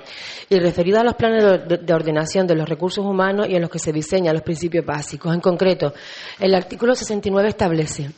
y 0.48 0.60
referido 0.60 1.00
a 1.00 1.04
los 1.04 1.16
planes 1.16 1.44
de 1.68 1.94
ordenación 1.96 2.46
de 2.46 2.54
los 2.54 2.70
recursos 2.70 3.04
humanos 3.04 3.48
y 3.50 3.56
en 3.56 3.62
los 3.62 3.72
que 3.72 3.80
se 3.80 3.92
diseñan 3.92 4.36
los 4.36 4.44
principios 4.44 4.86
básicos. 4.86 5.34
En 5.34 5.42
concreto, 5.42 5.96
el 6.40 6.54
artículo 6.54 6.94
69 6.94 7.50
establece 7.50 8.12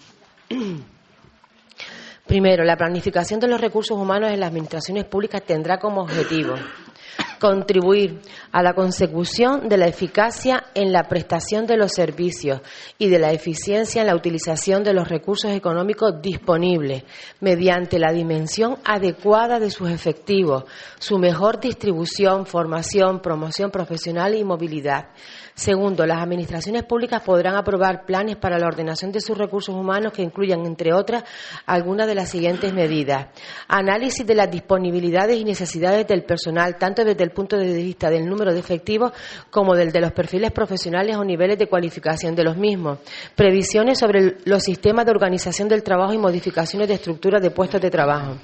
Primero, 2.25 2.63
la 2.63 2.77
planificación 2.77 3.39
de 3.39 3.47
los 3.47 3.59
recursos 3.59 3.97
humanos 3.97 4.31
en 4.31 4.39
las 4.39 4.49
administraciones 4.49 5.05
públicas 5.05 5.43
tendrá 5.43 5.77
como 5.77 6.01
objetivo 6.01 6.55
contribuir 7.43 8.21
a 8.53 8.63
la 8.63 8.73
consecución 8.73 9.67
de 9.67 9.75
la 9.75 9.87
eficacia 9.87 10.63
en 10.73 10.93
la 10.93 11.09
prestación 11.09 11.67
de 11.67 11.75
los 11.75 11.91
servicios 11.91 12.61
y 12.97 13.09
de 13.09 13.19
la 13.19 13.33
eficiencia 13.33 13.99
en 13.99 14.07
la 14.07 14.15
utilización 14.15 14.81
de 14.81 14.93
los 14.93 15.09
recursos 15.09 15.51
económicos 15.51 16.21
disponibles 16.21 17.03
mediante 17.41 17.99
la 17.99 18.13
dimensión 18.13 18.77
adecuada 18.85 19.59
de 19.59 19.71
sus 19.71 19.89
efectivos, 19.89 20.63
su 20.99 21.19
mejor 21.19 21.59
distribución, 21.59 22.45
formación, 22.45 23.19
promoción 23.21 23.71
profesional 23.71 24.35
y 24.35 24.45
movilidad 24.45 25.07
Segundo, 25.55 26.07
las 26.07 26.17
administraciones 26.17 26.83
públicas 26.83 27.21
podrán 27.21 27.55
aprobar 27.55 28.05
planes 28.05 28.37
para 28.37 28.57
la 28.57 28.65
ordenación 28.65 29.11
de 29.11 29.21
sus 29.21 29.37
recursos 29.37 29.75
humanos 29.75 30.11
que 30.11 30.23
incluyan, 30.23 30.65
entre 30.65 30.93
otras, 30.93 31.23
algunas 31.67 32.07
de 32.07 32.15
las 32.15 32.29
siguientes 32.29 32.73
medidas. 32.73 33.27
Análisis 33.67 34.25
de 34.25 34.33
las 34.33 34.49
disponibilidades 34.49 35.37
y 35.37 35.43
necesidades 35.43 36.07
del 36.07 36.23
personal, 36.23 36.77
tanto 36.79 37.05
desde 37.05 37.23
el 37.23 37.29
punto 37.33 37.57
de 37.57 37.73
vista 37.73 38.09
del 38.09 38.27
número 38.27 38.53
de 38.53 38.59
efectivos 38.59 39.11
como 39.49 39.75
del 39.75 39.91
de 39.91 40.01
los 40.01 40.11
perfiles 40.11 40.51
profesionales 40.51 41.15
o 41.15 41.23
niveles 41.23 41.57
de 41.57 41.67
cualificación 41.67 42.35
de 42.35 42.43
los 42.43 42.57
mismos. 42.57 42.99
Previsiones 43.35 43.99
sobre 43.99 44.37
los 44.45 44.63
sistemas 44.63 45.05
de 45.05 45.11
organización 45.11 45.67
del 45.67 45.83
trabajo 45.83 46.13
y 46.13 46.17
modificaciones 46.17 46.87
de 46.87 46.95
estructuras 46.95 47.41
de 47.41 47.51
puestos 47.51 47.81
de 47.81 47.91
trabajo 47.91 48.37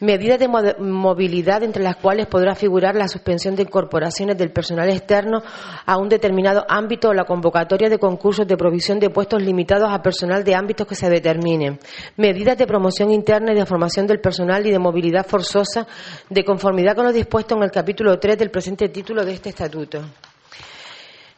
medidas 0.00 0.38
de 0.38 0.48
movilidad 0.48 1.62
entre 1.62 1.82
las 1.82 1.96
cuales 1.96 2.26
podrá 2.26 2.54
figurar 2.54 2.94
la 2.94 3.08
suspensión 3.08 3.56
de 3.56 3.62
incorporaciones 3.62 4.38
del 4.38 4.52
personal 4.52 4.88
externo 4.90 5.42
a 5.84 5.96
un 5.98 6.08
determinado 6.08 6.64
ámbito 6.68 7.08
o 7.08 7.14
la 7.14 7.24
convocatoria 7.24 7.88
de 7.88 7.98
concursos 7.98 8.46
de 8.46 8.56
provisión 8.56 9.00
de 9.00 9.10
puestos 9.10 9.42
limitados 9.42 9.88
a 9.90 10.02
personal 10.02 10.44
de 10.44 10.54
ámbitos 10.54 10.86
que 10.86 10.94
se 10.94 11.10
determinen, 11.10 11.78
medidas 12.16 12.56
de 12.56 12.66
promoción 12.66 13.10
interna 13.10 13.52
y 13.52 13.56
de 13.56 13.66
formación 13.66 14.06
del 14.06 14.20
personal 14.20 14.66
y 14.66 14.70
de 14.70 14.78
movilidad 14.78 15.26
forzosa 15.26 15.86
de 16.28 16.44
conformidad 16.44 16.94
con 16.94 17.04
lo 17.04 17.12
dispuesto 17.12 17.56
en 17.56 17.62
el 17.62 17.70
capítulo 17.70 18.18
3 18.18 18.38
del 18.38 18.50
presente 18.50 18.88
título 18.88 19.24
de 19.24 19.32
este 19.32 19.50
estatuto 19.50 20.02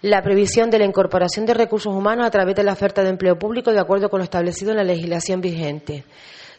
la 0.03 0.23
previsión 0.23 0.71
de 0.71 0.79
la 0.79 0.87
incorporación 0.87 1.45
de 1.45 1.53
recursos 1.55 1.95
humanos 1.95 2.27
a 2.27 2.31
través 2.31 2.55
de 2.57 2.63
la 2.63 2.73
oferta 2.73 3.03
de 3.03 3.11
empleo 3.11 3.39
público 3.39 3.71
de 3.71 3.81
acuerdo 3.81 4.09
con 4.09 4.21
lo 4.21 4.25
establecido 4.25 4.71
en 4.71 4.79
la 4.79 4.85
legislación 4.85 5.43
vigente. 5.43 6.05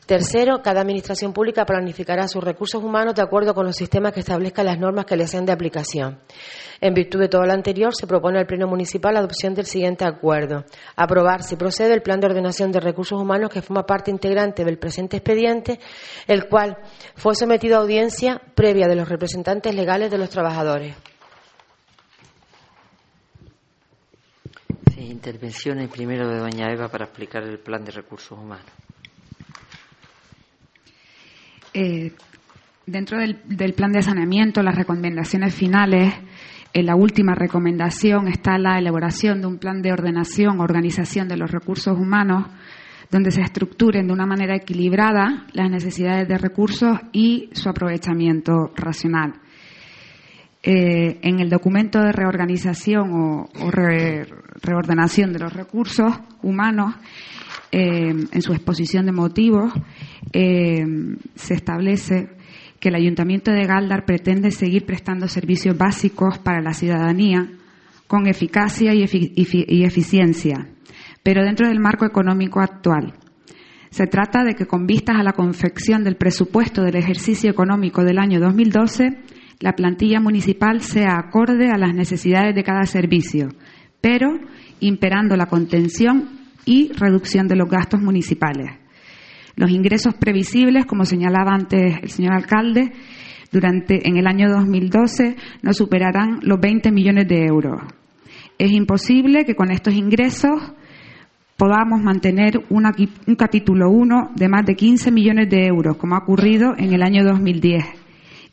Tercero, 0.06 0.62
cada 0.62 0.82
Administración 0.82 1.32
pública 1.32 1.66
planificará 1.66 2.28
sus 2.28 2.44
recursos 2.44 2.84
humanos 2.84 3.16
de 3.16 3.22
acuerdo 3.22 3.54
con 3.54 3.66
los 3.66 3.76
sistemas 3.76 4.12
que 4.12 4.22
establezcan 4.22 4.66
las 4.66 4.80
normas 4.80 5.06
que 5.06 5.16
le 5.16 5.28
sean 5.28 5.46
de 5.46 5.54
aplicación. 5.54 6.20
En 6.82 6.94
virtud 6.94 7.20
de 7.20 7.30
todo 7.30 7.46
lo 7.46 7.54
anterior, 7.54 7.96
se 7.96 8.08
propone 8.08 8.40
al 8.40 8.48
Pleno 8.48 8.68
Municipal 8.68 9.14
la 9.14 9.20
adopción 9.20 9.54
del 9.54 9.68
siguiente 9.68 10.04
acuerdo. 10.04 10.66
Aprobar, 10.96 11.44
si 11.44 11.56
procede, 11.56 11.94
el 11.94 12.02
Plan 12.02 12.20
de 12.20 12.28
Ordenación 12.28 12.72
de 12.72 12.80
Recursos 12.80 13.22
Humanos 13.22 13.52
que 13.52 13.62
forma 13.62 13.86
parte 13.86 14.10
integrante 14.10 14.66
del 14.66 14.80
presente 14.80 15.18
expediente, 15.18 15.80
el 16.28 16.50
cual 16.50 16.78
fue 17.16 17.36
sometido 17.36 17.78
a 17.78 17.82
audiencia 17.82 18.42
previa 18.56 18.88
de 18.88 18.96
los 18.96 19.08
representantes 19.08 19.74
legales 19.76 20.10
de 20.10 20.18
los 20.18 20.30
trabajadores. 20.30 20.96
Sí, 24.94 25.02
intervenciones 25.02 25.88
primero 25.90 26.28
de 26.28 26.40
doña 26.40 26.72
Eva 26.74 26.90
para 26.90 27.06
explicar 27.06 27.44
el 27.44 27.60
Plan 27.60 27.86
de 27.86 27.92
Recursos 27.92 28.38
Humanos. 28.38 28.66
Eh, 31.74 32.12
dentro 32.86 33.18
del, 33.20 33.74
plan 33.74 33.92
de 33.92 34.02
saneamiento, 34.02 34.62
las 34.62 34.76
recomendaciones 34.76 35.56
finales, 35.56 36.14
en 36.74 36.86
la 36.86 36.96
última 36.96 37.36
recomendación 37.36 38.28
está 38.28 38.58
la 38.58 38.78
elaboración 38.78 39.42
de 39.42 39.48
un 39.48 39.58
plan 39.58 39.82
de 39.82 39.92
ordenación, 39.92 40.60
organización 40.60 41.28
de 41.28 41.38
los 41.38 41.52
recursos 41.52 41.98
humanos, 41.98 42.48
donde 43.10 43.32
se 43.32 43.42
estructuren 43.42 44.08
de 44.08 44.14
una 44.14 44.26
manera 44.26 44.56
equilibrada 44.56 45.46
las 45.52 45.70
necesidades 45.70 46.28
de 46.28 46.38
recursos 46.38 46.98
y 47.12 47.50
su 47.52 47.70
aprovechamiento 47.70 48.72
racional. 48.76 49.34
Eh, 50.64 51.20
en 51.24 51.40
el 51.40 51.50
documento 51.50 52.00
de 52.00 52.12
reorganización 52.12 53.12
o, 53.14 53.50
reordenación 53.72 55.34
de 55.34 55.40
los 55.40 55.52
recursos 55.52 56.14
humanos, 56.44 56.96
eh, 57.72 58.10
en 58.32 58.42
su 58.42 58.54
exposición 58.54 59.06
de 59.06 59.14
motivos, 59.14 59.72
eh, 60.34 60.86
se 61.36 61.54
establece 61.54 62.30
que 62.82 62.90
el 62.90 62.96
Ayuntamiento 62.96 63.52
de 63.52 63.66
Galdar 63.66 64.06
pretende 64.06 64.52
seguir 64.52 64.86
prestando 64.86 65.28
servicios 65.28 65.78
básicos 65.78 66.40
para 66.40 66.62
la 66.62 66.74
ciudadanía 66.74 67.48
con 68.08 68.28
eficacia 68.28 68.94
y, 68.94 69.04
eficiencia, 69.04 70.68
pero 71.24 71.44
dentro 71.44 71.70
del 71.70 71.80
marco 71.80 72.06
económico 72.06 72.60
actual. 72.60 73.14
Se 73.90 74.08
trata 74.08 74.44
de 74.44 74.56
que 74.56 74.66
con 74.66 74.86
vistas 74.86 75.18
a 75.18 75.24
la 75.24 75.34
confección 75.34 76.04
del 76.04 76.18
presupuesto 76.18 76.82
del 76.82 76.98
ejercicio 76.98 77.50
económico 77.50 78.04
del 78.04 78.20
año 78.20 78.40
2012, 78.42 79.18
la 79.60 79.74
plantilla 79.74 80.20
municipal 80.20 80.82
sea 80.82 81.20
acorde 81.20 81.70
a 81.70 81.78
las 81.78 81.94
necesidades 81.94 82.54
de 82.54 82.64
cada 82.64 82.86
servicio, 82.86 83.50
pero 84.02 84.28
imperando 84.80 85.38
la 85.38 85.46
contención 85.46 86.41
y 86.66 86.92
reducción 86.94 87.48
de 87.48 87.56
los 87.56 87.70
gastos 87.70 88.02
municipales. 88.02 88.72
Los 89.56 89.72
ingresos 89.72 90.14
previsibles, 90.16 90.86
como 90.86 91.06
señalaba 91.06 91.52
antes 91.54 91.98
el 92.02 92.10
señor 92.10 92.34
alcalde, 92.34 92.92
durante 93.52 94.08
en 94.08 94.18
el 94.18 94.28
año 94.28 94.50
2012 94.50 95.36
no 95.62 95.74
superarán 95.74 96.40
los 96.42 96.60
20 96.60 96.92
millones 96.92 97.28
de 97.28 97.46
euros. 97.46 97.82
Es 98.58 98.72
imposible 98.72 99.44
que 99.44 99.56
con 99.56 99.72
estos 99.72 99.94
ingresos 99.94 100.74
podamos 101.58 102.02
mantener 102.02 102.64
un 102.70 103.36
capítulo 103.36 103.90
1 103.92 104.32
de 104.36 104.48
más 104.48 104.66
de 104.66 104.76
15 104.76 105.12
millones 105.12 105.50
de 105.50 105.68
euros, 105.68 105.98
como 105.98 106.16
ha 106.16 106.20
ocurrido 106.20 106.74
en 106.78 106.94
el 106.94 107.04
año 107.04 107.24
2010, 107.24 107.84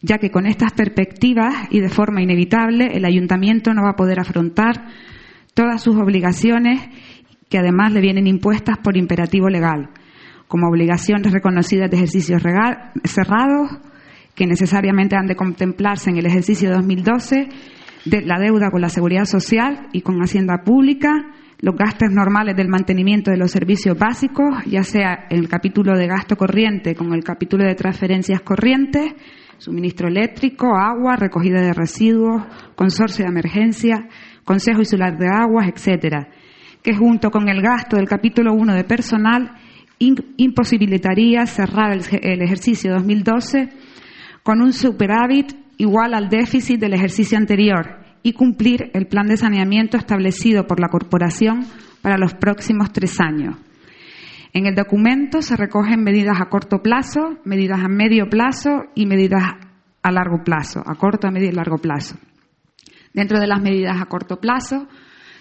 ya 0.02 0.18
que 0.18 0.30
con 0.30 0.46
estas 0.46 0.72
perspectivas 0.72 1.68
y 1.70 1.80
de 1.80 1.88
forma 1.88 2.20
inevitable 2.20 2.90
el 2.92 3.04
ayuntamiento 3.04 3.72
no 3.72 3.84
va 3.84 3.90
a 3.90 3.96
poder 3.96 4.20
afrontar 4.20 4.88
todas 5.54 5.82
sus 5.82 5.96
obligaciones 5.96 6.80
que 7.48 7.58
además 7.58 7.92
le 7.92 8.00
vienen 8.00 8.26
impuestas 8.26 8.78
por 8.78 8.96
imperativo 8.96 9.48
legal, 9.48 9.90
como 10.46 10.68
obligaciones 10.68 11.32
reconocidas 11.32 11.90
de 11.90 11.96
ejercicios 11.96 12.42
cerrados, 13.04 13.78
que 14.34 14.46
necesariamente 14.46 15.16
han 15.16 15.26
de 15.26 15.36
contemplarse 15.36 16.10
en 16.10 16.18
el 16.18 16.26
ejercicio 16.26 16.70
2012, 16.70 17.48
de 18.04 18.22
la 18.22 18.38
deuda 18.38 18.70
con 18.70 18.80
la 18.80 18.88
seguridad 18.88 19.24
social 19.24 19.88
y 19.92 20.02
con 20.02 20.20
Hacienda 20.22 20.62
Pública, 20.64 21.10
los 21.60 21.74
gastos 21.74 22.10
normales 22.12 22.54
del 22.56 22.68
mantenimiento 22.68 23.30
de 23.30 23.36
los 23.36 23.50
servicios 23.50 23.98
básicos, 23.98 24.64
ya 24.66 24.84
sea 24.84 25.26
el 25.28 25.48
capítulo 25.48 25.98
de 25.98 26.06
gasto 26.06 26.36
corriente 26.36 26.94
con 26.94 27.12
el 27.12 27.24
capítulo 27.24 27.64
de 27.64 27.74
transferencias 27.74 28.42
corrientes, 28.42 29.12
suministro 29.58 30.06
eléctrico, 30.06 30.68
agua, 30.76 31.16
recogida 31.16 31.60
de 31.60 31.72
residuos, 31.72 32.44
consorcio 32.76 33.24
de 33.24 33.32
emergencia, 33.32 34.08
consejo 34.44 34.78
insular 34.78 35.18
de 35.18 35.26
aguas, 35.26 35.68
etcétera 35.68 36.28
que 36.88 36.94
junto 36.94 37.30
con 37.30 37.50
el 37.50 37.60
gasto 37.60 37.96
del 37.96 38.08
capítulo 38.08 38.54
1 38.54 38.72
de 38.72 38.84
personal 38.84 39.52
imposibilitaría 39.98 41.44
cerrar 41.44 41.92
el, 41.92 42.40
ejercicio 42.40 42.94
2012 42.94 43.68
con 44.42 44.62
un 44.62 44.72
superávit 44.72 45.52
igual 45.76 46.14
al 46.14 46.30
déficit 46.30 46.80
del 46.80 46.94
ejercicio 46.94 47.36
anterior 47.36 47.98
y 48.22 48.32
cumplir 48.32 48.90
el 48.94 49.06
plan 49.06 49.26
de 49.26 49.36
saneamiento 49.36 49.98
establecido 49.98 50.66
por 50.66 50.80
la 50.80 50.88
Corporación 50.88 51.66
para 52.00 52.16
los 52.16 52.32
próximos 52.32 52.90
tres 52.90 53.20
años. 53.20 53.56
En 54.54 54.64
el 54.64 54.74
documento 54.74 55.42
se 55.42 55.56
recogen 55.56 56.02
medidas 56.02 56.40
a 56.40 56.48
corto 56.48 56.78
plazo, 56.78 57.36
medidas 57.44 57.84
a 57.84 57.88
medio 57.88 58.30
plazo 58.30 58.84
y 58.94 59.04
medidas 59.04 59.42
a 60.02 60.10
largo 60.10 60.42
plazo, 60.42 60.82
a 60.86 60.94
corto, 60.94 61.28
a 61.28 61.30
medio 61.30 61.50
y 61.50 61.52
largo 61.52 61.76
plazo. 61.76 62.16
Dentro 63.12 63.38
de 63.38 63.46
las 63.46 63.60
medidas 63.60 64.00
a 64.00 64.06
corto 64.06 64.40
plazo 64.40 64.88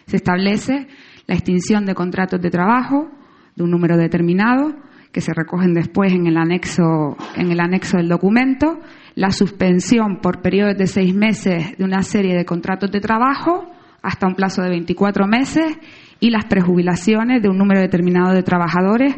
se 0.08 0.18
establece 0.18 0.88
la 1.28 1.36
extinción 1.36 1.86
de 1.86 1.94
contratos 1.94 2.42
de 2.42 2.50
trabajo 2.50 3.10
de 3.56 3.64
un 3.64 3.72
número 3.72 3.98
determinado 3.98 4.76
que 5.12 5.22
se 5.22 5.34
recogen 5.34 5.74
después 5.74 6.14
en 6.14 6.28
el 6.28 6.38
anexo, 6.38 7.18
en 7.36 7.52
el 7.52 7.60
anexo 7.60 7.98
del 7.98 8.08
documento, 8.08 8.80
la 9.16 9.32
suspensión 9.32 10.20
por 10.22 10.42
periodos 10.42 10.78
de 10.78 10.88
seis 10.88 11.14
meses 11.14 11.78
de 11.78 11.84
una 11.84 12.02
serie 12.04 12.36
de 12.36 12.46
contratos 12.46 12.92
de 12.92 13.00
trabajo 13.00 13.70
hasta 14.02 14.28
un 14.28 14.36
plazo 14.36 14.62
de 14.62 14.70
24 14.70 15.28
meses 15.28 15.78
y 16.20 16.30
las 16.30 16.46
prejubilaciones 16.46 17.42
de 17.42 17.50
un 17.50 17.58
número 17.58 17.82
determinado 17.82 18.34
de 18.34 18.44
trabajadores, 18.44 19.16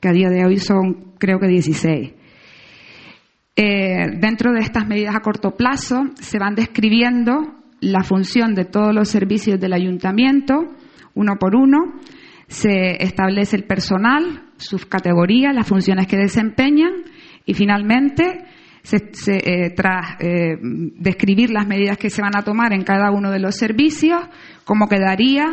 que 0.00 0.08
a 0.08 0.12
día 0.12 0.28
de 0.28 0.44
hoy 0.44 0.58
son 0.58 1.14
creo 1.18 1.38
que 1.38 1.48
16. 1.48 2.12
Eh, 3.56 4.06
dentro 4.20 4.52
de 4.52 4.60
estas 4.60 4.86
medidas 4.86 5.16
a 5.16 5.20
corto 5.20 5.56
plazo 5.56 6.04
se 6.20 6.38
van 6.38 6.54
describiendo 6.54 7.54
la 7.80 8.02
función 8.02 8.54
de 8.54 8.64
todos 8.64 8.94
los 8.94 9.08
servicios 9.08 9.58
del 9.58 9.72
ayuntamiento, 9.72 10.74
uno 11.14 11.36
por 11.38 11.56
uno, 11.56 11.94
se 12.48 13.02
establece 13.02 13.56
el 13.56 13.64
personal, 13.64 14.44
sus 14.56 14.86
categorías, 14.86 15.54
las 15.54 15.66
funciones 15.66 16.06
que 16.06 16.16
desempeñan 16.16 17.04
y 17.44 17.54
finalmente, 17.54 18.44
eh, 18.92 19.70
tras 19.76 20.16
eh, 20.20 20.56
describir 20.60 21.50
las 21.50 21.66
medidas 21.66 21.98
que 21.98 22.10
se 22.10 22.22
van 22.22 22.36
a 22.36 22.42
tomar 22.42 22.72
en 22.72 22.84
cada 22.84 23.10
uno 23.10 23.30
de 23.30 23.38
los 23.38 23.54
servicios, 23.54 24.20
cómo 24.64 24.88
quedaría 24.88 25.44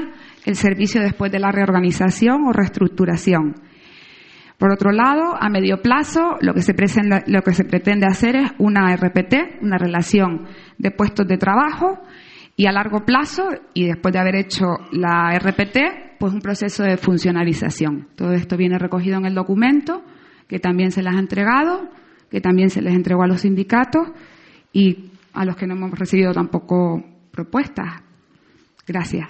el 0.45 0.55
servicio 0.55 1.01
después 1.01 1.31
de 1.31 1.39
la 1.39 1.51
reorganización 1.51 2.45
o 2.47 2.53
reestructuración. 2.53 3.55
Por 4.57 4.71
otro 4.71 4.91
lado, 4.91 5.35
a 5.37 5.49
medio 5.49 5.81
plazo, 5.81 6.37
lo 6.39 6.53
que 6.53 6.61
se, 6.61 6.73
lo 7.27 7.41
que 7.41 7.53
se 7.53 7.65
pretende 7.65 8.05
hacer 8.05 8.37
es 8.37 8.51
una 8.57 8.95
RPT, 8.95 9.61
una 9.61 9.77
relación 9.77 10.47
de 10.77 10.91
puestos 10.91 11.27
de 11.27 11.37
trabajo, 11.37 11.99
y 12.57 12.67
a 12.67 12.71
largo 12.71 13.03
plazo, 13.05 13.49
y 13.73 13.87
después 13.87 14.13
de 14.13 14.19
haber 14.19 14.35
hecho 14.35 14.65
la 14.91 15.37
RPT, 15.37 16.17
pues 16.19 16.33
un 16.33 16.41
proceso 16.41 16.83
de 16.83 16.97
funcionalización. 16.97 18.07
Todo 18.15 18.31
esto 18.31 18.55
viene 18.55 18.79
recogido 18.79 19.17
en 19.17 19.25
el 19.25 19.35
documento, 19.35 20.03
que 20.47 20.59
también 20.59 20.91
se 20.91 21.03
les 21.03 21.13
ha 21.13 21.19
entregado, 21.19 21.89
que 22.29 22.39
también 22.39 22.69
se 22.69 22.81
les 22.81 22.93
entregó 22.93 23.23
a 23.23 23.27
los 23.27 23.41
sindicatos 23.41 24.07
y 24.71 25.11
a 25.33 25.43
los 25.43 25.57
que 25.57 25.67
no 25.67 25.75
hemos 25.75 25.91
recibido 25.91 26.31
tampoco 26.31 27.03
propuestas. 27.31 28.01
Gracias. 28.87 29.27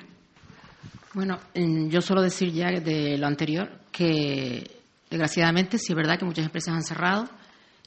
Bueno, 1.14 1.40
yo 1.54 2.02
solo 2.02 2.22
decir 2.22 2.52
ya 2.52 2.70
de 2.80 3.18
lo 3.18 3.26
anterior 3.26 3.70
que 3.92 4.70
desgraciadamente 5.10 5.78
sí 5.80 5.94
es 5.94 5.96
verdad 5.96 6.20
que 6.20 6.26
muchas 6.26 6.46
empresas 6.46 6.76
han 6.76 6.84
cerrado, 6.84 7.28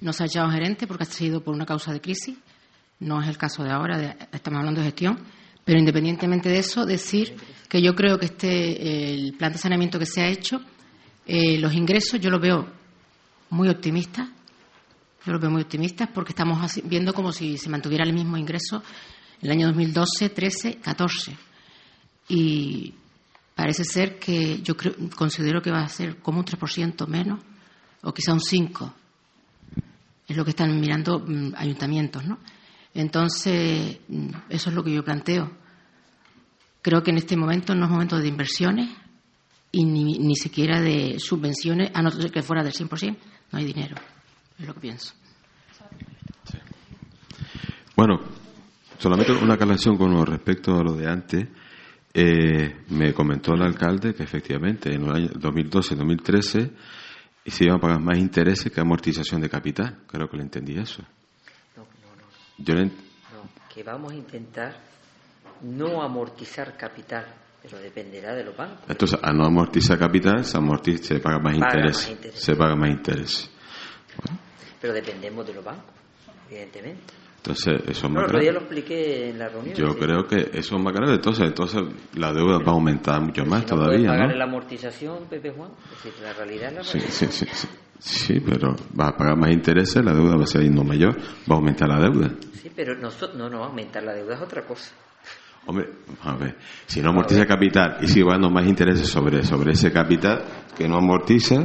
no 0.01 0.13
se 0.13 0.23
ha 0.23 0.27
echado 0.27 0.51
gerente 0.51 0.87
porque 0.87 1.03
ha 1.05 1.07
sido 1.07 1.45
por 1.45 1.55
una 1.55 1.67
causa 1.67 1.93
de 1.93 2.01
crisis 2.01 2.37
no 3.01 3.23
es 3.23 3.29
el 3.29 3.39
caso 3.39 3.63
de 3.63 3.71
ahora, 3.71 4.17
estamos 4.33 4.59
hablando 4.59 4.81
de 4.81 4.87
gestión, 4.87 5.19
pero 5.65 5.79
independientemente 5.79 6.49
de 6.49 6.59
eso, 6.59 6.87
decir 6.87 7.37
que 7.69 7.83
yo 7.83 7.95
creo 7.95 8.19
que 8.19 8.27
este 8.27 9.15
el 9.15 9.35
plan 9.35 9.53
de 9.53 9.59
saneamiento 9.59 9.99
que 9.99 10.07
se 10.07 10.23
ha 10.23 10.29
hecho, 10.29 10.61
eh, 11.27 11.59
los 11.59 11.75
ingresos 11.75 12.21
yo 12.21 12.31
los 12.31 12.41
veo 12.41 12.67
muy 13.51 13.69
optimistas, 13.69 14.29
yo 15.27 15.33
los 15.33 15.41
veo 15.41 15.51
muy 15.51 15.63
optimistas 15.63 16.09
porque 16.13 16.33
estamos 16.33 16.59
viendo 16.85 17.13
como 17.13 17.33
si 17.33 17.59
se 17.59 17.69
mantuviera 17.69 18.05
el 18.05 18.15
mismo 18.15 18.37
ingreso 18.37 18.83
el 19.43 19.51
año 19.51 19.67
2012, 19.69 20.31
13, 20.31 20.77
14. 20.77 21.37
Y 22.29 22.95
parece 23.55 23.85
ser 23.85 24.19
que 24.19 24.61
yo 24.63 24.77
creo, 24.77 24.95
considero 25.15 25.61
que 25.63 25.71
va 25.71 25.83
a 25.83 25.89
ser 25.89 26.17
como 26.17 26.41
un 26.41 26.45
3% 26.45 27.07
menos 27.07 27.41
o 28.03 28.13
quizá 28.13 28.33
un 28.33 28.41
5%. 28.41 28.93
Es 30.27 30.37
lo 30.37 30.45
que 30.45 30.51
están 30.51 30.79
mirando 30.79 31.21
mm, 31.21 31.55
ayuntamientos, 31.57 32.25
¿no? 32.25 32.39
Entonces, 32.99 34.01
mm, 34.09 34.29
eso 34.49 34.71
es 34.71 34.75
lo 34.75 34.83
que 34.83 34.93
yo 34.93 35.05
planteo. 35.05 35.49
Creo 36.83 37.01
que 37.05 37.13
en 37.13 37.19
este 37.19 37.37
momento 37.37 37.73
no 37.73 37.85
es 37.85 37.91
momento 37.93 38.19
de 38.19 38.27
inversiones 38.27 38.91
y 39.71 39.85
ni, 39.85 40.19
ni 40.19 40.35
siquiera 40.35 40.81
de 40.81 41.21
subvenciones, 41.21 41.93
a 41.95 42.03
no 42.03 42.11
ser 42.11 42.33
que 42.33 42.43
fuera 42.43 42.65
del 42.65 42.73
100%, 42.73 43.17
no 43.53 43.59
hay 43.59 43.65
dinero. 43.67 43.95
Es 44.59 44.67
lo 44.67 44.75
que 44.75 44.81
pienso. 44.81 45.15
Bueno, 47.95 48.19
solamente 48.99 49.31
una 49.31 49.55
aclaración 49.55 49.97
con 49.97 50.27
respecto 50.27 50.77
a 50.77 50.83
lo 50.83 50.95
de 50.95 51.09
antes. 51.09 51.47
Eh, 52.13 52.85
me 52.89 53.15
comentó 53.15 53.55
el 53.55 53.63
alcalde 53.63 54.13
que 54.13 54.25
efectivamente 54.25 54.93
en 54.93 55.05
el 55.05 55.15
año 55.15 55.29
2012-2013 55.35 56.73
se 57.47 57.65
iban 57.65 57.77
a 57.77 57.81
pagar 57.81 58.01
más 58.01 58.19
intereses 58.19 58.73
que 58.73 58.81
amortización 58.81 59.41
de 59.41 59.49
capital. 59.49 59.99
Creo 60.09 60.29
que 60.29 60.37
le 60.37 60.43
entendí 60.43 60.77
eso. 60.77 61.05
Yo 62.59 62.75
no 62.75 62.91
que 63.73 63.83
vamos 63.83 64.13
a 64.13 64.15
intentar 64.17 64.75
no 65.63 66.03
amortizar 66.03 66.77
capital, 66.77 67.27
pero 67.63 67.79
dependerá 67.79 68.35
de 68.35 68.45
los 68.45 68.57
bancos. 68.57 68.81
Entonces, 68.89 69.19
a 69.23 69.33
no 69.33 69.45
amortizar 69.47 69.99
capital, 69.99 70.45
se, 70.45 70.57
amortiza, 70.57 71.05
se 71.15 71.21
paga 71.21 71.39
más 71.39 71.55
Paga 71.59 71.67
interés. 71.77 71.97
más 71.97 72.11
interés. 72.11 72.41
Se 72.41 72.57
paga 72.57 72.77
más 72.77 72.91
interés. 72.91 73.51
Bueno, 74.25 74.39
Pero 74.81 74.93
dependemos 74.95 75.47
de 75.47 75.55
los 75.55 75.65
bancos, 75.65 75.85
evidentemente. 76.51 77.13
entonces, 77.37 77.75
eso 77.89 78.07
es 78.07 78.13
más 78.13 78.27
grave. 78.29 78.53
lo 78.53 78.59
expliqué 78.61 79.31
en 79.31 79.39
la 79.39 79.49
reunión. 79.49 79.75
Yo 79.77 79.91
sí. 79.91 79.99
creo 79.99 80.27
que 80.27 80.59
eso 80.59 80.77
es 80.77 80.83
más 80.83 80.93
grave. 80.95 81.15
Entonces, 81.15 81.47
entonces 81.47 81.81
la 82.15 82.33
deuda 82.33 82.59
va 82.59 82.73
a 82.73 82.75
aumentar 82.75 83.21
mucho 83.21 83.45
más 83.45 83.65
Si 83.65 83.71
no 83.71 83.77
todavía, 83.77 84.09
pagar 84.11 84.29
¿no? 84.31 84.37
la 84.37 84.45
amortización, 84.45 85.27
Pepe 85.29 85.51
Juan, 85.51 85.71
es 85.85 86.03
decir, 86.05 86.23
la 86.23 86.33
realidad 86.33 86.71
es 86.73 86.75
la 86.77 86.83
realidad. 86.93 87.11
sí, 87.13 87.27
sí, 87.27 87.47
sí. 87.47 87.47
Sí, 87.53 87.69
pero 88.45 88.75
va 88.99 89.09
a 89.09 89.17
pagar 89.17 89.37
más 89.37 89.51
intereses, 89.51 90.05
la 90.05 90.13
deuda 90.13 90.37
va 90.37 90.45
a 90.45 90.47
ser 90.47 90.71
no 90.71 90.85
mayor, 90.85 91.17
va 91.19 91.55
a 91.55 91.59
aumentar 91.59 91.89
la 91.89 92.01
deuda. 92.01 92.31
Sí, 92.55 92.71
pero 92.75 92.95
nosotros, 92.97 93.37
no, 93.37 93.49
no, 93.49 93.65
aumentar 93.65 94.03
la 94.03 94.13
deuda 94.15 94.35
es 94.37 94.41
otra 94.41 94.63
cosa. 94.63 94.93
Hombre, 95.67 95.87
a 96.23 96.35
ver, 96.37 96.57
si 96.87 97.01
no 97.03 97.11
amortiza 97.11 97.45
capital 97.45 97.99
y 98.01 98.09
sigue 98.09 98.25
pagando 98.25 98.49
más 98.51 98.67
intereses 98.67 99.07
sobre, 99.09 99.45
sobre 99.45 99.73
ese 99.73 99.93
capital 99.93 100.43
que 100.77 100.89
no 100.89 100.97
amortiza, 100.97 101.57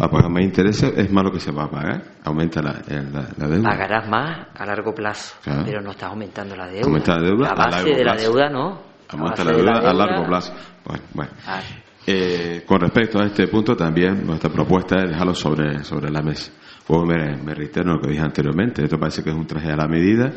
va 0.00 0.06
a 0.06 0.08
pagar 0.10 0.30
más 0.30 0.42
intereses, 0.44 0.92
es 0.96 1.10
más 1.10 1.24
lo 1.24 1.32
que 1.32 1.40
se 1.40 1.50
va 1.50 1.64
a 1.64 1.70
pagar, 1.70 2.04
aumenta 2.24 2.62
la, 2.62 2.80
eh, 2.86 3.02
la, 3.12 3.28
la 3.36 3.48
deuda. 3.48 3.70
Pagarás 3.70 4.08
más 4.08 4.46
a 4.54 4.66
largo 4.66 4.94
plazo, 4.94 5.34
Claro. 5.42 5.62
pero 5.66 5.80
no 5.80 5.90
estás 5.90 6.10
aumentando 6.10 6.54
la 6.54 6.68
deuda. 6.68 6.86
Aumenta 6.86 7.16
la 7.16 7.22
deuda 7.22 7.44
La 7.46 7.50
a 7.50 7.54
base 7.56 7.70
largo 7.76 7.96
de 7.96 8.04
la 8.04 8.14
deuda 8.16 8.48
no. 8.50 8.82
Aumenta 9.08 9.42
la 9.44 9.50
de 9.50 9.56
deuda 9.56 9.78
a 9.90 9.92
largo 9.94 10.26
plazo. 10.26 10.52
Bueno, 10.84 11.02
bueno. 11.14 11.32
Ah, 11.46 11.60
Eh, 12.06 12.62
con 12.66 12.80
respecto 12.80 13.18
a 13.18 13.26
este 13.26 13.46
punto 13.48 13.76
también 13.76 14.26
nuestra 14.26 14.50
propuesta 14.50 14.96
es 15.02 15.10
dejarlo 15.10 15.34
sobre, 15.34 15.84
sobre 15.84 16.10
la 16.10 16.22
mesa. 16.22 16.52
Luego 16.88 17.06
me, 17.06 17.36
me 17.36 17.54
reitero 17.54 17.92
lo 17.92 18.00
que 18.00 18.10
dije 18.10 18.22
anteriormente, 18.22 18.82
esto 18.82 18.98
parece 18.98 19.22
que 19.22 19.30
es 19.30 19.36
un 19.36 19.46
traje 19.46 19.70
a 19.70 19.76
la 19.76 19.86
medida, 19.86 20.32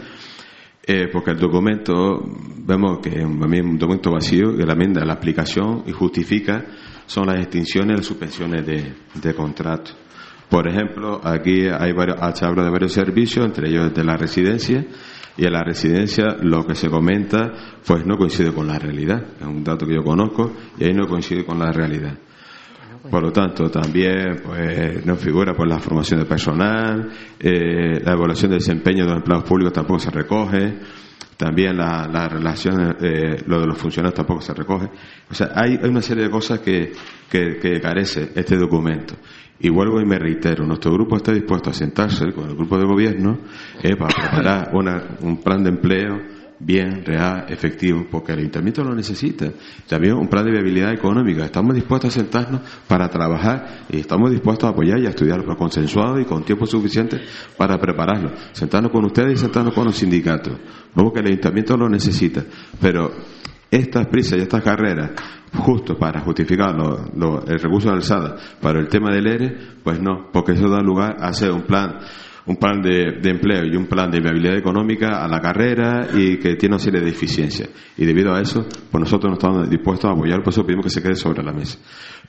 eh, 0.85 1.07
porque 1.11 1.31
el 1.31 1.39
documento, 1.39 2.21
vemos 2.57 2.99
que 2.99 3.09
es 3.09 3.25
un, 3.25 3.77
documento 3.77 4.11
vacío, 4.11 4.55
que 4.55 4.65
la 4.65 4.73
enmienda 4.73 5.05
la 5.05 5.13
aplicación 5.13 5.83
y 5.87 5.91
justifica 5.91 6.65
son 7.05 7.27
las 7.27 7.39
extinciones 7.39 7.93
y 7.93 7.97
las 7.97 8.05
suspensiones 8.05 8.65
de, 8.65 8.93
de 9.13 9.33
contrato. 9.33 9.91
Por 10.49 10.67
ejemplo, 10.67 11.21
aquí 11.23 11.67
hay 11.67 11.93
varios, 11.93 12.17
se 12.37 12.45
habla 12.45 12.63
de 12.65 12.69
varios 12.69 12.91
servicios, 12.91 13.45
entre 13.45 13.69
ellos 13.69 13.93
de 13.93 14.03
la 14.03 14.17
residencia, 14.17 14.85
y 15.37 15.45
en 15.45 15.53
la 15.53 15.63
residencia 15.63 16.37
lo 16.41 16.65
que 16.65 16.75
se 16.75 16.89
comenta 16.89 17.51
pues 17.85 18.05
no 18.05 18.17
coincide 18.17 18.53
con 18.53 18.67
la 18.67 18.77
realidad. 18.77 19.23
Es 19.39 19.47
un 19.47 19.63
dato 19.63 19.85
que 19.85 19.95
yo 19.95 20.03
conozco 20.03 20.51
y 20.77 20.85
ahí 20.85 20.93
no 20.93 21.07
coincide 21.07 21.45
con 21.45 21.59
la 21.59 21.71
realidad. 21.71 22.17
Por 23.09 23.21
lo 23.21 23.31
tanto, 23.33 23.69
también 23.69 24.41
pues, 24.43 25.05
no 25.05 25.15
figura 25.17 25.53
pues, 25.53 25.69
la 25.69 25.79
formación 25.79 26.21
de 26.21 26.25
personal, 26.25 27.09
eh, 27.37 27.99
la 28.01 28.13
evaluación 28.13 28.51
de 28.51 28.57
desempeño 28.57 29.03
de 29.03 29.09
los 29.09 29.17
empleados 29.17 29.47
públicos 29.47 29.73
tampoco 29.73 29.99
se 29.99 30.09
recoge, 30.09 30.79
también 31.35 31.75
la, 31.75 32.07
la 32.07 32.29
relación, 32.29 32.95
eh, 33.01 33.43
lo 33.45 33.59
de 33.59 33.67
los 33.67 33.77
funcionarios 33.77 34.15
tampoco 34.15 34.39
se 34.39 34.53
recoge. 34.53 34.89
O 35.29 35.33
sea, 35.33 35.51
hay, 35.53 35.77
hay 35.81 35.89
una 35.89 36.01
serie 36.01 36.23
de 36.23 36.29
cosas 36.29 36.59
que, 36.59 36.93
que, 37.29 37.57
que 37.57 37.81
carece 37.81 38.31
este 38.35 38.55
documento. 38.55 39.15
Y 39.59 39.69
vuelvo 39.69 40.01
y 40.01 40.05
me 40.05 40.19
reitero, 40.19 40.65
nuestro 40.65 40.91
grupo 40.91 41.15
está 41.15 41.31
dispuesto 41.31 41.69
a 41.69 41.73
sentarse 41.73 42.31
con 42.33 42.49
el 42.49 42.55
grupo 42.55 42.77
de 42.77 42.85
gobierno 42.85 43.37
eh, 43.81 43.95
para 43.95 44.13
preparar 44.13 44.69
una- 44.73 45.17
un 45.21 45.37
plan 45.41 45.63
de 45.63 45.69
empleo 45.69 46.19
bien, 46.59 47.03
real, 47.05 47.45
efectivo, 47.49 48.05
porque 48.09 48.31
el 48.31 48.39
ayuntamiento 48.39 48.83
lo 48.83 48.95
necesita. 48.95 49.51
También 49.87 50.13
un 50.15 50.27
plan 50.27 50.45
de 50.45 50.51
viabilidad 50.51 50.93
económica. 50.93 51.43
Estamos 51.45 51.75
dispuestos 51.75 52.15
a 52.15 52.19
sentarnos 52.19 52.61
para 52.87 53.09
trabajar 53.09 53.85
y 53.89 53.99
estamos 53.99 54.31
dispuestos 54.31 54.67
a 54.67 54.71
apoyar 54.71 54.99
y 54.99 55.05
a 55.05 55.09
estudiarlo 55.09 55.55
consensuado 55.57 56.19
y 56.19 56.25
con 56.25 56.43
tiempo 56.43 56.65
suficiente 56.65 57.19
para 57.57 57.77
prepararlo. 57.79 58.31
Sentarnos 58.53 58.91
con 58.91 59.03
ustedes 59.05 59.33
y 59.33 59.37
sentarnos 59.37 59.73
con 59.73 59.85
los 59.85 59.95
sindicatos. 59.97 60.53
No 60.95 61.03
porque 61.03 61.19
el 61.19 61.27
ayuntamiento 61.27 61.75
lo 61.75 61.89
necesita, 61.89 62.43
pero 62.79 63.11
estas 63.75 64.07
prisas 64.07 64.39
y 64.39 64.41
estas 64.41 64.63
carreras, 64.63 65.11
justo 65.55 65.97
para 65.97 66.21
justificar 66.21 66.75
lo- 66.75 67.05
lo- 67.15 67.45
el 67.45 67.59
recurso 67.59 67.89
de 67.89 67.95
alzada 67.95 68.35
para 68.61 68.79
el 68.79 68.87
tema 68.87 69.11
del 69.13 69.27
ERE, 69.27 69.57
pues 69.83 70.01
no, 70.01 70.29
porque 70.31 70.53
eso 70.53 70.67
da 70.69 70.81
lugar 70.81 71.17
a 71.19 71.27
hacer 71.29 71.51
un 71.51 71.63
plan 71.63 71.97
un 72.45 72.57
plan 72.57 72.81
de, 72.81 73.21
empleo 73.23 73.63
y 73.63 73.73
un 73.77 73.85
plan 73.85 74.11
de 74.11 74.19
viabilidad 74.19 74.57
económica 74.57 75.23
a 75.23 75.29
la 75.29 75.39
carrera 75.39 76.09
y 76.13 76.35
que 76.39 76.55
tiene 76.57 76.75
una 76.75 76.83
serie 76.83 76.99
de 76.99 77.05
deficiencias. 77.05 77.69
Y 77.95 78.03
debido 78.05 78.33
a 78.35 78.41
eso, 78.41 78.65
pues 78.91 78.99
nosotros 78.99 79.29
no 79.29 79.35
estamos 79.35 79.69
dispuestos 79.69 80.09
a 80.09 80.13
apoyar, 80.13 80.43
por 80.43 80.51
eso 80.51 80.65
pedimos 80.65 80.83
que 80.83 80.89
se 80.89 81.01
quede 81.01 81.15
sobre 81.15 81.41
la 81.41 81.53
mesa. 81.53 81.79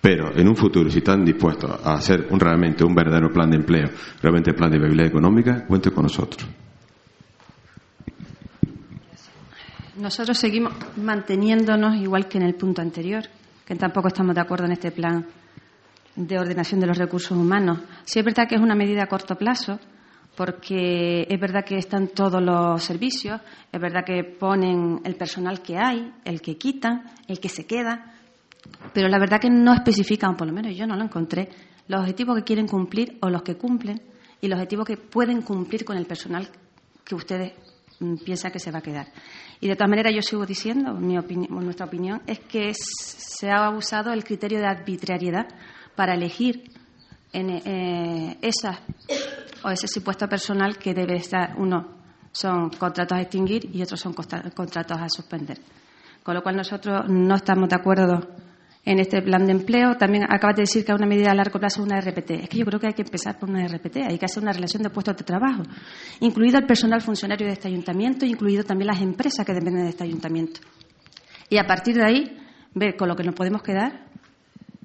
Pero 0.00 0.30
en 0.36 0.46
un 0.46 0.54
futuro, 0.54 0.88
si 0.88 0.98
están 0.98 1.24
dispuestos 1.24 1.68
a 1.84 1.94
hacer 1.94 2.28
un, 2.30 2.38
realmente 2.38 2.84
un 2.84 2.94
verdadero 2.94 3.28
plan 3.32 3.50
de 3.50 3.56
empleo, 3.56 3.88
realmente 4.22 4.52
plan 4.52 4.70
de 4.70 4.78
viabilidad 4.78 5.08
económica, 5.08 5.66
cuente 5.66 5.90
con 5.90 6.04
nosotros. 6.04 6.48
Nosotros 9.96 10.36
seguimos 10.38 10.72
manteniéndonos 10.96 11.96
igual 11.96 12.26
que 12.26 12.38
en 12.38 12.44
el 12.44 12.56
punto 12.56 12.82
anterior, 12.82 13.22
que 13.64 13.76
tampoco 13.76 14.08
estamos 14.08 14.34
de 14.34 14.40
acuerdo 14.40 14.66
en 14.66 14.72
este 14.72 14.90
plan 14.90 15.24
de 16.16 16.38
ordenación 16.38 16.80
de 16.80 16.88
los 16.88 16.98
recursos 16.98 17.36
humanos. 17.36 17.78
Sí 18.04 18.18
es 18.18 18.24
verdad 18.24 18.48
que 18.48 18.56
es 18.56 18.60
una 18.60 18.74
medida 18.74 19.04
a 19.04 19.06
corto 19.06 19.36
plazo, 19.36 19.78
porque 20.36 21.28
es 21.30 21.40
verdad 21.40 21.64
que 21.64 21.78
están 21.78 22.08
todos 22.08 22.42
los 22.42 22.82
servicios, 22.82 23.40
es 23.70 23.80
verdad 23.80 24.04
que 24.04 24.24
ponen 24.24 25.00
el 25.04 25.14
personal 25.14 25.62
que 25.62 25.76
hay, 25.78 26.12
el 26.24 26.40
que 26.40 26.56
quitan, 26.58 27.04
el 27.28 27.38
que 27.38 27.48
se 27.48 27.64
queda, 27.64 28.14
pero 28.92 29.08
la 29.08 29.20
verdad 29.20 29.40
que 29.40 29.50
no 29.50 29.72
especifican, 29.72 30.36
por 30.36 30.48
lo 30.48 30.52
menos 30.52 30.76
yo 30.76 30.88
no 30.88 30.96
lo 30.96 31.04
encontré, 31.04 31.48
los 31.86 32.00
objetivos 32.00 32.36
que 32.38 32.44
quieren 32.44 32.66
cumplir 32.66 33.18
o 33.20 33.30
los 33.30 33.42
que 33.42 33.56
cumplen 33.56 34.02
y 34.40 34.48
los 34.48 34.56
objetivos 34.56 34.86
que 34.86 34.96
pueden 34.96 35.42
cumplir 35.42 35.84
con 35.84 35.96
el 35.96 36.06
personal 36.06 36.48
que 37.04 37.14
ustedes 37.14 37.52
piensan 38.24 38.52
que 38.52 38.58
se 38.58 38.70
va 38.70 38.78
a 38.78 38.82
quedar. 38.82 39.06
Y 39.60 39.68
de 39.68 39.76
todas 39.76 39.90
maneras 39.90 40.12
yo 40.14 40.22
sigo 40.22 40.46
diciendo, 40.46 40.94
mi 40.94 41.14
nuestra 41.14 41.86
opinión 41.86 42.22
es 42.26 42.40
que 42.40 42.72
se 42.74 43.50
ha 43.50 43.70
usado 43.70 44.12
el 44.12 44.24
criterio 44.24 44.58
de 44.58 44.66
arbitrariedad 44.66 45.46
para 45.94 46.14
elegir 46.14 46.70
en 47.32 47.50
eh, 47.50 48.38
esas 48.42 48.78
o 49.62 49.70
ese 49.70 49.88
supuesto 49.88 50.28
personal 50.28 50.76
que 50.78 50.94
debe 50.94 51.16
estar, 51.16 51.54
uno 51.56 51.94
son 52.30 52.70
contratos 52.70 53.16
a 53.16 53.22
extinguir 53.22 53.70
y 53.74 53.82
otros 53.82 54.00
son 54.00 54.12
contratos 54.12 54.98
a 54.98 55.08
suspender. 55.08 55.58
Con 56.22 56.34
lo 56.34 56.42
cual 56.42 56.56
nosotros 56.56 57.08
no 57.08 57.34
estamos 57.36 57.68
de 57.68 57.76
acuerdo 57.76 58.28
en 58.84 58.98
este 58.98 59.22
plan 59.22 59.46
de 59.46 59.52
empleo. 59.52 59.96
También 59.96 60.24
acabas 60.24 60.56
de 60.56 60.62
decir 60.62 60.84
que 60.84 60.92
es 60.92 60.98
una 60.98 61.06
medida 61.06 61.30
a 61.30 61.34
largo 61.34 61.58
plazo 61.58 61.82
una 61.82 62.00
RPT. 62.00 62.30
Es 62.30 62.48
que 62.48 62.58
yo 62.58 62.64
creo 62.64 62.80
que 62.80 62.88
hay 62.88 62.92
que 62.92 63.02
empezar 63.02 63.38
por 63.38 63.48
una 63.48 63.66
RPT, 63.66 63.96
hay 64.08 64.18
que 64.18 64.26
hacer 64.26 64.42
una 64.42 64.52
relación 64.52 64.82
de 64.82 64.90
puestos 64.90 65.16
de 65.16 65.24
trabajo, 65.24 65.62
incluido 66.20 66.58
el 66.58 66.66
personal 66.66 67.00
funcionario 67.00 67.46
de 67.46 67.54
este 67.54 67.68
ayuntamiento, 67.68 68.26
incluido 68.26 68.64
también 68.64 68.88
las 68.88 69.00
empresas 69.00 69.44
que 69.44 69.52
dependen 69.52 69.84
de 69.84 69.90
este 69.90 70.04
ayuntamiento. 70.04 70.60
Y 71.48 71.58
a 71.58 71.66
partir 71.66 71.96
de 71.96 72.04
ahí, 72.04 72.38
ver 72.74 72.96
con 72.96 73.08
lo 73.08 73.16
que 73.16 73.24
nos 73.24 73.34
podemos 73.34 73.62
quedar 73.62 74.06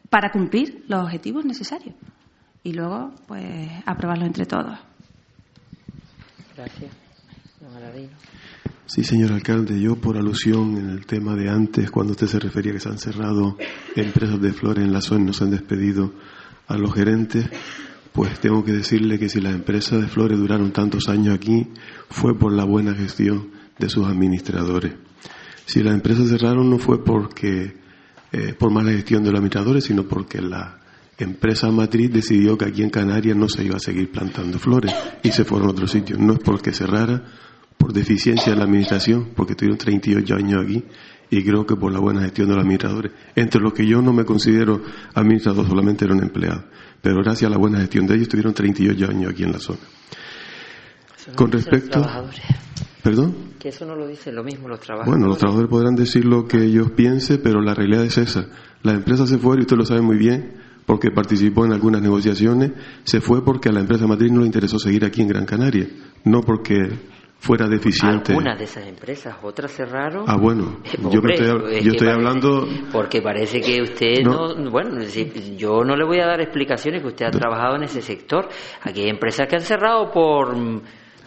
para 0.09 0.31
cumplir 0.31 0.85
los 0.87 1.03
objetivos 1.03 1.45
necesarios. 1.45 1.95
Y 2.63 2.73
luego, 2.73 3.11
pues, 3.27 3.69
aprobarlo 3.85 4.25
entre 4.25 4.45
todos. 4.45 4.77
Gracias. 6.55 6.91
Sí, 8.89 9.03
señor 9.03 9.33
alcalde, 9.33 9.79
yo 9.79 9.97
por 9.97 10.17
alusión 10.17 10.75
en 10.75 10.89
el 10.89 11.05
tema 11.05 11.35
de 11.35 11.47
antes, 11.47 11.91
cuando 11.91 12.13
usted 12.13 12.25
se 12.25 12.39
refería 12.39 12.73
que 12.73 12.79
se 12.79 12.89
han 12.89 12.97
cerrado 12.97 13.55
empresas 13.95 14.41
de 14.41 14.51
flores 14.51 14.83
en 14.83 14.91
la 14.91 14.99
zona 14.99 15.21
y 15.21 15.25
no 15.25 15.33
se 15.33 15.43
han 15.43 15.51
despedido 15.51 16.11
a 16.65 16.75
los 16.75 16.95
gerentes, 16.95 17.47
pues 18.13 18.39
tengo 18.39 18.63
que 18.63 18.71
decirle 18.71 19.19
que 19.19 19.29
si 19.29 19.41
las 19.41 19.53
empresas 19.53 20.01
de 20.01 20.07
flores 20.07 20.39
duraron 20.39 20.71
tantos 20.71 21.07
años 21.07 21.35
aquí, 21.35 21.67
fue 22.09 22.35
por 22.35 22.51
la 22.51 22.63
buena 22.63 22.95
gestión 22.95 23.51
de 23.77 23.89
sus 23.89 24.07
administradores. 24.07 24.95
Si 25.67 25.83
las 25.83 25.93
empresas 25.93 26.27
cerraron 26.27 26.67
no 26.67 26.79
fue 26.79 27.05
porque 27.05 27.77
eh, 28.31 28.55
por 28.57 28.71
mala 28.71 28.89
gestión 28.89 29.23
de 29.23 29.29
los 29.29 29.37
administradores, 29.37 29.83
sino 29.83 30.07
porque 30.07 30.41
la 30.41 30.79
empresa 31.19 31.69
matriz 31.69 32.11
decidió 32.11 32.57
que 32.57 32.65
aquí 32.65 32.81
en 32.81 32.89
Canarias 32.89 33.37
no 33.37 33.49
se 33.49 33.63
iba 33.63 33.75
a 33.75 33.79
seguir 33.79 34.11
plantando 34.11 34.57
flores 34.57 34.91
y 35.21 35.31
se 35.31 35.45
fueron 35.45 35.67
a 35.67 35.71
otro 35.73 35.85
sitio. 35.85 36.17
No 36.17 36.33
es 36.33 36.39
porque 36.39 36.73
cerrara 36.73 37.48
por 37.79 37.93
deficiencia 37.93 38.51
de 38.51 38.57
la 38.57 38.65
administración, 38.65 39.29
porque 39.35 39.55
tuvieron 39.55 39.77
38 39.77 40.35
años 40.35 40.63
aquí 40.63 40.83
y 41.31 41.43
creo 41.43 41.65
que 41.65 41.75
por 41.75 41.91
la 41.91 41.99
buena 41.99 42.21
gestión 42.21 42.49
de 42.49 42.55
los 42.55 42.61
administradores, 42.61 43.13
entre 43.35 43.61
los 43.61 43.73
que 43.73 43.87
yo 43.87 44.01
no 44.01 44.11
me 44.13 44.25
considero 44.25 44.81
administrador, 45.13 45.65
solamente 45.65 46.05
era 46.05 46.13
un 46.13 46.21
empleado, 46.21 46.65
pero 47.01 47.21
gracias 47.23 47.49
a 47.49 47.51
la 47.51 47.57
buena 47.57 47.79
gestión 47.79 48.05
de 48.05 48.15
ellos 48.15 48.27
tuvieron 48.27 48.53
38 48.53 49.09
años 49.09 49.31
aquí 49.31 49.43
en 49.43 49.51
la 49.53 49.59
zona. 49.59 49.79
Con 51.35 51.51
respecto... 51.51 52.05
¿Perdón? 53.01 53.53
Que 53.57 53.69
eso 53.69 53.85
no 53.85 53.95
lo 53.95 54.05
dicen 54.07 54.35
lo 54.35 54.43
mismo 54.43 54.67
los 54.67 54.81
trabajadores. 54.81 55.09
Bueno, 55.09 55.29
los 55.29 55.37
trabajadores 55.37 55.69
podrán 55.69 55.95
decir 55.95 56.25
lo 56.25 56.45
que 56.45 56.61
ellos 56.65 56.91
piensen, 56.91 57.39
pero 57.41 57.61
la 57.61 57.73
realidad 57.73 58.03
es 58.03 58.17
esa. 58.17 58.49
La 58.83 58.91
empresa 58.91 59.25
se 59.25 59.37
fue, 59.37 59.55
y 59.57 59.61
usted 59.61 59.77
lo 59.77 59.85
sabe 59.85 60.01
muy 60.01 60.17
bien, 60.17 60.57
porque 60.85 61.09
participó 61.09 61.65
en 61.65 61.71
algunas 61.71 62.01
negociaciones, 62.01 62.71
se 63.05 63.21
fue 63.21 63.45
porque 63.45 63.69
a 63.69 63.71
la 63.71 63.79
empresa 63.79 64.05
matriz 64.05 64.31
no 64.31 64.41
le 64.41 64.47
interesó 64.47 64.79
seguir 64.79 65.05
aquí 65.05 65.21
en 65.21 65.29
Gran 65.29 65.45
Canaria, 65.45 65.87
no 66.25 66.41
porque 66.41 66.89
fuera 67.39 67.67
deficiente. 67.67 68.33
Algunas 68.33 68.57
de 68.57 68.65
esas 68.65 68.85
empresas, 68.85 69.35
otras 69.41 69.71
cerraron. 69.71 70.25
Ah, 70.27 70.37
bueno, 70.37 70.81
yo, 71.11 71.19
estoy, 71.27 71.81
yo 71.81 71.91
estoy 71.91 72.07
hablando. 72.09 72.67
Porque 72.91 73.21
parece 73.21 73.61
que 73.61 73.81
usted 73.81 74.23
no. 74.23 74.69
bueno, 74.69 75.01
yo 75.57 75.83
no 75.83 75.95
le 75.95 76.05
voy 76.05 76.19
a 76.19 76.27
dar 76.27 76.41
explicaciones 76.41 77.01
que 77.01 77.07
usted 77.07 77.25
ha 77.25 77.31
trabajado 77.31 77.77
en 77.77 77.83
ese 77.83 78.01
sector. 78.01 78.47
Aquí 78.81 79.01
hay 79.01 79.09
empresas 79.09 79.47
que 79.47 79.55
han 79.55 79.61
cerrado 79.61 80.11
por 80.11 80.55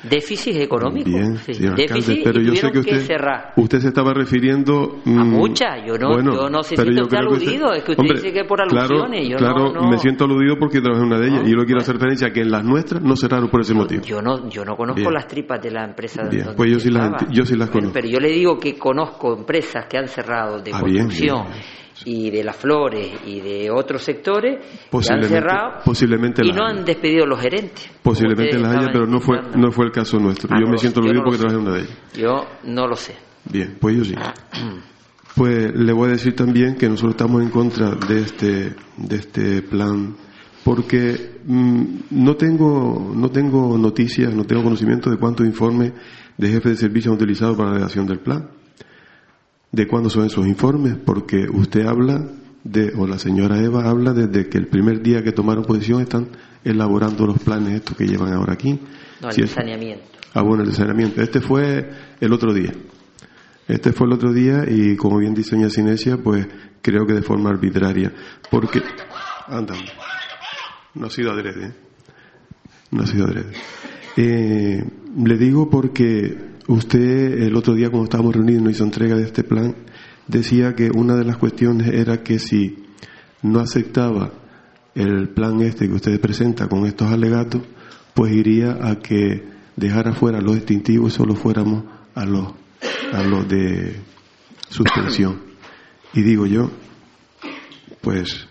Déficit 0.03 0.57
económico. 0.57 1.09
Bien, 1.09 1.35
Déficit 1.77 2.25
pero 2.25 2.41
yo 2.41 2.55
sé 2.57 2.71
que 2.73 2.79
usted, 2.81 3.19
usted 3.57 3.79
se 3.79 3.89
estaba 3.89 4.13
refiriendo 4.13 5.01
a 5.05 5.09
mm, 5.09 5.31
muchas. 5.31 5.87
Yo 5.87 5.97
no, 5.97 6.21
yo 6.21 6.51
no 6.51 6.63
sé 6.63 6.77
si 6.77 6.83
usted 6.83 7.17
aludido, 7.17 7.73
es 7.73 7.85
que 7.85 7.93
usted 7.93 8.05
dice 8.15 8.33
que 8.33 8.45
por 8.45 8.61
alusiones. 8.61 9.29
Claro, 9.37 9.73
yo 9.73 9.81
no, 9.81 9.89
me 9.89 9.99
siento 9.99 10.25
aludido 10.25 10.57
porque 10.59 10.81
trabajé 10.81 11.03
en 11.03 11.07
una 11.07 11.21
de 11.21 11.29
ellas 11.29 11.43
y 11.47 11.51
yo 11.51 11.57
lo 11.57 11.65
quiero 11.65 11.81
hacer 11.81 11.95
referencia 11.95 12.29
a 12.29 12.33
que 12.33 12.41
en 12.41 12.51
las 12.51 12.65
nuestras 12.65 13.03
no 13.03 13.15
cerraron 13.17 13.49
por 13.49 13.61
ese 13.61 13.75
motivo. 13.75 14.03
Yo 14.03 14.21
no, 14.21 14.49
yo 14.49 14.65
no 14.65 14.77
conozco 14.77 15.11
las 15.11 15.27
tripas 15.29 15.63
de 15.63 15.71
la 15.71 15.85
empresa. 15.85 16.23
Bien. 16.29 16.45
Donde 16.45 16.57
pues 16.57 16.71
yo 16.71 16.81
sí, 16.81 16.91
las, 16.91 17.29
yo 17.31 17.45
sí 17.45 17.57
las 17.57 17.71
conozco. 17.71 17.93
Pero 17.95 18.09
yo 18.09 18.19
le 18.19 18.29
digo 18.29 18.59
que 18.59 18.77
conozco 18.77 19.37
empresas 19.37 19.87
que 19.87 19.99
han 19.99 20.09
cerrado 20.09 20.61
de 20.61 20.73
ah, 20.75 20.81
construcción 20.81 21.47
y 22.05 22.31
de 22.31 22.45
las 22.45 22.57
flores 22.57 23.13
y 23.27 23.41
de 23.41 23.71
otros 23.71 24.03
sectores 24.03 24.65
que 24.91 25.13
han 25.13 25.23
cerrado 25.25 25.81
posiblemente 25.85 26.43
y 26.45 26.53
no 26.53 26.65
han 26.65 26.85
despedido 26.85 27.27
los 27.27 27.41
gerentes. 27.41 27.91
Posiblemente 28.03 28.59
las 28.59 28.77
haya, 28.77 28.89
pero 28.93 29.07
no 29.07 29.21
fue, 29.21 29.39
no 29.57 29.71
fue 29.71 29.87
el 29.87 29.93
caso 29.93 30.19
nuestro. 30.19 30.49
Ah, 30.53 30.59
yo 30.61 30.69
me 30.69 30.79
siento 30.79 31.01
aludido 31.01 31.23
porque 31.25 31.39
trabajé 31.39 31.59
en 31.59 31.67
una 31.67 31.77
de 31.77 31.81
ellas. 31.83 31.99
Yo 32.15 32.47
no 32.65 32.87
lo 32.87 32.97
sé. 32.97 33.15
Bien, 33.45 33.77
pues 33.81 33.97
yo 33.97 34.05
sí. 34.05 34.15
Pues 35.35 35.75
le 35.75 35.93
voy 35.93 36.09
a 36.09 36.13
decir 36.13 36.37
también 36.37 36.77
que 36.77 36.89
nosotros 36.89 37.13
estamos 37.13 37.43
en 37.43 37.49
contra 37.49 37.95
de 37.95 38.21
este, 38.21 38.75
de 38.97 39.17
este 39.17 39.63
plan 39.63 40.15
porque 40.65 41.41
mm, 41.45 41.85
no 42.11 42.37
tengo 42.37 43.13
no 43.15 43.31
tengo 43.31 43.77
noticias, 43.79 44.33
no 44.35 44.45
tengo 44.45 44.63
conocimiento 44.63 45.11
de 45.11 45.17
cuántos 45.17 45.47
informes 45.47 45.93
de 46.37 46.49
jefe 46.49 46.71
de 46.71 46.77
servicio 46.77 47.11
han 47.11 47.17
utilizado 47.17 47.57
para 47.57 47.71
la 47.71 47.77
redacción 47.77 48.07
del 48.07 48.21
plan 48.21 48.62
de 49.73 49.89
cuándo 49.89 50.11
son 50.11 50.27
esos 50.27 50.47
informes, 50.47 50.97
porque 50.97 51.47
usted 51.51 51.87
habla 51.87 52.29
de, 52.63 52.93
o 52.97 53.07
la 53.07 53.19
señora 53.19 53.59
Eva 53.59 53.89
habla 53.89 54.13
desde 54.13 54.49
que 54.49 54.59
el 54.59 54.69
primer 54.69 55.03
día 55.03 55.23
que 55.25 55.33
tomaron 55.33 55.65
posición 55.65 56.03
están 56.03 56.29
elaborando 56.63 57.27
los 57.27 57.39
planes 57.41 57.75
estos 57.75 57.97
que 57.97 58.07
llevan 58.07 58.33
ahora 58.35 58.53
aquí. 58.53 58.79
No, 59.21 59.31
el 59.31 59.49
saneamiento. 59.49 60.05
Ah, 60.35 60.43
bueno, 60.43 60.63
el 60.63 60.73
saneamiento. 60.73 61.23
Este 61.23 61.41
fue 61.41 61.91
el 62.21 62.33
otro 62.33 62.53
día. 62.53 62.73
Este 63.67 63.93
fue 63.93 64.07
el 64.07 64.13
otro 64.13 64.33
día 64.33 64.65
y 64.69 64.97
como 64.97 65.19
bien 65.19 65.35
dice 65.35 65.57
doña 65.57 65.71
Cinesia, 65.71 66.19
pues 66.19 66.47
creo 66.83 67.07
que 67.07 67.15
de 67.15 67.23
forma 67.23 67.51
arbitraria. 67.51 68.13
Porque, 68.51 68.83
anda, 69.47 69.75
no 70.95 71.07
ha 71.07 71.11
sido 71.11 71.33
adrede, 71.33 71.67
¿eh? 71.67 71.73
No 72.91 73.03
ha 73.03 73.07
sido 73.07 73.25
adrede. 73.25 73.53
Eh, 74.17 74.85
le 75.17 75.39
digo 75.39 75.71
porque 75.71 76.52
Usted 76.69 77.43
el 77.43 77.57
otro 77.57 77.75
día 77.75 77.91
cuando 77.91 78.05
estábamos 78.05 78.35
reunidos 78.35 78.63
nos 78.63 78.73
hizo 78.73 78.85
entrega 78.85 79.17
de 79.17 79.25
este 79.25 79.43
plan, 79.43 79.75
decía 80.29 80.75
que 80.75 80.91
una 80.95 81.17
de 81.17 81.25
las 81.25 81.37
cuestiones 81.37 81.89
era 81.89 82.23
que 82.23 82.39
si 82.39 82.85
no 83.43 83.59
aceptaba 83.59 84.31
el 84.95 85.31
plan 85.31 85.61
este 85.63 85.89
que 85.89 85.95
usted 85.95 86.21
presenta 86.21 86.69
con 86.69 86.87
estos 86.87 87.11
alegatos, 87.11 87.63
pues 88.15 88.33
iría 88.33 88.79
a 88.81 89.01
que 89.01 89.45
dejara 89.77 90.13
fuera 90.13 90.41
los 90.41 90.55
distintivos 90.55 91.13
y 91.13 91.17
solo 91.17 91.35
fuéramos 91.35 91.85
a 92.15 92.25
los, 92.25 92.53
a 93.13 93.23
los 93.25 93.49
de 93.49 93.97
suspensión. 94.69 95.41
Y 96.15 96.23
digo 96.23 96.47
yo, 96.47 96.71
pues 98.01 98.47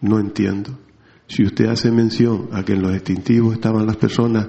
no 0.00 0.20
entiendo. 0.20 0.78
Si 1.26 1.44
usted 1.44 1.66
hace 1.66 1.90
mención 1.90 2.48
a 2.52 2.62
que 2.62 2.74
en 2.74 2.82
los 2.82 2.92
distintivos 2.92 3.54
estaban 3.54 3.86
las 3.86 3.96
personas 3.96 4.48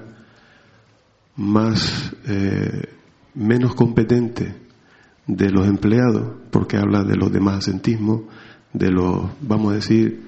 más 1.36 2.14
eh, 2.28 2.94
menos 3.36 3.76
competente 3.76 4.56
de 5.28 5.50
los 5.50 5.68
empleados, 5.68 6.34
porque 6.52 6.78
habla 6.78 7.04
de 7.04 7.16
los 7.16 7.32
demás 7.32 7.60
asentismos, 7.60 8.22
de 8.74 8.92
los, 8.92 9.30
vamos 9.42 9.72
a 9.72 9.76
decir, 9.76 10.24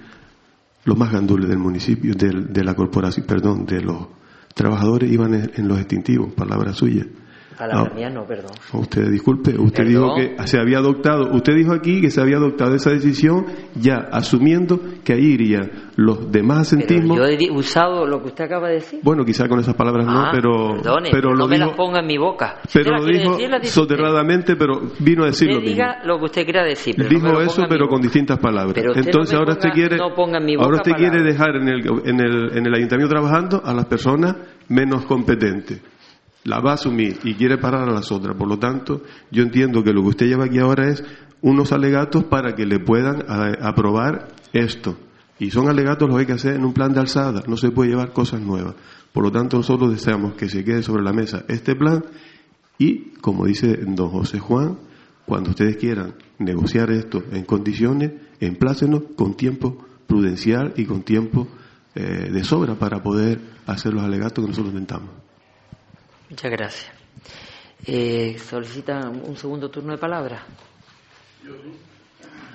los 0.86 0.97
más 0.97 1.12
gandules 1.12 1.49
del 1.49 1.60
municipio, 1.60 2.14
de, 2.14 2.45
de 2.49 2.64
la 2.64 2.76
corporación, 2.76 3.26
perdón, 3.26 3.66
de 3.66 3.82
los 3.82 4.08
trabajadores 4.54 5.12
iban 5.12 5.34
en, 5.34 5.68
los 5.68 5.80
extintivos, 5.80 6.34
palabra 6.34 6.74
suya. 6.74 7.06
A 7.58 7.68
la 7.68 7.82
ah, 7.82 7.91
mía 7.93 8.10
no, 8.10 8.26
perdón. 8.26 8.51
Usted 8.74 9.10
disculpe, 9.10 9.56
usted 9.58 9.86
dijo 9.86 10.16
que 10.16 10.36
se 10.47 10.60
había 10.60 10.80
adoptado, 10.80 11.32
usted 11.34 11.54
dijo 11.56 11.74
aquí 11.74 12.01
que 12.01 12.10
se 12.10 12.22
había 12.22 12.38
adoptado 12.38 12.76
esa 12.76 12.89
decisión 12.89 13.45
ya 13.76 14.08
asumiendo 14.12 14.80
que 15.04 15.14
ahí 15.14 15.34
irían 15.34 15.91
los 15.95 16.32
demás 16.32 16.74
asentismos. 16.74 17.18
yo 17.18 17.26
he 17.26 17.51
usado 17.51 18.06
lo 18.06 18.22
que 18.22 18.28
usted 18.28 18.45
acaba 18.45 18.68
de 18.70 18.76
decir. 18.76 18.99
Bueno, 19.04 19.24
quizá 19.24 19.47
con 19.47 19.60
esas 19.60 19.76
palabras 19.76 20.06
no, 20.06 20.20
ah, 20.20 20.32
pero 20.34 20.76
pero 21.12 21.30
no 21.32 21.36
lo 21.36 21.47
me 21.47 21.58
las 21.58 21.76
ponga 21.76 21.99
en 21.99 22.08
mi 22.08 22.18
boca. 22.18 22.60
pero 22.74 22.97
lo 22.97 23.06
dijo 23.06 23.38
soterradamente, 23.64 24.56
pero 24.56 24.82
vino 24.99 25.24
a 25.24 25.28
decir 25.28 25.49
lo 25.49 25.56
mismo. 25.56 25.70
diga 25.70 26.01
lo 26.06 26.18
que 26.20 26.26
usted 26.26 26.43
quiera 26.43 26.64
decir. 26.64 26.95
dijo 27.08 27.41
eso, 27.41 27.64
pero 27.70 27.88
con 27.88 28.01
distintas 28.01 28.39
palabras. 28.39 28.84
Entonces 28.95 29.36
ahora 29.38 29.54
usted 29.54 29.70
quiere 29.72 29.97
ahora 29.99 30.78
usted 30.78 30.93
quiere 30.93 31.24
dejar 31.24 31.56
en 31.56 31.70
el, 31.70 31.82
en 32.06 32.20
el 32.20 32.58
en 32.58 32.66
el 32.66 32.74
ayuntamiento 32.74 33.14
trabajando 33.14 33.62
a 33.64 33.74
las 33.74 33.86
personas 33.86 34.36
menos 34.70 35.06
competentes 35.06 35.82
la 36.44 36.60
va 36.60 36.72
a 36.72 36.74
asumir 36.76 37.20
y 37.24 37.36
quiere 37.36 37.58
parar 37.58 37.88
a 37.89 37.94
las 37.94 38.12
otras. 38.12 38.36
Por 38.36 38.48
lo 38.48 38.60
tanto, 38.60 39.02
yo 39.32 39.44
entiendo 39.44 39.84
que 39.84 39.94
lo 39.94 40.02
que 40.02 40.10
usted 40.10 40.28
lleva 40.28 40.46
aquí 40.46 40.60
ahora 40.60 40.89
es 40.89 41.04
unos 41.41 41.72
alegatos 41.72 42.24
para 42.26 42.56
que 42.56 42.66
le 42.66 42.80
puedan 42.80 43.22
eh, 43.22 43.58
aprobar 43.62 44.30
esto. 44.54 44.98
Y 45.39 45.52
son 45.52 45.68
alegatos 45.68 46.08
los 46.08 46.18
que 46.18 46.22
hay 46.22 46.28
que 46.28 46.34
hacer 46.34 46.56
en 46.56 46.66
un 46.66 46.74
plan 46.74 46.94
de 46.94 47.00
alzada, 47.00 47.44
no 47.48 47.58
se 47.58 47.72
puede 47.72 47.89
llevar 47.89 48.14
cosas 48.14 48.41
nuevas. 48.41 48.76
Por 49.12 49.24
lo 49.24 49.32
tanto, 49.32 49.58
nosotros 49.58 49.91
deseamos 49.91 50.34
que 50.34 50.50
se 50.50 50.64
quede 50.64 50.84
sobre 50.84 51.04
la 51.04 51.14
mesa 51.14 51.44
este 51.48 51.76
plan 51.76 52.04
y, 52.78 53.12
como 53.22 53.46
dice 53.46 53.78
don 53.78 54.10
José 54.10 54.39
Juan, 54.39 54.78
cuando 55.26 55.52
ustedes 55.52 55.78
quieran 55.78 56.16
negociar 56.39 56.91
esto 56.91 57.24
en 57.32 57.44
condiciones, 57.44 58.12
emplácenos 58.39 59.04
con 59.16 59.36
tiempo 59.36 59.86
prudencial 60.08 60.74
y 60.78 60.86
con 60.86 61.04
tiempo 61.04 61.48
eh, 61.96 62.30
de 62.32 62.44
sobra 62.44 62.76
para 62.76 63.02
poder 63.02 63.39
hacer 63.66 63.94
los 63.94 64.04
alegatos 64.04 64.44
que 64.44 64.50
nosotros 64.50 64.74
intentamos. 64.74 65.10
Muchas 66.30 66.51
gracias. 66.51 66.91
Eh, 67.86 68.38
¿Solicita 68.39 69.09
un 69.09 69.36
segundo 69.36 69.69
turno 69.69 69.91
de 69.91 69.97
palabra? 69.97 70.43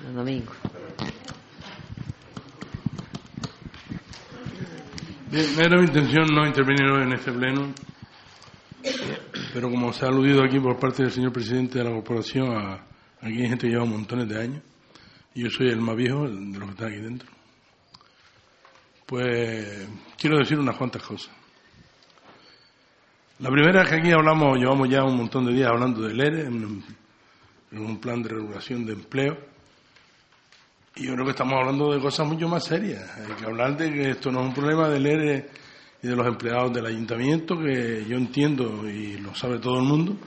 Don 0.03 0.15
Domingo. 0.15 0.53
Bien, 5.31 5.45
era 5.59 5.77
mi 5.77 5.85
intención 5.85 6.25
no 6.33 6.47
intervenir 6.47 6.85
hoy 6.85 7.03
en 7.03 7.13
este 7.13 7.31
pleno, 7.31 7.71
pero 9.53 9.69
como 9.69 9.93
se 9.93 10.05
ha 10.05 10.07
aludido 10.07 10.43
aquí 10.43 10.59
por 10.59 10.79
parte 10.79 11.03
del 11.03 11.11
señor 11.11 11.31
presidente 11.31 11.77
de 11.77 11.83
la 11.83 11.91
corporación, 11.91 12.51
aquí 13.21 13.41
hay 13.41 13.47
gente 13.47 13.67
que 13.67 13.73
lleva 13.73 13.85
montones 13.85 14.27
de 14.27 14.41
años, 14.41 14.63
y 15.35 15.43
yo 15.43 15.51
soy 15.51 15.69
el 15.69 15.81
más 15.81 15.95
viejo 15.95 16.27
de 16.27 16.57
los 16.57 16.69
que 16.69 16.71
están 16.71 16.87
aquí 16.87 17.01
dentro, 17.01 17.29
pues 19.05 19.87
quiero 20.17 20.39
decir 20.39 20.57
unas 20.57 20.75
cuantas 20.75 21.03
cosas. 21.03 21.38
La 23.39 23.49
primera 23.49 23.83
es 23.83 23.89
que 23.89 23.95
aquí 23.95 24.11
hablamos, 24.11 24.57
llevamos 24.57 24.89
ya 24.89 25.01
un 25.01 25.15
montón 25.15 25.45
de 25.45 25.53
días 25.53 25.69
hablando 25.69 26.01
del 26.01 26.19
ERE, 26.19 26.41
en 26.41 26.83
un 27.71 27.97
plan 28.01 28.21
de 28.21 28.27
regulación 28.27 28.85
de 28.85 28.91
empleo, 28.91 29.37
y 30.97 31.05
yo 31.05 31.13
creo 31.13 31.23
que 31.23 31.31
estamos 31.31 31.53
hablando 31.57 31.93
de 31.93 32.01
cosas 32.01 32.27
mucho 32.27 32.49
más 32.49 32.65
serias. 32.65 33.01
Hay 33.17 33.33
que 33.35 33.45
hablar 33.45 33.77
de 33.77 33.93
que 33.93 34.09
esto 34.09 34.29
no 34.29 34.41
es 34.41 34.47
un 34.47 34.53
problema 34.53 34.89
del 34.89 35.05
ERE 35.05 35.49
y 36.03 36.07
de 36.09 36.15
los 36.17 36.27
empleados 36.27 36.73
del 36.73 36.85
ayuntamiento, 36.85 37.57
que 37.57 38.03
yo 38.05 38.17
entiendo 38.17 38.85
y 38.89 39.17
lo 39.19 39.33
sabe 39.33 39.59
todo 39.59 39.77
el 39.77 39.85
mundo, 39.85 40.17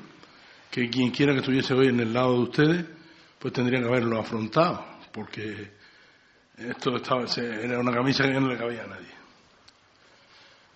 que 0.71 0.89
quien 0.89 1.11
quiera 1.11 1.35
que 1.35 1.41
estuviese 1.41 1.75
hoy 1.75 1.89
en 1.89 2.01
el 2.01 2.15
lado 2.15 2.33
de 2.33 2.41
ustedes, 2.41 2.87
pues 3.39 3.53
tendría 3.53 3.79
que 3.81 3.89
haberlo 3.89 4.21
afrontado, 4.21 4.87
porque 5.13 5.73
esto 6.57 6.97
estaba, 6.97 7.27
era 7.37 7.79
una 7.79 7.93
camisa 7.93 8.25
que 8.25 8.41
no 8.41 8.49
le 8.49 8.57
cabía 8.57 8.85
a 8.85 8.87
nadie. 8.87 9.13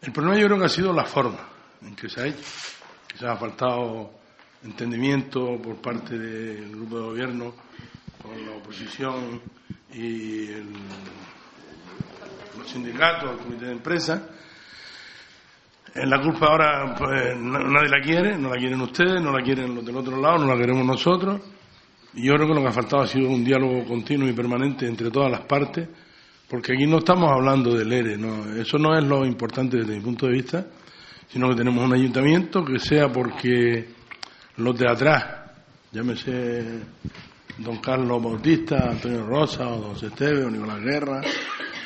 El 0.03 0.13
problema 0.13 0.39
yo 0.39 0.49
creo 0.49 0.59
que 0.59 0.67
ha 0.67 0.69
sido 0.69 0.93
la 0.93 1.07
forma 1.07 1.56
en 1.83 1.95
que 1.95 2.09
se 2.09 2.21
ha 2.21 2.27
hecho. 2.27 2.43
Quizás 3.09 3.31
ha 3.31 3.37
faltado 3.37 4.11
entendimiento 4.65 5.61
por 5.63 5.77
parte 5.77 6.19
del 6.19 6.71
grupo 6.71 6.97
de 6.97 7.03
gobierno 7.03 7.55
con 8.23 8.45
la 8.45 8.53
oposición 8.53 9.41
y 9.93 10.49
el, 10.49 10.67
los 12.59 12.69
sindicatos, 12.69 13.33
el 13.33 13.39
comité 13.39 13.67
de 13.67 13.73
empresa. 13.73 14.29
La 15.95 16.21
culpa 16.21 16.47
ahora 16.49 16.95
pues 16.95 17.37
nadie 17.39 17.89
la 17.89 18.01
quiere, 18.03 18.37
no 18.37 18.51
la 18.51 18.57
quieren 18.57 18.81
ustedes, 18.83 19.23
no 19.23 19.33
la 19.33 19.43
quieren 19.43 19.75
los 19.75 19.85
del 19.85 19.97
otro 19.97 20.21
lado, 20.21 20.39
no 20.39 20.55
la 20.55 20.61
queremos 20.61 20.85
nosotros. 20.85 21.41
Y 22.13 22.25
yo 22.25 22.35
creo 22.35 22.49
que 22.49 22.55
lo 22.55 22.63
que 22.63 22.69
ha 22.69 22.73
faltado 22.73 23.03
ha 23.03 23.07
sido 23.07 23.29
un 23.29 23.45
diálogo 23.45 23.85
continuo 23.85 24.29
y 24.29 24.33
permanente 24.33 24.87
entre 24.87 25.11
todas 25.11 25.31
las 25.31 25.43
partes, 25.43 25.89
porque 26.49 26.75
aquí 26.75 26.87
no 26.87 26.99
estamos 26.99 27.31
hablando 27.31 27.75
del 27.75 27.93
ERE, 27.93 28.17
no, 28.17 28.55
eso 28.57 28.79
no 28.79 28.97
es 28.97 29.05
lo 29.05 29.25
importante 29.25 29.79
desde 29.79 29.95
mi 29.97 30.01
punto 30.01 30.27
de 30.27 30.33
vista, 30.33 30.67
sino 31.29 31.49
que 31.49 31.57
tenemos 31.57 31.85
un 31.85 31.95
ayuntamiento 31.95 32.65
que 32.65 32.79
sea 32.79 33.09
porque 33.09 33.89
los 34.57 34.79
de 34.79 34.91
atrás, 34.91 35.25
llámese 35.93 36.81
don 37.59 37.79
Carlos 37.79 38.23
Bautista, 38.23 38.91
Antonio 38.91 39.27
Rosa, 39.27 39.69
o 39.69 39.81
don 39.81 39.97
Esteve, 39.97 40.45
o 40.45 40.51
Nicolás 40.51 40.81
Guerra, 40.81 41.21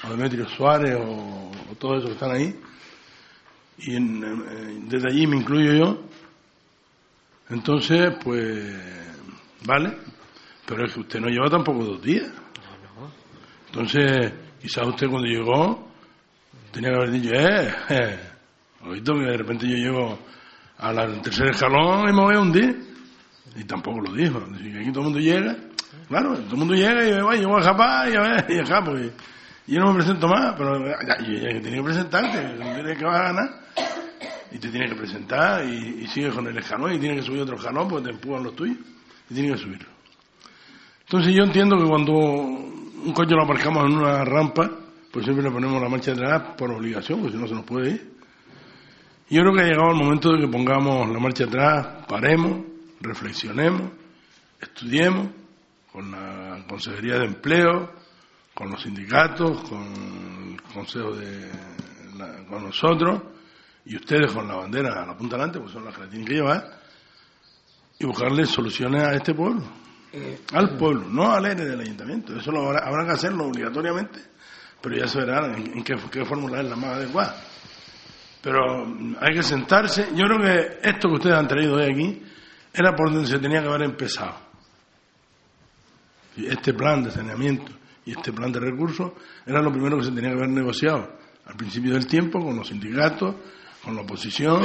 o 0.05 0.11
Demetrio 0.11 0.49
Suárez, 0.49 0.97
o, 1.01 1.51
todos 1.79 1.99
esos 1.99 2.09
que 2.11 2.15
están 2.15 2.31
ahí, 2.33 2.55
y 3.79 3.93
desde 4.89 5.09
allí 5.09 5.27
me 5.27 5.37
incluyo 5.37 5.73
yo, 5.73 6.03
entonces, 7.49 8.13
pues, 8.23 8.77
vale, 9.65 9.97
pero 10.67 10.87
es 10.87 10.95
que 10.95 11.01
usted 11.01 11.21
no 11.21 11.29
lleva 11.29 11.49
tampoco 11.49 11.85
dos 11.85 12.03
días. 12.03 12.31
Entonces, 13.67 14.33
quizás 14.61 14.87
usted 14.87 15.09
cuando 15.09 15.27
llegó 15.27 15.89
tenía 16.71 16.91
que 16.91 16.97
haber 16.97 17.11
dicho, 17.11 17.35
eh, 17.35 17.75
eh, 17.89 18.30
oído 18.85 19.15
que 19.15 19.21
de 19.21 19.37
repente 19.37 19.67
yo 19.69 19.77
llego 19.77 20.19
al 20.79 21.23
tercer 21.23 21.49
escalón 21.51 22.09
y 22.09 22.13
me 22.13 22.23
voy 22.23 22.35
a 22.35 22.41
hundir. 22.41 22.91
Y 23.57 23.65
tampoco 23.65 24.01
lo 24.01 24.13
dijo. 24.13 24.41
Decir, 24.41 24.73
que 24.73 24.79
aquí 24.81 24.93
todo 24.93 25.01
el 25.01 25.05
mundo 25.07 25.19
llega, 25.21 25.57
claro, 26.09 26.35
todo 26.35 26.53
el 26.53 26.57
mundo 26.57 26.75
llega 26.75 27.07
y 27.07 27.13
me 27.13 27.23
va, 27.23 27.37
yo 27.37 27.49
voy 27.49 27.61
a 27.61 27.65
Japá 27.65 28.09
y 28.09 28.15
a 28.15 28.21
ver, 28.21 28.47
y 28.49 28.59
a 28.59 28.85
pues, 28.85 29.13
y 29.67 29.75
yo 29.75 29.81
no 29.81 29.93
me 29.93 29.99
presento 29.99 30.29
más, 30.29 30.55
pero 30.57 30.79
ya, 30.87 31.19
yo 31.25 31.33
ya 31.33 31.61
tenía 31.61 31.79
que 31.79 31.85
presentarte, 31.85 32.59
no 32.59 32.75
tienes 32.75 32.99
que 32.99 33.05
vas 33.05 33.21
a 33.21 33.23
ganar. 33.25 33.61
Y 34.53 34.59
te 34.59 34.69
tienes 34.69 34.91
que 34.91 34.97
presentar 34.97 35.65
y, 35.65 36.03
y 36.03 36.07
sigues 36.09 36.35
con 36.35 36.47
el 36.49 36.59
escalón 36.59 36.93
y 36.93 36.99
tienes 36.99 37.21
que 37.21 37.27
subir 37.27 37.43
otro 37.43 37.57
escalón 37.57 37.89
porque 37.89 38.07
te 38.07 38.15
empujan 38.15 38.43
los 38.43 38.57
tuyos 38.57 38.79
y 39.29 39.35
tienes 39.35 39.53
que 39.53 39.59
subirlo. 39.59 39.89
Entonces 41.03 41.35
yo 41.35 41.45
entiendo 41.45 41.77
que 41.77 41.85
cuando 41.85 42.13
un 42.13 43.13
coche 43.13 43.35
lo 43.35 43.45
aparcamos 43.45 43.85
en 43.85 43.99
una 43.99 44.25
rampa, 44.25 44.71
pues 45.13 45.25
siempre 45.25 45.45
le 45.45 45.51
ponemos 45.51 45.81
la 45.81 45.89
marcha 45.89 46.13
atrás 46.13 46.55
por 46.57 46.71
obligación, 46.71 47.21
porque 47.21 47.37
si 47.37 47.43
no 47.43 47.49
se 47.49 47.55
nos 47.55 47.65
puede 47.65 47.91
ir. 47.91 48.20
Yo 49.31 49.43
creo 49.43 49.55
que 49.55 49.61
ha 49.61 49.65
llegado 49.65 49.91
el 49.91 49.97
momento 49.97 50.33
de 50.33 50.41
que 50.41 50.49
pongamos 50.49 51.09
la 51.09 51.19
marcha 51.19 51.45
atrás, 51.45 52.05
paremos, 52.09 52.65
reflexionemos, 53.01 53.93
estudiemos 54.61 55.29
con 55.93 56.11
la 56.11 56.65
Consejería 56.69 57.19
de 57.19 57.27
Empleo, 57.27 57.93
con 58.55 58.71
los 58.71 58.83
sindicatos, 58.83 59.63
con 59.69 59.83
el 60.53 60.63
Consejo 60.75 61.13
de 61.13 61.49
con 62.49 62.65
nosotros 62.65 63.23
y 63.85 63.97
ustedes 63.97 64.33
con 64.33 64.47
la 64.47 64.57
bandera 64.57 65.03
a 65.03 65.07
la 65.07 65.17
punta 65.17 65.37
delante, 65.37 65.59
porque 65.59 65.73
son 65.73 65.85
las 65.85 65.95
que 65.95 66.03
la 66.03 66.09
tienen 66.09 66.27
que 66.27 66.35
llevar, 66.35 66.81
y 67.99 68.05
buscarle 68.05 68.45
soluciones 68.47 69.03
a 69.03 69.15
este 69.15 69.35
pueblo. 69.35 69.63
Eh, 70.13 70.41
al 70.53 70.77
pueblo, 70.77 71.07
no 71.09 71.31
al 71.31 71.47
ERE 71.47 71.65
del 71.65 71.81
ayuntamiento. 71.81 72.37
Eso 72.37 72.51
lo 72.51 72.69
habrá, 72.69 73.05
que 73.07 73.13
hacerlo 73.13 73.47
obligatoriamente, 73.47 74.19
pero 74.81 74.97
ya 74.97 75.07
se 75.07 75.19
verá 75.21 75.47
en, 75.57 75.83
qué, 75.85 76.25
fórmula 76.25 76.61
es 76.61 76.69
la 76.69 76.77
más 76.77 76.97
adecuada. 76.97 77.37
Pero 78.43 78.87
hay 79.21 79.35
que 79.35 79.43
sentarse. 79.43 80.09
Yo 80.15 80.25
creo 80.25 80.39
que 80.39 80.89
esto 80.89 81.09
que 81.09 81.15
ustedes 81.15 81.37
han 81.37 81.49
traído 81.49 81.75
hoy 81.77 81.85
aquí 81.85 82.23
era 82.73 82.95
por 82.95 83.13
donde 83.13 83.29
se 83.29 83.39
tenía 83.39 83.61
que 83.61 83.69
haber 83.69 83.83
empezado. 83.83 84.35
Este 86.37 86.73
plan 86.73 87.03
de 87.03 87.11
saneamiento 87.11 87.73
y 88.07 88.13
este 88.13 88.33
plan 88.33 88.51
de 88.51 88.61
recursos 88.61 89.13
era 89.45 89.61
lo 89.61 89.71
primero 89.71 89.99
que 89.99 90.05
se 90.05 90.13
tenía 90.13 90.31
que 90.31 90.37
haber 90.37 90.49
negociado 90.49 91.19
al 91.45 91.57
principio 91.57 91.93
del 91.93 92.07
tiempo 92.07 92.41
con 92.41 92.57
los 92.57 92.69
sindicatos, 92.69 93.35
con 93.85 93.95
la 93.95 94.03
oposición 94.03 94.63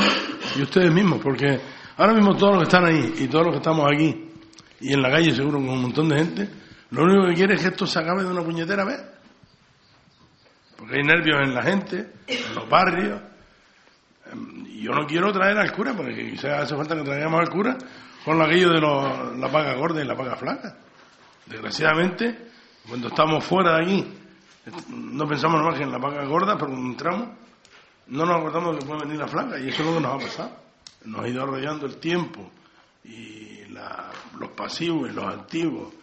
y 0.56 0.62
ustedes 0.62 0.94
mismos, 0.94 1.20
porque 1.22 1.60
ahora 1.98 2.14
mismo 2.14 2.36
todos 2.38 2.54
los 2.54 2.64
que 2.64 2.76
están 2.76 2.86
ahí 2.86 3.16
y 3.18 3.28
todos 3.28 3.46
los 3.46 3.56
que 3.56 3.58
estamos 3.58 3.86
aquí 3.92 4.30
y 4.80 4.94
en 4.94 5.02
la 5.02 5.10
calle 5.10 5.34
seguro 5.34 5.58
con 5.58 5.70
un 5.70 5.82
montón 5.82 6.08
de 6.10 6.18
gente, 6.18 6.50
lo 6.92 7.04
único 7.04 7.28
que 7.28 7.34
quiere 7.34 7.56
es 7.56 7.62
que 7.62 7.68
esto 7.70 7.88
se 7.88 8.00
acabe 8.00 8.24
de 8.24 8.30
una 8.30 8.44
puñetera 8.44 8.86
vez. 8.86 9.02
Porque 10.78 10.98
hay 10.98 11.04
nervios 11.04 11.38
en 11.42 11.54
la 11.54 11.64
gente, 11.64 12.12
en 12.28 12.56
los 12.56 12.70
barrios. 12.70 13.20
Yo 14.86 14.92
no 14.92 15.08
quiero 15.08 15.34
traer 15.34 15.58
al 15.58 15.72
cura, 15.72 15.96
porque 15.96 16.14
quizás 16.30 16.62
hace 16.62 16.76
falta 16.76 16.96
que 16.96 17.02
traigamos 17.02 17.40
al 17.40 17.50
cura 17.50 17.76
con 18.24 18.40
aquello 18.40 18.70
de 18.70 18.80
la 18.80 19.50
paga 19.52 19.74
gorda 19.74 20.04
y 20.04 20.06
la 20.06 20.16
paga 20.16 20.36
flaca. 20.36 20.78
Desgraciadamente, 21.48 22.50
cuando 22.88 23.08
estamos 23.08 23.44
fuera 23.44 23.78
de 23.78 23.84
aquí, 23.84 24.08
no 24.90 25.28
pensamos 25.28 25.64
más 25.64 25.76
que 25.76 25.86
en 25.86 25.92
la 25.92 26.00
paga 26.00 26.24
gorda, 26.26 26.56
pero 26.56 26.68
cuando 26.68 26.88
entramos, 26.88 27.30
no 28.10 28.26
nos 28.28 28.38
acordamos 28.38 28.78
que 28.78 28.86
puede 28.86 29.06
venir 29.06 29.18
la 29.18 29.28
flaca, 29.28 29.58
y 29.58 29.70
eso 29.70 29.82
es 29.82 29.88
lo 29.88 29.96
que 29.96 30.02
nos 30.02 30.14
ha 30.14 30.24
pasado. 30.24 30.52
Nos 31.06 31.22
ha 31.22 31.28
ido 31.30 31.42
arrollando 31.42 31.88
el 31.88 31.98
tiempo 31.98 32.52
y 33.04 33.62
los 34.38 34.50
pasivos 34.56 35.10
y 35.10 35.14
los 35.14 35.26
activos 35.26 35.96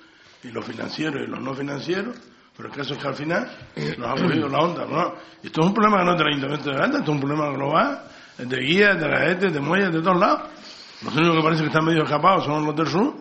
y 0.43 0.49
los 0.49 0.65
financieros 0.65 1.23
y 1.23 1.31
los 1.31 1.41
no 1.41 1.55
financieros, 1.55 2.17
pero 2.57 2.69
el 2.69 2.75
caso 2.75 2.95
es 2.95 3.01
que 3.01 3.07
al 3.07 3.15
final 3.15 3.49
nos 3.97 4.09
ha 4.09 4.21
cogido 4.21 4.49
la 4.49 4.59
onda. 4.59 4.87
¿no? 4.87 5.15
Esto 5.41 5.61
es 5.61 5.67
un 5.69 5.73
problema 5.73 5.99
que 5.99 6.05
no 6.05 6.13
es 6.15 6.19
del 6.19 6.27
Ayuntamiento 6.27 6.69
de 6.69 6.75
Granada, 6.75 6.99
esto 6.99 7.13
es 7.13 7.15
un 7.15 7.21
problema 7.21 7.49
global, 7.51 8.09
de 8.49 8.61
guías, 8.61 8.99
de 8.99 9.09
la 9.09 9.35
de 9.35 9.61
muelles, 9.61 9.93
de 9.93 10.01
todos 10.01 10.19
lados. 10.19 10.43
Los 11.03 11.15
únicos 11.15 11.37
que 11.37 11.43
parece 11.43 11.63
que 11.63 11.69
están 11.69 11.85
medio 11.85 12.05
escapados 12.05 12.45
son 12.45 12.65
los 12.65 12.77
del 12.77 12.87
sur, 12.87 13.15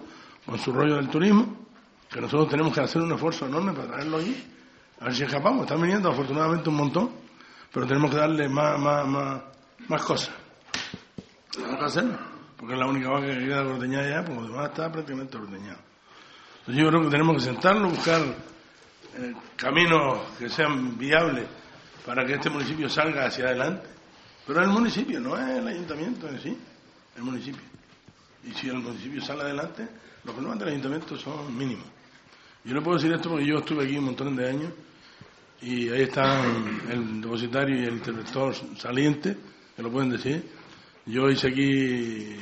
con 0.46 0.60
su 0.60 0.72
rollo 0.72 0.96
del 0.96 1.10
turismo, 1.10 1.68
que 2.10 2.22
nosotros 2.22 2.50
tenemos 2.50 2.74
que 2.74 2.82
hacer 2.82 3.02
un 3.02 3.14
esfuerzo 3.14 3.48
enorme 3.48 3.74
para 3.74 3.88
traerlo 3.88 4.18
allí, 4.18 4.44
a 5.00 5.06
ver 5.06 5.16
si 5.16 5.24
escapamos. 5.24 5.64
Están 5.64 5.82
viniendo 5.82 6.10
afortunadamente 6.10 6.70
un 6.70 6.76
montón, 6.76 7.12
pero 7.72 7.88
tenemos 7.88 8.12
que 8.12 8.18
darle 8.18 8.48
más, 8.50 8.80
más, 8.80 9.08
más, 9.08 9.42
más 9.88 10.02
cosas. 10.04 10.36
Tenemos 11.52 11.80
que 11.80 11.86
hacerlo 11.86 12.32
porque 12.62 12.76
es 12.76 12.80
la 12.80 12.86
única 12.86 13.10
vaca 13.10 13.26
que 13.26 13.40
queda 13.40 13.62
ordeñada 13.62 14.08
ya, 14.08 14.22
lo 14.22 14.44
demás 14.44 14.70
está 14.70 14.92
prácticamente 14.92 15.36
ordeñado. 15.36 15.80
Entonces 16.60 16.84
yo 16.84 16.90
creo 16.90 17.02
que 17.02 17.10
tenemos 17.10 17.36
que 17.38 17.42
sentarnos, 17.42 17.92
buscar 17.92 18.22
eh, 18.22 19.34
caminos 19.56 20.20
que 20.38 20.48
sean 20.48 20.96
viables 20.96 21.48
para 22.06 22.24
que 22.24 22.34
este 22.34 22.52
municipio 22.52 22.88
salga 22.88 23.26
hacia 23.26 23.46
adelante. 23.46 23.90
Pero 24.48 24.62
el 24.62 24.70
municipio, 24.70 25.20
no 25.20 25.38
es 25.38 25.58
el 25.58 25.68
ayuntamiento 25.68 26.28
en 26.28 26.40
sí, 26.40 26.58
el 27.16 27.24
municipio. 27.24 27.62
Y 28.44 28.52
si 28.54 28.70
el 28.70 28.78
municipio 28.78 29.22
sale 29.22 29.44
adelante, 29.44 29.88
los 30.24 30.34
problemas 30.34 30.60
del 30.60 30.70
ayuntamiento 30.70 31.18
son 31.18 31.56
mínimos. 31.56 31.86
Yo 32.64 32.74
no 32.74 32.84
puedo 32.84 32.98
decir 32.98 33.12
esto 33.14 33.30
porque 33.30 33.46
yo 33.46 33.58
estuve 33.58 33.86
aquí 33.86 33.98
un 33.98 34.06
montón 34.06 34.36
de 34.36 34.50
años 34.50 34.74
y 35.62 35.90
ahí 35.90 36.04
están 36.04 36.82
el 36.90 37.22
depositario 37.22 37.80
y 37.80 37.86
el 37.86 37.94
interventor 37.96 38.56
saliente, 38.78 39.38
que 39.76 39.84
lo 39.84 39.92
pueden 39.92 40.10
decir 40.10 40.62
yo 41.06 41.30
hice 41.30 41.48
aquí, 41.48 42.36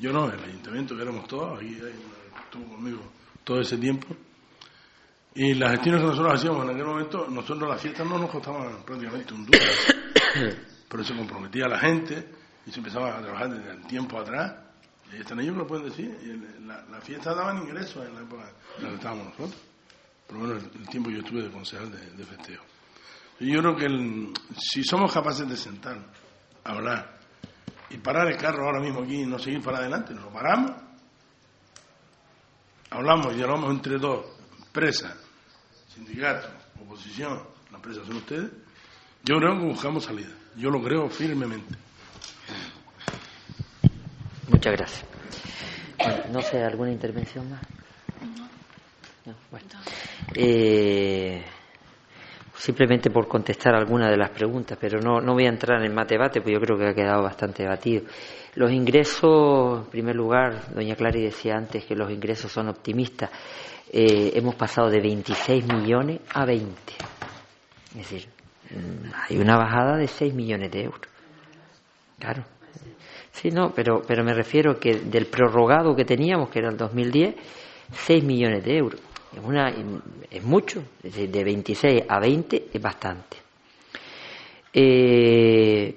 yo 0.00 0.12
no, 0.12 0.30
el 0.30 0.42
ayuntamiento, 0.42 0.94
que 0.96 1.02
éramos 1.02 1.26
todos, 1.26 1.58
aquí 1.58 1.76
estuvo 2.44 2.74
conmigo 2.74 3.00
todo 3.44 3.60
ese 3.60 3.76
tiempo. 3.78 4.06
Y 5.34 5.54
las 5.54 5.72
gestiones 5.72 6.00
que 6.00 6.06
nosotros 6.06 6.34
hacíamos 6.34 6.64
en 6.64 6.70
aquel 6.70 6.86
momento, 6.86 7.26
nosotros 7.28 7.68
las 7.68 7.80
fiestas 7.80 8.06
no 8.06 8.18
nos 8.18 8.30
costaban 8.30 8.84
prácticamente 8.84 9.34
un 9.34 9.46
duro. 9.46 9.58
pero 10.88 11.04
se 11.04 11.14
comprometía 11.16 11.66
la 11.68 11.78
gente 11.78 12.28
y 12.66 12.70
se 12.70 12.78
empezaba 12.78 13.16
a 13.16 13.22
trabajar 13.22 13.50
desde 13.50 13.70
el 13.70 13.86
tiempo 13.86 14.18
atrás. 14.18 14.54
Y 15.12 15.16
están 15.16 15.40
ellos 15.40 15.56
lo 15.56 15.66
pueden 15.66 15.86
decir. 15.88 16.16
Y 16.22 16.66
la, 16.66 17.00
fiesta 17.00 17.34
daban 17.34 17.58
ingresos 17.58 18.06
en 18.06 18.14
la 18.14 18.22
época 18.22 18.50
en 18.78 18.82
la 18.84 18.88
que 18.90 18.94
estábamos 18.96 19.26
nosotros. 19.26 19.62
Por 20.26 20.38
lo 20.38 20.46
menos 20.46 20.64
el, 20.74 20.88
tiempo 20.88 21.08
que 21.08 21.16
yo 21.16 21.22
estuve 21.22 21.42
de 21.42 21.50
concejal 21.50 21.90
de, 21.90 22.24
festejo. 22.24 22.64
Y 23.38 23.52
yo 23.52 23.60
creo 23.60 23.76
que 23.76 24.32
si 24.58 24.82
somos 24.82 25.12
capaces 25.12 25.48
de 25.48 25.56
sentar, 25.56 25.98
hablar, 26.64 27.16
y 27.90 27.98
parar 27.98 28.28
el 28.28 28.36
carro 28.36 28.64
ahora 28.64 28.80
mismo 28.80 29.02
aquí 29.02 29.22
y 29.22 29.26
no 29.26 29.38
seguir 29.38 29.62
para 29.62 29.78
adelante, 29.78 30.14
nos 30.14 30.24
lo 30.24 30.32
paramos, 30.32 30.72
hablamos 32.90 33.36
y 33.36 33.42
hablamos 33.42 33.70
entre 33.70 33.98
dos, 33.98 34.26
empresa, 34.64 35.16
sindicato, 35.88 36.48
oposición, 36.82 37.42
la 37.70 37.76
empresa 37.76 38.04
son 38.04 38.16
ustedes, 38.16 38.50
yo 39.24 39.36
creo 39.36 39.58
que 39.58 39.66
buscamos 39.66 40.04
salida, 40.04 40.34
yo 40.56 40.70
lo 40.70 40.82
creo 40.82 41.08
firmemente. 41.08 41.74
Muchas 44.48 44.72
gracias. 44.72 45.04
no 46.32 46.40
sé, 46.40 46.62
¿alguna 46.62 46.90
intervención 46.90 47.50
más? 47.50 47.60
No, 49.24 49.34
bueno. 49.50 49.66
Eh, 50.34 51.42
simplemente 52.56 53.10
por 53.10 53.28
contestar 53.28 53.74
alguna 53.74 54.08
de 54.08 54.16
las 54.16 54.30
preguntas, 54.30 54.78
pero 54.80 55.00
no, 55.00 55.20
no 55.20 55.34
voy 55.34 55.46
a 55.46 55.48
entrar 55.48 55.84
en 55.84 55.94
más 55.94 56.08
debate, 56.08 56.40
porque 56.40 56.54
yo 56.54 56.60
creo 56.60 56.78
que 56.78 56.88
ha 56.88 56.94
quedado 56.94 57.22
bastante 57.22 57.62
debatido. 57.64 58.04
Los 58.54 58.70
ingresos, 58.72 59.84
en 59.84 59.90
primer 59.90 60.16
lugar, 60.16 60.72
doña 60.74 60.96
Clary 60.96 61.22
decía 61.22 61.56
antes 61.56 61.84
que 61.84 61.94
los 61.94 62.10
ingresos 62.10 62.50
son 62.50 62.68
optimistas. 62.68 63.30
Eh, 63.92 64.32
hemos 64.34 64.54
pasado 64.54 64.88
de 64.88 65.00
26 65.00 65.66
millones 65.66 66.20
a 66.32 66.44
20. 66.44 66.66
Es 67.90 67.94
decir, 67.94 68.35
hay 69.28 69.38
una 69.38 69.56
bajada 69.56 69.96
de 69.96 70.08
6 70.08 70.34
millones 70.34 70.70
de 70.70 70.84
euros. 70.84 71.08
Claro. 72.18 72.44
Sí, 73.32 73.50
no, 73.50 73.72
pero, 73.74 74.02
pero 74.06 74.24
me 74.24 74.32
refiero 74.32 74.80
que 74.80 74.94
del 74.94 75.26
prorrogado 75.26 75.94
que 75.94 76.04
teníamos, 76.04 76.48
que 76.48 76.60
era 76.60 76.70
el 76.70 76.76
2010, 76.76 77.34
6 77.92 78.24
millones 78.24 78.64
de 78.64 78.78
euros. 78.78 79.00
Es, 79.32 79.44
una, 79.44 79.70
es 80.30 80.42
mucho, 80.42 80.82
de 81.02 81.44
26 81.44 82.04
a 82.08 82.18
20 82.18 82.68
es 82.72 82.80
bastante. 82.80 83.36
Eh, 84.72 85.96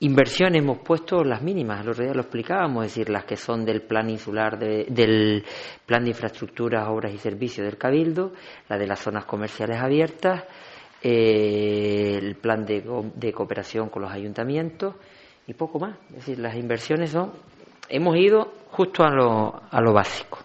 inversiones 0.00 0.62
hemos 0.62 0.78
puesto 0.78 1.24
las 1.24 1.42
mínimas, 1.42 1.84
los 1.84 1.98
días 1.98 2.14
lo 2.14 2.22
explicábamos, 2.22 2.86
es 2.86 2.94
decir, 2.94 3.10
las 3.10 3.24
que 3.24 3.36
son 3.36 3.64
del 3.64 3.82
plan 3.82 4.08
insular, 4.08 4.58
del 4.58 5.44
plan 5.84 6.04
de 6.04 6.10
infraestructuras, 6.10 6.88
obras 6.88 7.12
y 7.12 7.18
servicios 7.18 7.66
del 7.66 7.76
Cabildo, 7.76 8.32
la 8.68 8.78
de 8.78 8.86
las 8.86 9.00
zonas 9.00 9.24
comerciales 9.24 9.78
abiertas, 9.78 10.44
eh, 11.02 12.18
el 12.20 12.36
plan 12.36 12.64
de, 12.66 12.82
de 13.14 13.32
cooperación 13.32 13.88
con 13.88 14.02
los 14.02 14.10
ayuntamientos 14.10 14.94
y 15.46 15.54
poco 15.54 15.78
más. 15.78 15.96
Es 16.10 16.16
decir, 16.16 16.38
las 16.38 16.56
inversiones 16.56 17.10
son, 17.10 17.32
hemos 17.88 18.16
ido 18.16 18.52
justo 18.70 19.04
a 19.04 19.10
lo, 19.10 19.62
a 19.70 19.80
lo 19.80 19.92
básico. 19.92 20.38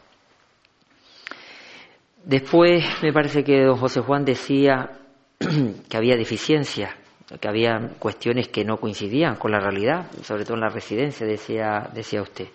Después 2.23 2.85
me 3.01 3.11
parece 3.11 3.43
que 3.43 3.63
don 3.63 3.77
José 3.77 3.99
Juan 4.01 4.23
decía 4.23 4.91
que 5.89 5.97
había 5.97 6.15
deficiencias, 6.15 6.93
que 7.39 7.47
había 7.47 7.95
cuestiones 7.99 8.47
que 8.47 8.63
no 8.63 8.77
coincidían 8.77 9.35
con 9.35 9.51
la 9.51 9.59
realidad, 9.59 10.09
sobre 10.21 10.45
todo 10.45 10.53
en 10.53 10.61
la 10.61 10.69
residencia, 10.69 11.27
decía, 11.27 11.89
decía 11.93 12.21
usted. 12.21 12.47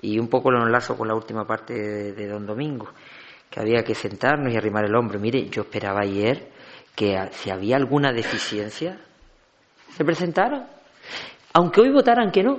Y 0.00 0.18
un 0.18 0.28
poco 0.28 0.50
lo 0.50 0.64
enlazo 0.64 0.96
con 0.96 1.06
la 1.06 1.14
última 1.14 1.46
parte 1.46 1.74
de, 1.74 2.12
de 2.12 2.26
don 2.26 2.46
Domingo, 2.46 2.88
que 3.48 3.60
había 3.60 3.84
que 3.84 3.94
sentarnos 3.94 4.52
y 4.52 4.56
arrimar 4.56 4.86
el 4.86 4.94
hombro. 4.94 5.20
Mire, 5.20 5.48
yo 5.50 5.62
esperaba 5.62 6.00
ayer 6.00 6.55
que 6.96 7.16
si 7.30 7.50
había 7.50 7.76
alguna 7.76 8.12
deficiencia, 8.12 8.98
se 9.90 10.04
presentara 10.04 10.66
aunque 11.56 11.80
hoy 11.80 11.90
votaran 11.90 12.30
que 12.30 12.42
no. 12.42 12.58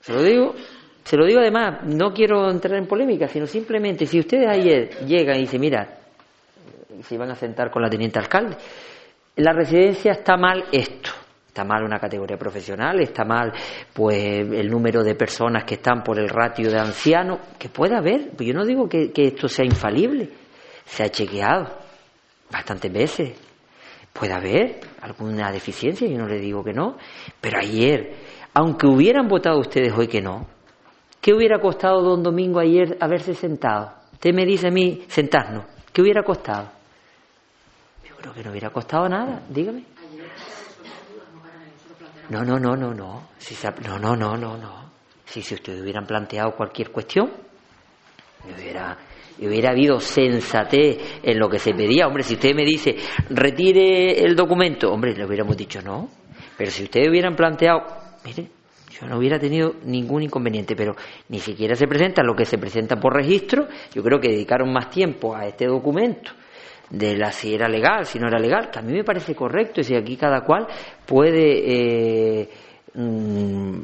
Se 0.00 0.12
lo 0.12 0.22
digo, 0.22 0.54
se 1.02 1.16
lo 1.16 1.24
digo 1.24 1.40
además, 1.40 1.84
no 1.84 2.12
quiero 2.12 2.50
entrar 2.50 2.76
en 2.76 2.86
polémica, 2.86 3.28
sino 3.28 3.46
simplemente 3.46 4.04
si 4.04 4.20
ustedes 4.20 4.46
ayer 4.46 5.06
llegan 5.06 5.38
y 5.38 5.40
dicen, 5.40 5.62
mira, 5.62 5.88
se 7.02 7.14
iban 7.14 7.30
a 7.30 7.34
sentar 7.34 7.70
con 7.70 7.80
la 7.80 7.88
teniente 7.88 8.18
alcalde, 8.18 8.56
la 9.36 9.54
residencia 9.54 10.12
está 10.12 10.36
mal 10.36 10.64
esto, 10.70 11.12
está 11.48 11.64
mal 11.64 11.82
una 11.82 11.98
categoría 11.98 12.36
profesional, 12.36 13.00
está 13.00 13.24
mal 13.24 13.54
pues 13.94 14.22
el 14.52 14.68
número 14.68 15.02
de 15.02 15.14
personas 15.14 15.64
que 15.64 15.76
están 15.76 16.02
por 16.02 16.18
el 16.18 16.28
ratio 16.28 16.70
de 16.70 16.78
ancianos, 16.78 17.38
que 17.58 17.70
pueda 17.70 17.98
haber, 17.98 18.32
pues 18.36 18.46
yo 18.46 18.52
no 18.52 18.66
digo 18.66 18.86
que 18.86 19.12
esto 19.14 19.48
sea 19.48 19.64
infalible, 19.64 20.28
se 20.84 21.04
ha 21.04 21.08
chequeado 21.08 21.83
bastantes 22.54 22.92
veces, 22.92 23.32
Puede 24.14 24.32
haber 24.32 24.80
alguna 25.02 25.50
deficiencia, 25.50 26.06
yo 26.06 26.16
no 26.16 26.28
le 26.28 26.38
digo 26.38 26.62
que 26.62 26.72
no, 26.72 26.96
pero 27.40 27.58
ayer, 27.58 28.14
aunque 28.54 28.86
hubieran 28.86 29.26
votado 29.26 29.58
ustedes 29.58 29.92
hoy 29.92 30.06
que 30.06 30.22
no, 30.22 30.46
¿qué 31.20 31.34
hubiera 31.34 31.58
costado 31.58 32.00
don 32.00 32.22
Domingo 32.22 32.60
ayer 32.60 32.96
haberse 33.00 33.34
sentado? 33.34 33.92
Usted 34.12 34.32
me 34.32 34.46
dice 34.46 34.68
a 34.68 34.70
mí, 34.70 35.04
sentarnos, 35.08 35.64
¿qué 35.92 36.00
hubiera 36.00 36.22
costado? 36.22 36.70
Yo 38.08 38.14
creo 38.14 38.32
que 38.32 38.44
no 38.44 38.52
hubiera 38.52 38.70
costado 38.70 39.08
nada, 39.08 39.42
dígame. 39.48 39.84
No, 42.28 42.44
no, 42.44 42.56
no, 42.60 42.76
no, 42.76 42.94
no. 42.94 43.30
Si 43.36 43.56
no, 43.84 43.98
no, 43.98 44.14
no, 44.14 44.36
no, 44.36 44.56
no. 44.56 44.90
Si, 45.24 45.42
si 45.42 45.56
ustedes 45.56 45.82
hubieran 45.82 46.06
planteado 46.06 46.52
cualquier 46.52 46.92
cuestión, 46.92 47.32
me 48.46 48.54
hubiera 48.54 48.96
hubiera 49.40 49.70
habido 49.70 50.00
sensatez 50.00 51.20
en 51.22 51.38
lo 51.38 51.48
que 51.48 51.58
se 51.58 51.72
pedía, 51.72 52.06
hombre, 52.06 52.22
si 52.22 52.34
usted 52.34 52.54
me 52.54 52.64
dice, 52.64 52.96
retire 53.30 54.24
el 54.24 54.34
documento, 54.36 54.92
hombre, 54.92 55.14
le 55.14 55.24
hubiéramos 55.24 55.56
dicho 55.56 55.80
no. 55.82 56.08
Pero 56.56 56.70
si 56.70 56.84
ustedes 56.84 57.08
hubieran 57.08 57.34
planteado, 57.34 57.82
mire, 58.24 58.48
yo 58.90 59.06
no 59.08 59.18
hubiera 59.18 59.38
tenido 59.38 59.74
ningún 59.84 60.22
inconveniente, 60.22 60.76
pero 60.76 60.94
ni 61.28 61.40
siquiera 61.40 61.74
se 61.74 61.86
presenta 61.86 62.22
lo 62.22 62.34
que 62.36 62.44
se 62.44 62.58
presenta 62.58 62.96
por 62.96 63.14
registro. 63.14 63.66
Yo 63.92 64.02
creo 64.02 64.20
que 64.20 64.28
dedicaron 64.28 64.72
más 64.72 64.88
tiempo 64.90 65.34
a 65.34 65.46
este 65.46 65.66
documento 65.66 66.30
de 66.90 67.16
la 67.16 67.32
si 67.32 67.54
era 67.54 67.68
legal, 67.68 68.06
si 68.06 68.18
no 68.18 68.28
era 68.28 68.38
legal, 68.38 68.70
que 68.70 68.78
a 68.78 68.82
mí 68.82 68.92
me 68.92 69.04
parece 69.04 69.34
correcto, 69.34 69.80
y 69.80 69.84
si 69.84 69.96
aquí 69.96 70.16
cada 70.16 70.42
cual 70.42 70.66
puede 71.06 72.42
eh, 72.42 72.48
mm, 72.94 73.78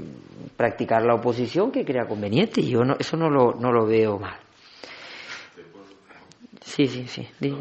practicar 0.57 1.03
la 1.03 1.14
oposición 1.14 1.72
que 1.72 1.84
crea 1.84 2.07
conveniente, 2.07 2.61
y 2.61 2.70
yo 2.70 2.84
no, 2.84 2.94
eso 2.98 3.16
no 3.16 3.28
lo, 3.28 3.55
no 3.55 3.72
lo 3.72 3.86
veo 3.86 4.18
mal. 4.18 4.38
Sí, 6.64 6.86
sí, 6.88 7.06
sí. 7.08 7.26
Diga. 7.40 7.56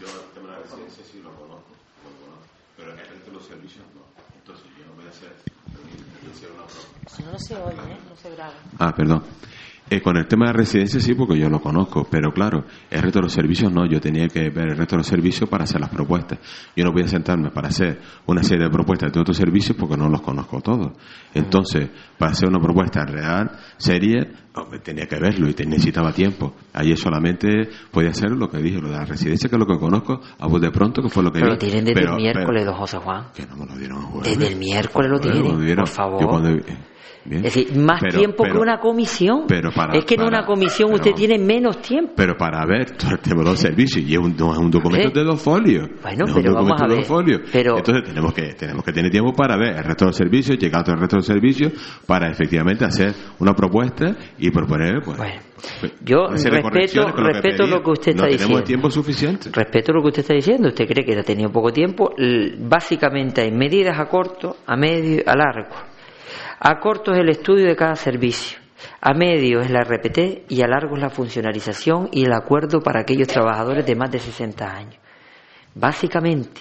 Yo 0.00 0.06
el 0.06 0.30
tema 0.34 0.50
de 0.50 0.56
la 0.56 0.62
residencia 0.62 1.04
sí 1.10 1.20
lo 1.22 1.30
conozco, 1.30 1.72
lo 2.04 2.10
conozco, 2.20 2.52
pero 2.76 2.92
el 2.92 2.98
resto 2.98 3.30
de 3.30 3.32
los 3.32 3.46
servicios 3.46 3.84
no. 3.94 4.04
Entonces 4.38 4.66
yo 4.78 4.84
no 4.86 4.92
voy 4.94 5.06
a 5.06 5.08
hacer, 5.08 5.32
una 6.52 7.32
No 7.32 7.38
se 7.38 7.54
oye, 7.56 7.92
¿eh? 7.92 7.98
no 8.08 8.16
se 8.16 8.30
graba. 8.30 8.54
Ah, 8.78 8.94
perdón. 8.94 9.22
Eh, 9.88 10.00
con 10.00 10.16
el 10.16 10.26
tema 10.26 10.46
de 10.46 10.52
residencia 10.52 10.98
sí, 10.98 11.14
porque 11.14 11.38
yo 11.38 11.48
lo 11.48 11.60
conozco, 11.60 12.08
pero 12.10 12.32
claro, 12.32 12.64
el 12.90 13.02
resto 13.02 13.20
de 13.20 13.24
los 13.24 13.32
servicios 13.32 13.72
no, 13.72 13.86
yo 13.86 14.00
tenía 14.00 14.26
que 14.26 14.50
ver 14.50 14.70
el 14.70 14.76
resto 14.76 14.96
de 14.96 14.98
los 14.98 15.06
servicios 15.06 15.48
para 15.48 15.62
hacer 15.62 15.80
las 15.80 15.90
propuestas. 15.90 16.40
Yo 16.74 16.84
no 16.84 16.92
voy 16.92 17.02
a 17.02 17.08
sentarme 17.08 17.50
para 17.50 17.68
hacer 17.68 18.00
una 18.26 18.42
serie 18.42 18.64
de 18.64 18.70
propuestas 18.70 19.12
de 19.12 19.20
otros 19.20 19.36
servicios 19.36 19.76
porque 19.78 19.96
no 19.96 20.08
los 20.08 20.22
conozco 20.22 20.60
todos. 20.60 20.92
Entonces, 21.32 21.88
para 22.18 22.32
hacer 22.32 22.48
una 22.48 22.58
propuesta 22.58 23.04
real, 23.04 23.52
seria, 23.76 24.26
tenía 24.82 25.06
que 25.06 25.20
verlo 25.20 25.48
y 25.48 25.54
necesitaba 25.66 26.12
tiempo. 26.12 26.54
Ayer 26.72 26.96
solamente 26.96 27.68
podía 27.92 28.10
hacer 28.10 28.30
lo 28.30 28.48
que 28.48 28.58
dije, 28.58 28.80
lo 28.80 28.88
de 28.88 28.96
la 28.96 29.04
residencia, 29.04 29.48
que 29.48 29.54
es 29.54 29.60
lo 29.60 29.66
que 29.66 29.78
conozco, 29.78 30.20
a 30.36 30.48
vos 30.48 30.60
de 30.60 30.72
pronto, 30.72 31.00
que 31.00 31.10
fue 31.10 31.22
lo 31.22 31.30
que 31.30 31.38
Pero 31.38 31.52
lo 31.52 31.58
tienen 31.58 31.84
desde 31.84 32.00
el 32.00 32.16
miércoles, 32.16 32.64
don 32.64 32.74
José 32.74 32.98
Juan. 32.98 33.26
Que 33.32 33.46
no 33.46 33.56
me 33.56 33.66
lo 33.66 33.76
dieron 33.76 34.00
Desde 34.24 34.48
el 34.48 34.56
miércoles 34.56 35.10
lo 35.12 35.20
tienen, 35.20 35.76
por 35.76 35.86
favor. 35.86 36.64
Es 37.30 37.42
decir, 37.42 37.76
más 37.76 38.00
tiempo 38.02 38.44
que 38.44 38.58
una 38.58 38.78
comisión. 38.78 39.44
Pero 39.48 39.70
para, 39.72 39.98
es 39.98 40.04
que 40.04 40.14
en 40.14 40.22
una 40.22 40.44
comisión 40.44 40.92
usted 40.92 41.12
tiene 41.12 41.38
menos 41.38 41.80
tiempo. 41.80 42.12
Pero 42.16 42.36
para 42.36 42.64
ver 42.66 42.96
de 43.24 43.34
los 43.34 43.58
servicios, 43.58 44.04
y 44.04 44.14
es 44.14 44.18
un, 44.18 44.36
un 44.40 44.70
documento 44.70 45.10
de 45.10 45.24
dos 45.24 45.42
folios. 45.42 45.88
Bueno, 46.02 46.24
pero 46.32 46.54
vamos 46.54 46.80
a 46.80 46.86
ver. 46.86 47.04
Pero, 47.52 47.78
Entonces 47.78 48.04
tenemos 48.04 48.32
que, 48.32 48.54
tenemos 48.54 48.84
que 48.84 48.92
tener 48.92 49.10
tiempo 49.10 49.32
para 49.32 49.56
ver 49.56 49.76
el 49.76 49.84
resto 49.84 50.04
de 50.04 50.08
los 50.10 50.16
servicios, 50.16 50.58
llegar 50.58 50.80
a 50.82 50.84
todo 50.84 50.94
el 50.94 51.00
resto 51.00 51.16
de 51.16 51.18
los 51.18 51.26
servicios, 51.26 51.72
para 52.06 52.30
efectivamente 52.30 52.84
hacer 52.84 53.12
una 53.38 53.52
propuesta 53.54 54.16
y 54.38 54.50
proponer. 54.50 55.02
Pues, 55.04 55.16
bueno, 55.18 55.40
pues, 55.80 55.92
yo 56.04 56.28
respeto, 56.28 57.08
respeto 57.12 57.66
lo 57.66 57.82
que 57.82 57.90
usted 57.90 58.12
está 58.12 58.26
diciendo. 58.26 58.32
No 58.32 58.38
tenemos 58.38 58.64
tiempo 58.64 58.90
suficiente. 58.90 59.50
Respeto 59.52 59.92
lo 59.92 60.02
que 60.02 60.08
usted 60.08 60.20
está 60.20 60.34
diciendo. 60.34 60.68
Usted 60.68 60.86
cree 60.86 61.04
que 61.04 61.18
ha 61.18 61.22
tenido 61.22 61.50
poco 61.50 61.72
tiempo. 61.72 62.14
Básicamente 62.58 63.42
hay 63.42 63.50
medidas 63.50 63.98
a 63.98 64.06
corto, 64.06 64.56
a 64.66 64.76
medio, 64.76 65.22
a 65.26 65.36
largo 65.36 65.95
a 66.58 66.80
corto 66.80 67.12
es 67.12 67.18
el 67.18 67.28
estudio 67.28 67.66
de 67.66 67.76
cada 67.76 67.96
servicio, 67.96 68.58
a 69.00 69.12
medio 69.12 69.60
es 69.60 69.70
la 69.70 69.82
RPT 69.82 70.50
y 70.50 70.62
a 70.62 70.66
largo 70.66 70.96
es 70.96 71.02
la 71.02 71.10
funcionalización 71.10 72.08
y 72.12 72.24
el 72.24 72.32
acuerdo 72.32 72.80
para 72.80 73.00
aquellos 73.00 73.28
trabajadores 73.28 73.84
de 73.84 73.94
más 73.94 74.10
de 74.10 74.18
60 74.18 74.64
años. 74.64 74.96
Básicamente, 75.74 76.60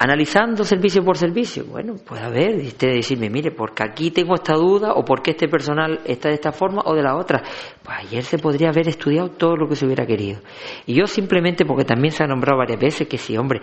Analizando 0.00 0.62
servicio 0.62 1.02
por 1.02 1.16
servicio, 1.16 1.64
bueno, 1.64 1.96
puede 1.96 2.22
haber, 2.22 2.54
usted 2.58 2.94
decirme, 2.94 3.28
mire, 3.28 3.50
porque 3.50 3.82
aquí 3.82 4.12
tengo 4.12 4.36
esta 4.36 4.54
duda, 4.54 4.92
o 4.92 5.04
porque 5.04 5.32
este 5.32 5.48
personal 5.48 6.02
está 6.04 6.28
de 6.28 6.36
esta 6.36 6.52
forma 6.52 6.82
o 6.84 6.94
de 6.94 7.02
la 7.02 7.16
otra. 7.16 7.42
Pues 7.82 7.98
ayer 7.98 8.22
se 8.22 8.38
podría 8.38 8.68
haber 8.68 8.86
estudiado 8.86 9.30
todo 9.30 9.56
lo 9.56 9.68
que 9.68 9.74
se 9.74 9.84
hubiera 9.86 10.06
querido. 10.06 10.38
Y 10.86 10.94
yo 10.94 11.08
simplemente, 11.08 11.64
porque 11.64 11.84
también 11.84 12.12
se 12.12 12.22
ha 12.22 12.28
nombrado 12.28 12.58
varias 12.58 12.78
veces 12.78 13.08
que 13.08 13.18
si, 13.18 13.36
hombre, 13.36 13.60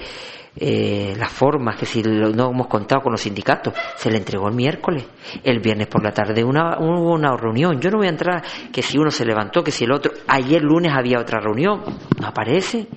eh, 0.57 1.13
las 1.17 1.31
formas, 1.31 1.79
que 1.79 1.85
si 1.85 2.03
no 2.03 2.51
hemos 2.51 2.67
contado 2.67 3.01
con 3.01 3.13
los 3.13 3.21
sindicatos, 3.21 3.73
se 3.95 4.11
le 4.11 4.17
entregó 4.17 4.49
el 4.49 4.55
miércoles, 4.55 5.05
el 5.41 5.61
viernes 5.61 5.87
por 5.87 6.03
la 6.03 6.11
tarde 6.11 6.43
una, 6.43 6.77
una 6.79 7.37
reunión. 7.37 7.79
Yo 7.79 7.89
no 7.89 7.99
voy 7.99 8.07
a 8.07 8.09
entrar 8.09 8.43
que 8.73 8.81
si 8.81 8.97
uno 8.97 9.09
se 9.09 9.23
levantó, 9.23 9.63
que 9.63 9.71
si 9.71 9.85
el 9.85 9.93
otro, 9.93 10.11
ayer 10.27 10.61
lunes 10.61 10.91
había 10.93 11.17
otra 11.17 11.39
reunión, 11.39 11.81
no 12.19 12.27
aparece. 12.27 12.89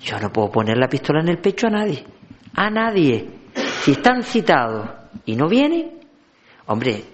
Yo 0.00 0.18
no 0.18 0.30
puedo 0.30 0.50
poner 0.50 0.78
la 0.78 0.88
pistola 0.88 1.20
en 1.20 1.28
el 1.28 1.38
pecho 1.38 1.66
a 1.66 1.70
nadie 1.70 2.17
a 2.58 2.70
nadie. 2.70 3.24
Si 3.82 3.92
están 3.92 4.24
citados 4.24 4.88
y 5.24 5.36
no 5.36 5.48
vienen, 5.48 6.00
hombre, 6.66 7.04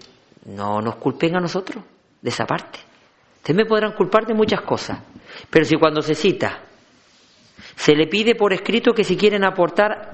no 0.46 0.80
nos 0.80 0.96
culpen 0.96 1.36
a 1.36 1.40
nosotros 1.40 1.84
de 2.22 2.30
esa 2.30 2.46
parte. 2.46 2.78
Ustedes 3.36 3.54
me 3.54 3.66
podrán 3.66 3.92
culpar 3.92 4.24
de 4.24 4.32
muchas 4.32 4.62
cosas, 4.62 5.00
pero 5.50 5.66
si 5.66 5.76
cuando 5.76 6.00
se 6.00 6.14
cita 6.14 6.60
se 7.76 7.94
le 7.94 8.06
pide 8.06 8.34
por 8.34 8.54
escrito 8.54 8.92
que 8.92 9.04
si 9.04 9.18
quieren 9.18 9.44
aportar 9.44 10.12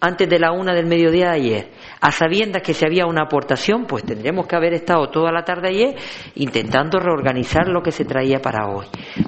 antes 0.00 0.28
de 0.28 0.38
la 0.40 0.50
una 0.50 0.74
del 0.74 0.86
mediodía 0.86 1.30
de 1.30 1.36
ayer, 1.36 1.70
a 2.00 2.10
sabiendas 2.10 2.62
que 2.62 2.74
si 2.74 2.84
había 2.84 3.06
una 3.06 3.22
aportación, 3.22 3.86
pues 3.86 4.02
tendríamos 4.02 4.48
que 4.48 4.56
haber 4.56 4.74
estado 4.74 5.10
toda 5.10 5.30
la 5.30 5.44
tarde 5.44 5.68
ayer 5.68 5.94
intentando 6.34 6.98
reorganizar 6.98 7.68
lo 7.68 7.84
que 7.84 7.92
se 7.92 8.04
traía 8.04 8.42
para 8.42 8.66
hoy. 8.66 8.86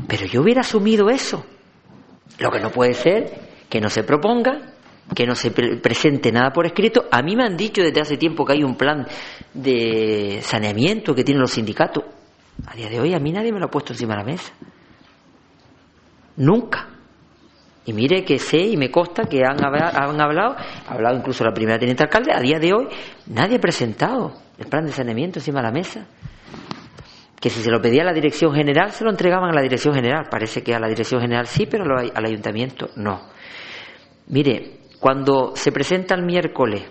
Pero 0.09 0.27
yo 0.27 0.43
hubiera 0.43 0.63
asumido 0.63 1.11
eso. 1.11 1.47
Lo 2.41 2.51
que 2.51 2.59
no 2.59 2.71
puede 2.71 2.95
ser 2.95 3.31
que 3.71 3.81
no 3.81 3.89
se 3.89 4.03
proponga 4.03 4.74
que 5.15 5.27
no 5.27 5.35
se 5.35 5.51
presente 5.51 6.33
nada 6.33 6.51
por 6.53 6.67
escrito. 6.67 7.07
A 7.11 7.23
mí 7.23 7.37
me 7.37 7.45
han 7.45 7.57
dicho 7.57 7.83
desde 7.83 8.01
hace 8.01 8.17
tiempo 8.17 8.45
que 8.45 8.55
hay 8.55 8.63
un 8.63 8.77
plan 8.77 9.07
de 9.53 10.39
saneamiento 10.43 11.15
que 11.15 11.25
tienen 11.25 11.41
los 11.41 11.51
sindicatos. 11.51 12.05
A 12.67 12.75
día 12.75 12.89
de 12.89 13.01
hoy 13.01 13.15
a 13.15 13.19
mí 13.19 13.33
nadie 13.33 13.53
me 13.53 13.59
lo 13.59 13.67
ha 13.67 13.71
puesto 13.71 13.93
encima 13.93 14.15
de 14.15 14.21
la 14.21 14.25
mesa. 14.25 14.53
Nunca. 16.37 16.89
Y 17.87 17.93
mire 17.93 18.25
que 18.25 18.39
sé 18.39 18.59
y 18.59 18.77
me 18.77 18.91
consta 18.91 19.25
que 19.25 19.43
han 19.45 19.63
hablado, 19.63 19.99
han 19.99 20.21
hablado, 20.21 20.57
ha 20.57 20.95
hablado 20.95 21.17
incluso 21.17 21.45
la 21.45 21.53
primera 21.53 21.79
teniente 21.79 22.03
alcalde, 22.03 22.33
a 22.33 22.41
día 22.41 22.59
de 22.59 22.73
hoy 22.73 22.89
nadie 23.27 23.57
ha 23.57 23.61
presentado 23.61 24.33
el 24.57 24.67
plan 24.67 24.87
de 24.87 24.93
saneamiento 24.93 25.39
encima 25.39 25.61
de 25.61 25.67
la 25.67 25.73
mesa. 25.73 26.07
Que 27.39 27.51
si 27.51 27.61
se 27.61 27.71
lo 27.71 27.83
pedía 27.83 28.01
a 28.01 28.07
la 28.07 28.15
dirección 28.15 28.55
general, 28.55 28.93
se 28.93 29.05
lo 29.05 29.11
entregaban 29.11 29.51
a 29.51 29.53
la 29.53 29.61
dirección 29.61 29.95
general. 29.95 30.29
Parece 30.31 30.63
que 30.63 30.75
a 30.75 30.81
la 30.81 30.89
dirección 30.89 31.21
general 31.21 31.47
sí, 31.47 31.67
pero 31.67 31.85
al 31.99 32.25
ayuntamiento 32.25 32.89
no. 32.97 33.21
Mire, 34.29 34.84
cuando 35.05 35.55
se 35.55 35.71
presenta 35.71 36.15
el 36.15 36.25
miércoles 36.25 36.83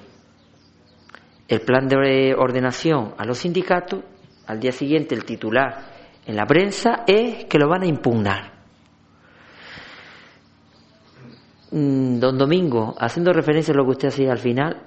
el 1.48 1.62
plan 1.62 1.88
de 1.88 2.36
ordenación 2.38 3.16
a 3.18 3.26
los 3.26 3.40
sindicatos, 3.40 4.02
al 4.46 4.60
día 4.60 4.72
siguiente 4.72 5.16
el 5.16 5.26
titular 5.26 5.86
en 6.24 6.36
la 6.36 6.46
prensa 6.46 7.06
es 7.08 7.46
que 7.46 7.58
lo 7.58 7.68
van 7.68 7.82
a 7.82 7.88
impugnar. 7.88 8.52
Mm, 11.72 12.20
don 12.20 12.38
Domingo, 12.38 12.94
haciendo 13.00 13.34
referencia 13.34 13.74
a 13.74 13.78
lo 13.78 13.86
que 13.86 13.92
usted 13.94 14.10
hacía 14.10 14.32
al 14.32 14.38
final, 14.38 14.84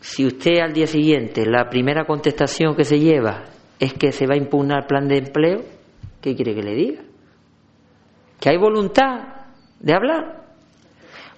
si 0.00 0.26
usted 0.26 0.58
al 0.58 0.72
día 0.72 0.88
siguiente 0.88 1.46
la 1.46 1.70
primera 1.70 2.06
contestación 2.06 2.74
que 2.74 2.82
se 2.82 2.98
lleva 2.98 3.44
es 3.78 3.94
que 3.94 4.10
se 4.10 4.26
va 4.26 4.34
a 4.34 4.38
impugnar 4.38 4.80
el 4.80 4.86
plan 4.88 5.06
de 5.06 5.18
empleo, 5.18 5.60
¿qué 6.20 6.34
quiere 6.34 6.56
que 6.56 6.62
le 6.64 6.74
diga? 6.74 7.02
¿Que 8.40 8.50
hay 8.50 8.56
voluntad 8.56 9.46
de 9.78 9.94
hablar? 9.94 10.41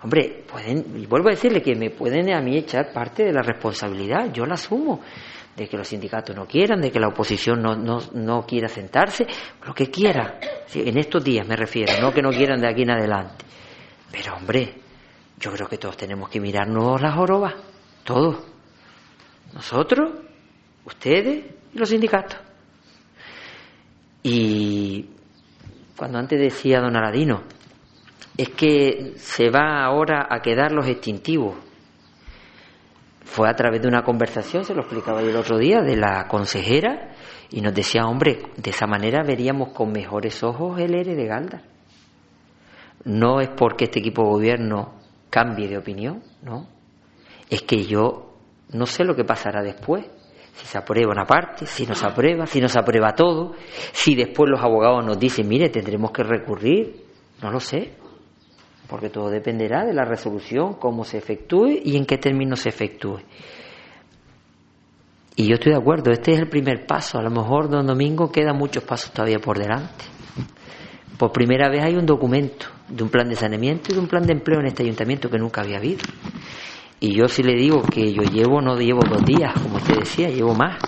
Hombre, 0.05 0.45
pueden, 0.47 1.01
y 1.01 1.07
vuelvo 1.07 1.29
a 1.29 1.31
decirle 1.31 1.63
que 1.63 1.75
me 1.75 1.89
pueden 1.89 2.31
a 2.31 2.43
mí 2.43 2.59
echar 2.59 2.93
parte 2.93 3.25
de 3.25 3.33
la 3.33 3.41
responsabilidad, 3.41 4.31
yo 4.35 4.45
la 4.45 4.53
asumo, 4.53 5.01
de 5.57 5.67
que 5.67 5.79
los 5.79 5.89
sindicatos 5.89 6.37
no 6.37 6.47
quieran, 6.47 6.83
de 6.83 6.91
que 6.91 7.01
la 7.01 7.09
oposición 7.09 7.63
no, 7.63 7.75
no, 7.75 8.01
no 8.13 8.45
quiera 8.45 8.69
sentarse, 8.69 9.27
lo 9.65 9.73
que 9.73 9.91
quiera, 9.91 10.39
en 10.75 10.99
estos 10.99 11.25
días 11.25 11.49
me 11.49 11.57
refiero, 11.57 11.95
no 12.03 12.13
que 12.13 12.21
no 12.21 12.29
quieran 12.29 12.61
de 12.61 12.69
aquí 12.69 12.83
en 12.83 12.91
adelante. 12.91 13.47
Pero 14.13 14.35
hombre, 14.35 14.75
yo 15.41 15.51
creo 15.53 15.69
que 15.69 15.79
todos 15.79 15.97
tenemos 15.97 16.29
que 16.29 16.39
mirarnos 16.39 17.01
las 17.01 17.15
jorobas, 17.15 17.55
todos. 18.05 18.45
Nosotros, 19.55 20.11
ustedes 20.85 21.47
y 21.73 21.79
los 21.79 21.89
sindicatos. 21.89 22.39
Y 24.23 25.09
cuando 25.97 26.19
antes 26.19 26.39
decía 26.39 26.81
don 26.81 26.95
Aladino, 26.95 27.54
es 28.37 28.49
que 28.51 29.15
se 29.17 29.51
va 29.51 29.85
ahora 29.85 30.27
a 30.31 30.41
quedar 30.41 30.73
los 30.73 30.87
extintivos. 30.87 31.57
Fue 33.25 33.49
a 33.49 33.55
través 33.55 33.83
de 33.83 33.89
una 33.89 34.03
conversación, 34.03 34.65
se 34.65 34.75
lo 34.75 34.83
explicaba 34.83 35.23
yo 35.23 35.31
el 35.31 35.37
otro 35.37 35.59
día, 35.59 35.81
de 35.81 35.97
la 35.97 36.29
consejera, 36.29 37.13
y 37.51 37.61
nos 37.61 37.75
decía, 37.75 38.07
hombre, 38.07 38.43
de 38.57 38.71
esa 38.71 38.87
manera 38.87 39.23
veríamos 39.23 39.71
con 39.71 39.93
mejores 39.93 40.43
ojos 40.43 40.79
el 40.79 40.95
ERE 40.95 41.15
de 41.15 41.27
Galdar 41.27 41.75
no 43.05 43.41
es 43.41 43.49
porque 43.51 43.85
este 43.85 44.01
equipo 44.01 44.23
de 44.23 44.29
gobierno 44.31 44.95
cambie 45.31 45.69
de 45.69 45.79
opinión, 45.79 46.23
no. 46.43 46.69
Es 47.51 47.63
que 47.63 47.85
yo 47.85 48.35
no 48.71 48.87
sé 48.87 49.05
lo 49.05 49.15
que 49.15 49.25
pasará 49.25 49.63
después. 49.63 50.07
Si 50.55 50.67
se 50.67 50.79
aprueba 50.79 51.13
una 51.13 51.25
parte, 51.25 51.67
si 51.67 51.85
no 51.85 51.95
se 51.95 52.07
aprueba, 52.07 52.47
si 52.47 52.61
no 52.61 52.69
se 52.69 52.79
aprueba 52.79 53.15
todo, 53.15 53.55
si 53.93 54.15
después 54.15 54.49
los 54.49 54.61
abogados 54.61 55.05
nos 55.05 55.19
dicen, 55.19 55.49
mire, 55.49 55.69
tendremos 55.69 56.13
que 56.13 56.23
recurrir, 56.23 57.05
no 57.43 57.51
lo 57.51 57.59
sé, 57.59 57.95
porque 58.89 59.11
todo 59.11 59.31
dependerá 59.31 59.85
de 59.85 59.95
la 59.95 60.05
resolución, 60.05 60.75
cómo 60.75 61.05
se 61.05 61.19
efectúe 61.19 61.81
y 61.85 61.97
en 61.97 62.07
qué 62.07 62.19
términos 62.19 62.61
se 62.61 62.69
efectúe. 62.69 63.21
Y 65.37 65.47
yo 65.49 65.55
estoy 65.55 65.73
de 65.73 65.79
acuerdo, 65.79 66.13
este 66.13 66.33
es 66.33 66.39
el 66.39 66.49
primer 66.49 66.87
paso, 66.87 67.19
a 67.19 67.23
lo 67.23 67.31
mejor 67.31 67.69
don 67.69 67.87
Domingo 67.87 68.31
queda 68.31 68.53
muchos 68.53 68.85
pasos 68.85 69.11
todavía 69.13 69.39
por 69.39 69.59
delante. 69.59 70.05
Por 71.19 71.33
primera 71.33 71.69
vez 71.69 71.83
hay 71.83 71.97
un 71.97 72.07
documento 72.07 72.67
de 72.89 73.03
un 73.03 73.09
plan 73.09 73.29
de 73.29 73.37
saneamiento 73.37 73.91
y 73.91 73.95
de 73.95 74.01
un 74.01 74.09
plan 74.09 74.25
de 74.25 74.33
empleo 74.33 74.61
en 74.61 74.67
este 74.67 74.83
ayuntamiento 74.83 75.29
que 75.29 75.39
nunca 75.39 75.63
había 75.63 75.79
habido. 75.79 76.03
Y 77.01 77.15
yo 77.15 77.27
sí 77.29 77.43
le 77.43 77.55
digo 77.55 77.83
que 77.83 78.13
yo 78.13 78.23
llevo, 78.23 78.61
no 78.61 78.77
llevo 78.77 79.01
dos 79.09 79.25
días, 79.25 79.53
como 79.55 79.77
usted 79.77 79.99
decía, 79.99 80.29
llevo 80.29 80.55
más. 80.55 80.79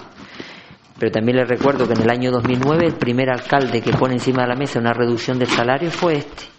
Pero 0.99 1.13
también 1.13 1.37
le 1.37 1.45
recuerdo 1.45 1.87
que 1.87 1.95
en 1.95 2.03
el 2.03 2.11
año 2.11 2.31
2009 2.31 2.87
el 2.87 2.95
primer 2.95 3.31
alcalde 3.31 3.83
que 3.83 3.93
pone 3.93 4.15
encima 4.15 4.43
de 4.43 4.49
la 4.49 4.57
mesa 4.57 4.79
una 4.79 4.93
reducción 4.93 5.39
del 5.39 5.49
salario 5.49 5.91
fue 5.91 6.19
este. 6.19 6.56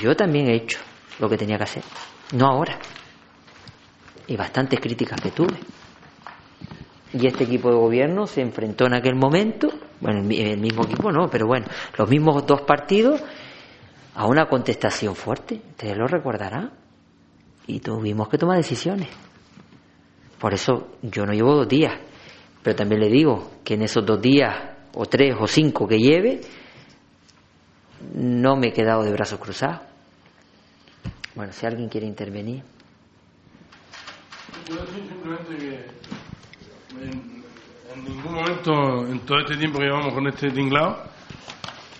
Yo 0.00 0.16
también 0.16 0.48
he 0.48 0.54
hecho 0.54 0.78
lo 1.18 1.28
que 1.28 1.36
tenía 1.36 1.56
que 1.56 1.64
hacer, 1.64 1.82
no 2.32 2.46
ahora. 2.46 2.78
Y 4.26 4.36
bastantes 4.36 4.80
críticas 4.80 5.20
que 5.20 5.30
tuve. 5.30 5.54
Y 7.12 7.26
este 7.26 7.44
equipo 7.44 7.70
de 7.70 7.76
gobierno 7.76 8.26
se 8.26 8.40
enfrentó 8.42 8.86
en 8.86 8.94
aquel 8.94 9.14
momento, 9.14 9.68
bueno, 10.00 10.28
el 10.28 10.58
mismo 10.58 10.84
equipo 10.84 11.10
no, 11.12 11.30
pero 11.30 11.46
bueno, 11.46 11.66
los 11.96 12.08
mismos 12.08 12.44
dos 12.46 12.62
partidos 12.62 13.22
a 14.14 14.26
una 14.26 14.46
contestación 14.46 15.14
fuerte. 15.14 15.60
Ustedes 15.70 15.96
lo 15.96 16.06
recordarán. 16.06 16.72
Y 17.68 17.80
tuvimos 17.80 18.28
que 18.28 18.38
tomar 18.38 18.56
decisiones. 18.56 19.08
Por 20.38 20.54
eso 20.54 20.98
yo 21.02 21.24
no 21.26 21.32
llevo 21.32 21.54
dos 21.54 21.68
días, 21.68 21.92
pero 22.62 22.76
también 22.76 23.00
le 23.00 23.08
digo 23.08 23.52
que 23.64 23.74
en 23.74 23.82
esos 23.82 24.04
dos 24.04 24.20
días, 24.20 24.54
o 24.94 25.06
tres 25.06 25.34
o 25.38 25.46
cinco 25.46 25.86
que 25.86 25.98
lleve, 25.98 26.40
no 28.14 28.56
me 28.56 28.68
he 28.68 28.72
quedado 28.72 29.02
de 29.02 29.12
brazos 29.12 29.38
cruzados. 29.38 29.80
Bueno, 31.34 31.52
si 31.52 31.66
alguien 31.66 31.88
quiere 31.88 32.06
intervenir. 32.06 32.62
En, 37.00 38.04
ningún 38.04 38.32
momento, 38.32 39.06
en 39.06 39.20
todo 39.20 39.40
este 39.40 39.56
tiempo 39.56 39.78
que 39.78 39.84
llevamos 39.84 40.14
con 40.14 40.26
este 40.28 40.50
tinglado, 40.50 41.04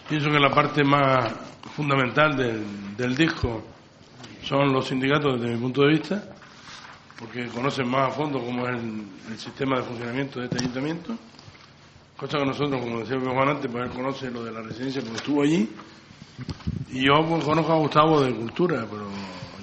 pienso 0.09 0.31
que 0.31 0.39
la 0.39 0.51
parte 0.51 0.83
más 0.83 1.33
fundamental 1.75 2.37
del, 2.97 3.17
disco 3.17 3.63
son 4.43 4.73
los 4.73 4.89
sindicatos 4.89 5.41
desde 5.41 5.55
mi 5.55 5.61
punto 5.61 5.83
de 5.83 5.89
vista, 5.89 6.25
porque 7.19 7.47
conocen 7.49 7.89
más 7.89 8.09
a 8.09 8.13
fondo 8.13 8.41
cómo 8.41 8.67
es 8.67 8.75
el, 8.75 9.39
sistema 9.39 9.77
de 9.77 9.83
funcionamiento 9.83 10.41
de 10.41 10.47
este 10.47 10.59
ayuntamiento, 10.59 11.15
cosa 12.17 12.39
que 12.39 12.47
nosotros, 12.47 12.81
como 12.81 13.01
decía 13.01 13.19
Juan 13.21 13.49
antes, 13.49 13.71
pues 13.71 13.85
él 13.85 13.91
conoce 13.91 14.31
lo 14.31 14.45
de 14.45 14.53
la 14.53 14.63
residencia 14.63 15.01
porque 15.03 15.17
estuvo 15.17 15.43
allí, 15.43 15.69
y 16.91 17.05
yo 17.05 17.25
pues, 17.27 17.45
conozco 17.45 17.73
a 17.73 17.77
Gustavo 17.77 18.21
de 18.21 18.35
Cultura, 18.35 18.87
pero 18.91 19.09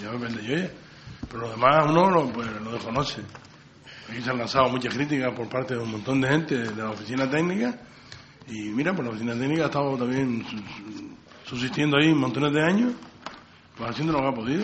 ya 0.01 0.11
me 0.11 0.17
vende 0.17 0.43
yo. 0.43 0.69
Pero 1.29 1.41
lo 1.41 1.49
demás 1.49 1.85
uno 1.89 2.09
lo, 2.09 2.27
pues, 2.27 2.47
lo 2.61 2.71
desconoce. 2.71 3.21
Aquí 4.09 4.21
se 4.21 4.29
han 4.29 4.37
lanzado 4.37 4.69
muchas 4.69 4.93
críticas 4.93 5.33
por 5.33 5.47
parte 5.47 5.75
de 5.75 5.81
un 5.81 5.91
montón 5.91 6.21
de 6.21 6.29
gente 6.29 6.57
de 6.57 6.75
la 6.75 6.91
oficina 6.91 7.29
técnica. 7.29 7.75
Y 8.47 8.69
mira, 8.69 8.93
pues 8.93 9.05
la 9.05 9.11
oficina 9.11 9.33
técnica 9.33 9.63
ha 9.63 9.65
estado 9.65 9.97
también 9.97 10.45
subsistiendo 11.45 11.97
ahí 11.97 12.13
montones 12.13 12.53
de 12.53 12.61
años, 12.61 12.93
pues 13.77 13.89
haciendo 13.89 14.13
lo 14.13 14.19
que 14.19 14.27
ha 14.27 14.33
podido. 14.33 14.63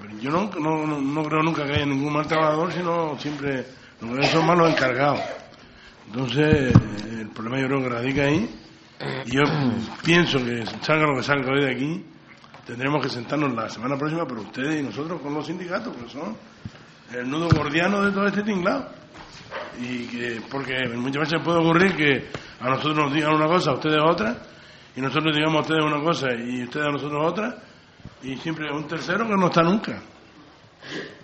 Pero 0.00 0.18
yo 0.18 0.30
no, 0.30 0.50
no, 0.60 1.00
no, 1.00 1.22
creo 1.24 1.42
nunca 1.42 1.64
que 1.64 1.72
haya 1.72 1.86
ningún 1.86 2.12
mal 2.12 2.26
trabajador, 2.26 2.72
sino 2.72 3.18
siempre 3.18 3.66
lo 4.00 4.14
que 4.14 4.26
son 4.26 4.46
malos 4.46 4.70
encargados. 4.70 5.20
Entonces, 6.10 6.74
el 7.20 7.28
problema 7.28 7.60
yo 7.60 7.66
creo 7.66 7.82
que 7.82 7.88
radica 7.90 8.22
ahí. 8.22 8.48
Y 9.26 9.36
yo 9.36 9.42
pienso 10.04 10.38
que 10.38 10.64
salga 10.82 11.06
lo 11.06 11.16
que 11.16 11.22
salga 11.22 11.52
hoy 11.52 11.60
de 11.60 11.70
aquí, 11.70 12.04
tendremos 12.66 13.02
que 13.02 13.10
sentarnos 13.10 13.54
la 13.54 13.68
semana 13.68 13.96
próxima, 13.96 14.26
pero 14.26 14.40
ustedes 14.40 14.80
y 14.80 14.82
nosotros 14.82 15.20
con 15.20 15.34
los 15.34 15.46
sindicatos, 15.46 15.94
que 15.96 16.08
son 16.08 16.36
el 17.14 17.30
nudo 17.30 17.48
gordiano 17.50 18.02
de 18.02 18.12
todo 18.12 18.26
este 18.26 18.42
tinglado. 18.42 18.88
Y 19.80 20.06
que, 20.06 20.40
porque 20.50 20.88
muchas 20.96 21.30
veces 21.30 21.44
puede 21.44 21.58
ocurrir 21.58 21.94
que 21.94 22.26
a 22.60 22.70
nosotros 22.70 22.96
nos 22.96 23.12
digan 23.12 23.34
una 23.34 23.46
cosa, 23.46 23.70
a 23.70 23.74
ustedes 23.74 23.98
otra, 24.02 24.36
y 24.96 25.00
nosotros 25.00 25.34
digamos 25.36 25.58
a 25.58 25.60
ustedes 25.60 25.84
una 25.84 26.00
cosa 26.00 26.28
y 26.34 26.64
ustedes 26.64 26.86
a 26.86 26.90
nosotros 26.90 27.26
otra, 27.26 27.58
y 28.22 28.36
siempre 28.38 28.72
un 28.72 28.88
tercero 28.88 29.26
que 29.26 29.36
no 29.36 29.46
está 29.46 29.62
nunca. 29.62 30.00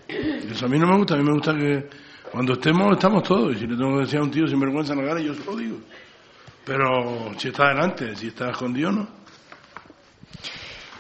Eso 0.06 0.66
a 0.66 0.68
mí 0.68 0.78
no 0.78 0.86
me 0.86 0.96
gusta, 0.98 1.14
a 1.14 1.16
mí 1.16 1.24
me 1.24 1.32
gusta 1.32 1.54
que 1.54 1.88
cuando 2.34 2.54
estemos, 2.54 2.92
estamos 2.94 3.22
todos, 3.22 3.54
y 3.54 3.60
si 3.60 3.66
le 3.68 3.76
tengo 3.76 3.94
que 3.94 4.00
decir 4.00 4.18
a 4.18 4.22
un 4.24 4.30
tío 4.32 4.44
sin 4.48 4.58
vergüenza 4.58 4.92
en 4.92 5.02
la 5.02 5.06
cara, 5.06 5.20
yo 5.20 5.34
se 5.34 5.44
lo 5.44 5.54
digo. 5.54 5.76
Pero 6.64 7.30
si 7.38 7.46
está 7.46 7.66
adelante, 7.66 8.16
si 8.16 8.26
está 8.26 8.50
escondido, 8.50 8.90
no. 8.90 9.06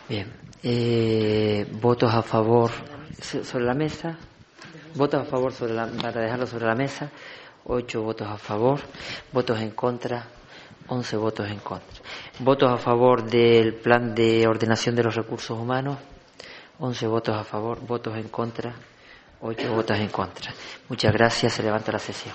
Bien. 0.08 0.32
Eh, 0.62 1.66
¿Votos 1.80 2.14
a 2.14 2.22
favor 2.22 2.70
sobre 3.20 3.64
la 3.64 3.74
mesa? 3.74 4.16
Votos 4.94 5.22
a 5.22 5.24
favor 5.24 5.52
sobre 5.52 5.74
la, 5.74 5.88
para 5.88 6.20
dejarlo 6.20 6.46
sobre 6.46 6.66
la 6.66 6.76
mesa. 6.76 7.10
Ocho 7.64 8.02
votos 8.02 8.28
a 8.28 8.38
favor. 8.38 8.78
Votos 9.32 9.60
en 9.60 9.72
contra. 9.72 10.24
Once 10.86 11.16
votos 11.16 11.50
en 11.50 11.58
contra. 11.58 12.00
Votos 12.38 12.70
a 12.70 12.78
favor 12.78 13.24
del 13.24 13.74
plan 13.74 14.14
de 14.14 14.46
ordenación 14.46 14.94
de 14.94 15.02
los 15.02 15.16
recursos 15.16 15.58
humanos. 15.58 15.98
Once 16.78 17.04
votos 17.08 17.36
a 17.36 17.42
favor. 17.42 17.84
Votos 17.84 18.16
en 18.16 18.28
contra. 18.28 18.72
Ocho 19.46 19.74
votos 19.74 19.98
en 19.98 20.08
contra. 20.08 20.54
Muchas 20.88 21.12
gracias. 21.12 21.52
Se 21.52 21.62
levanta 21.62 21.92
la 21.92 21.98
sesión. 21.98 22.34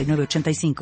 906985. 0.05 0.75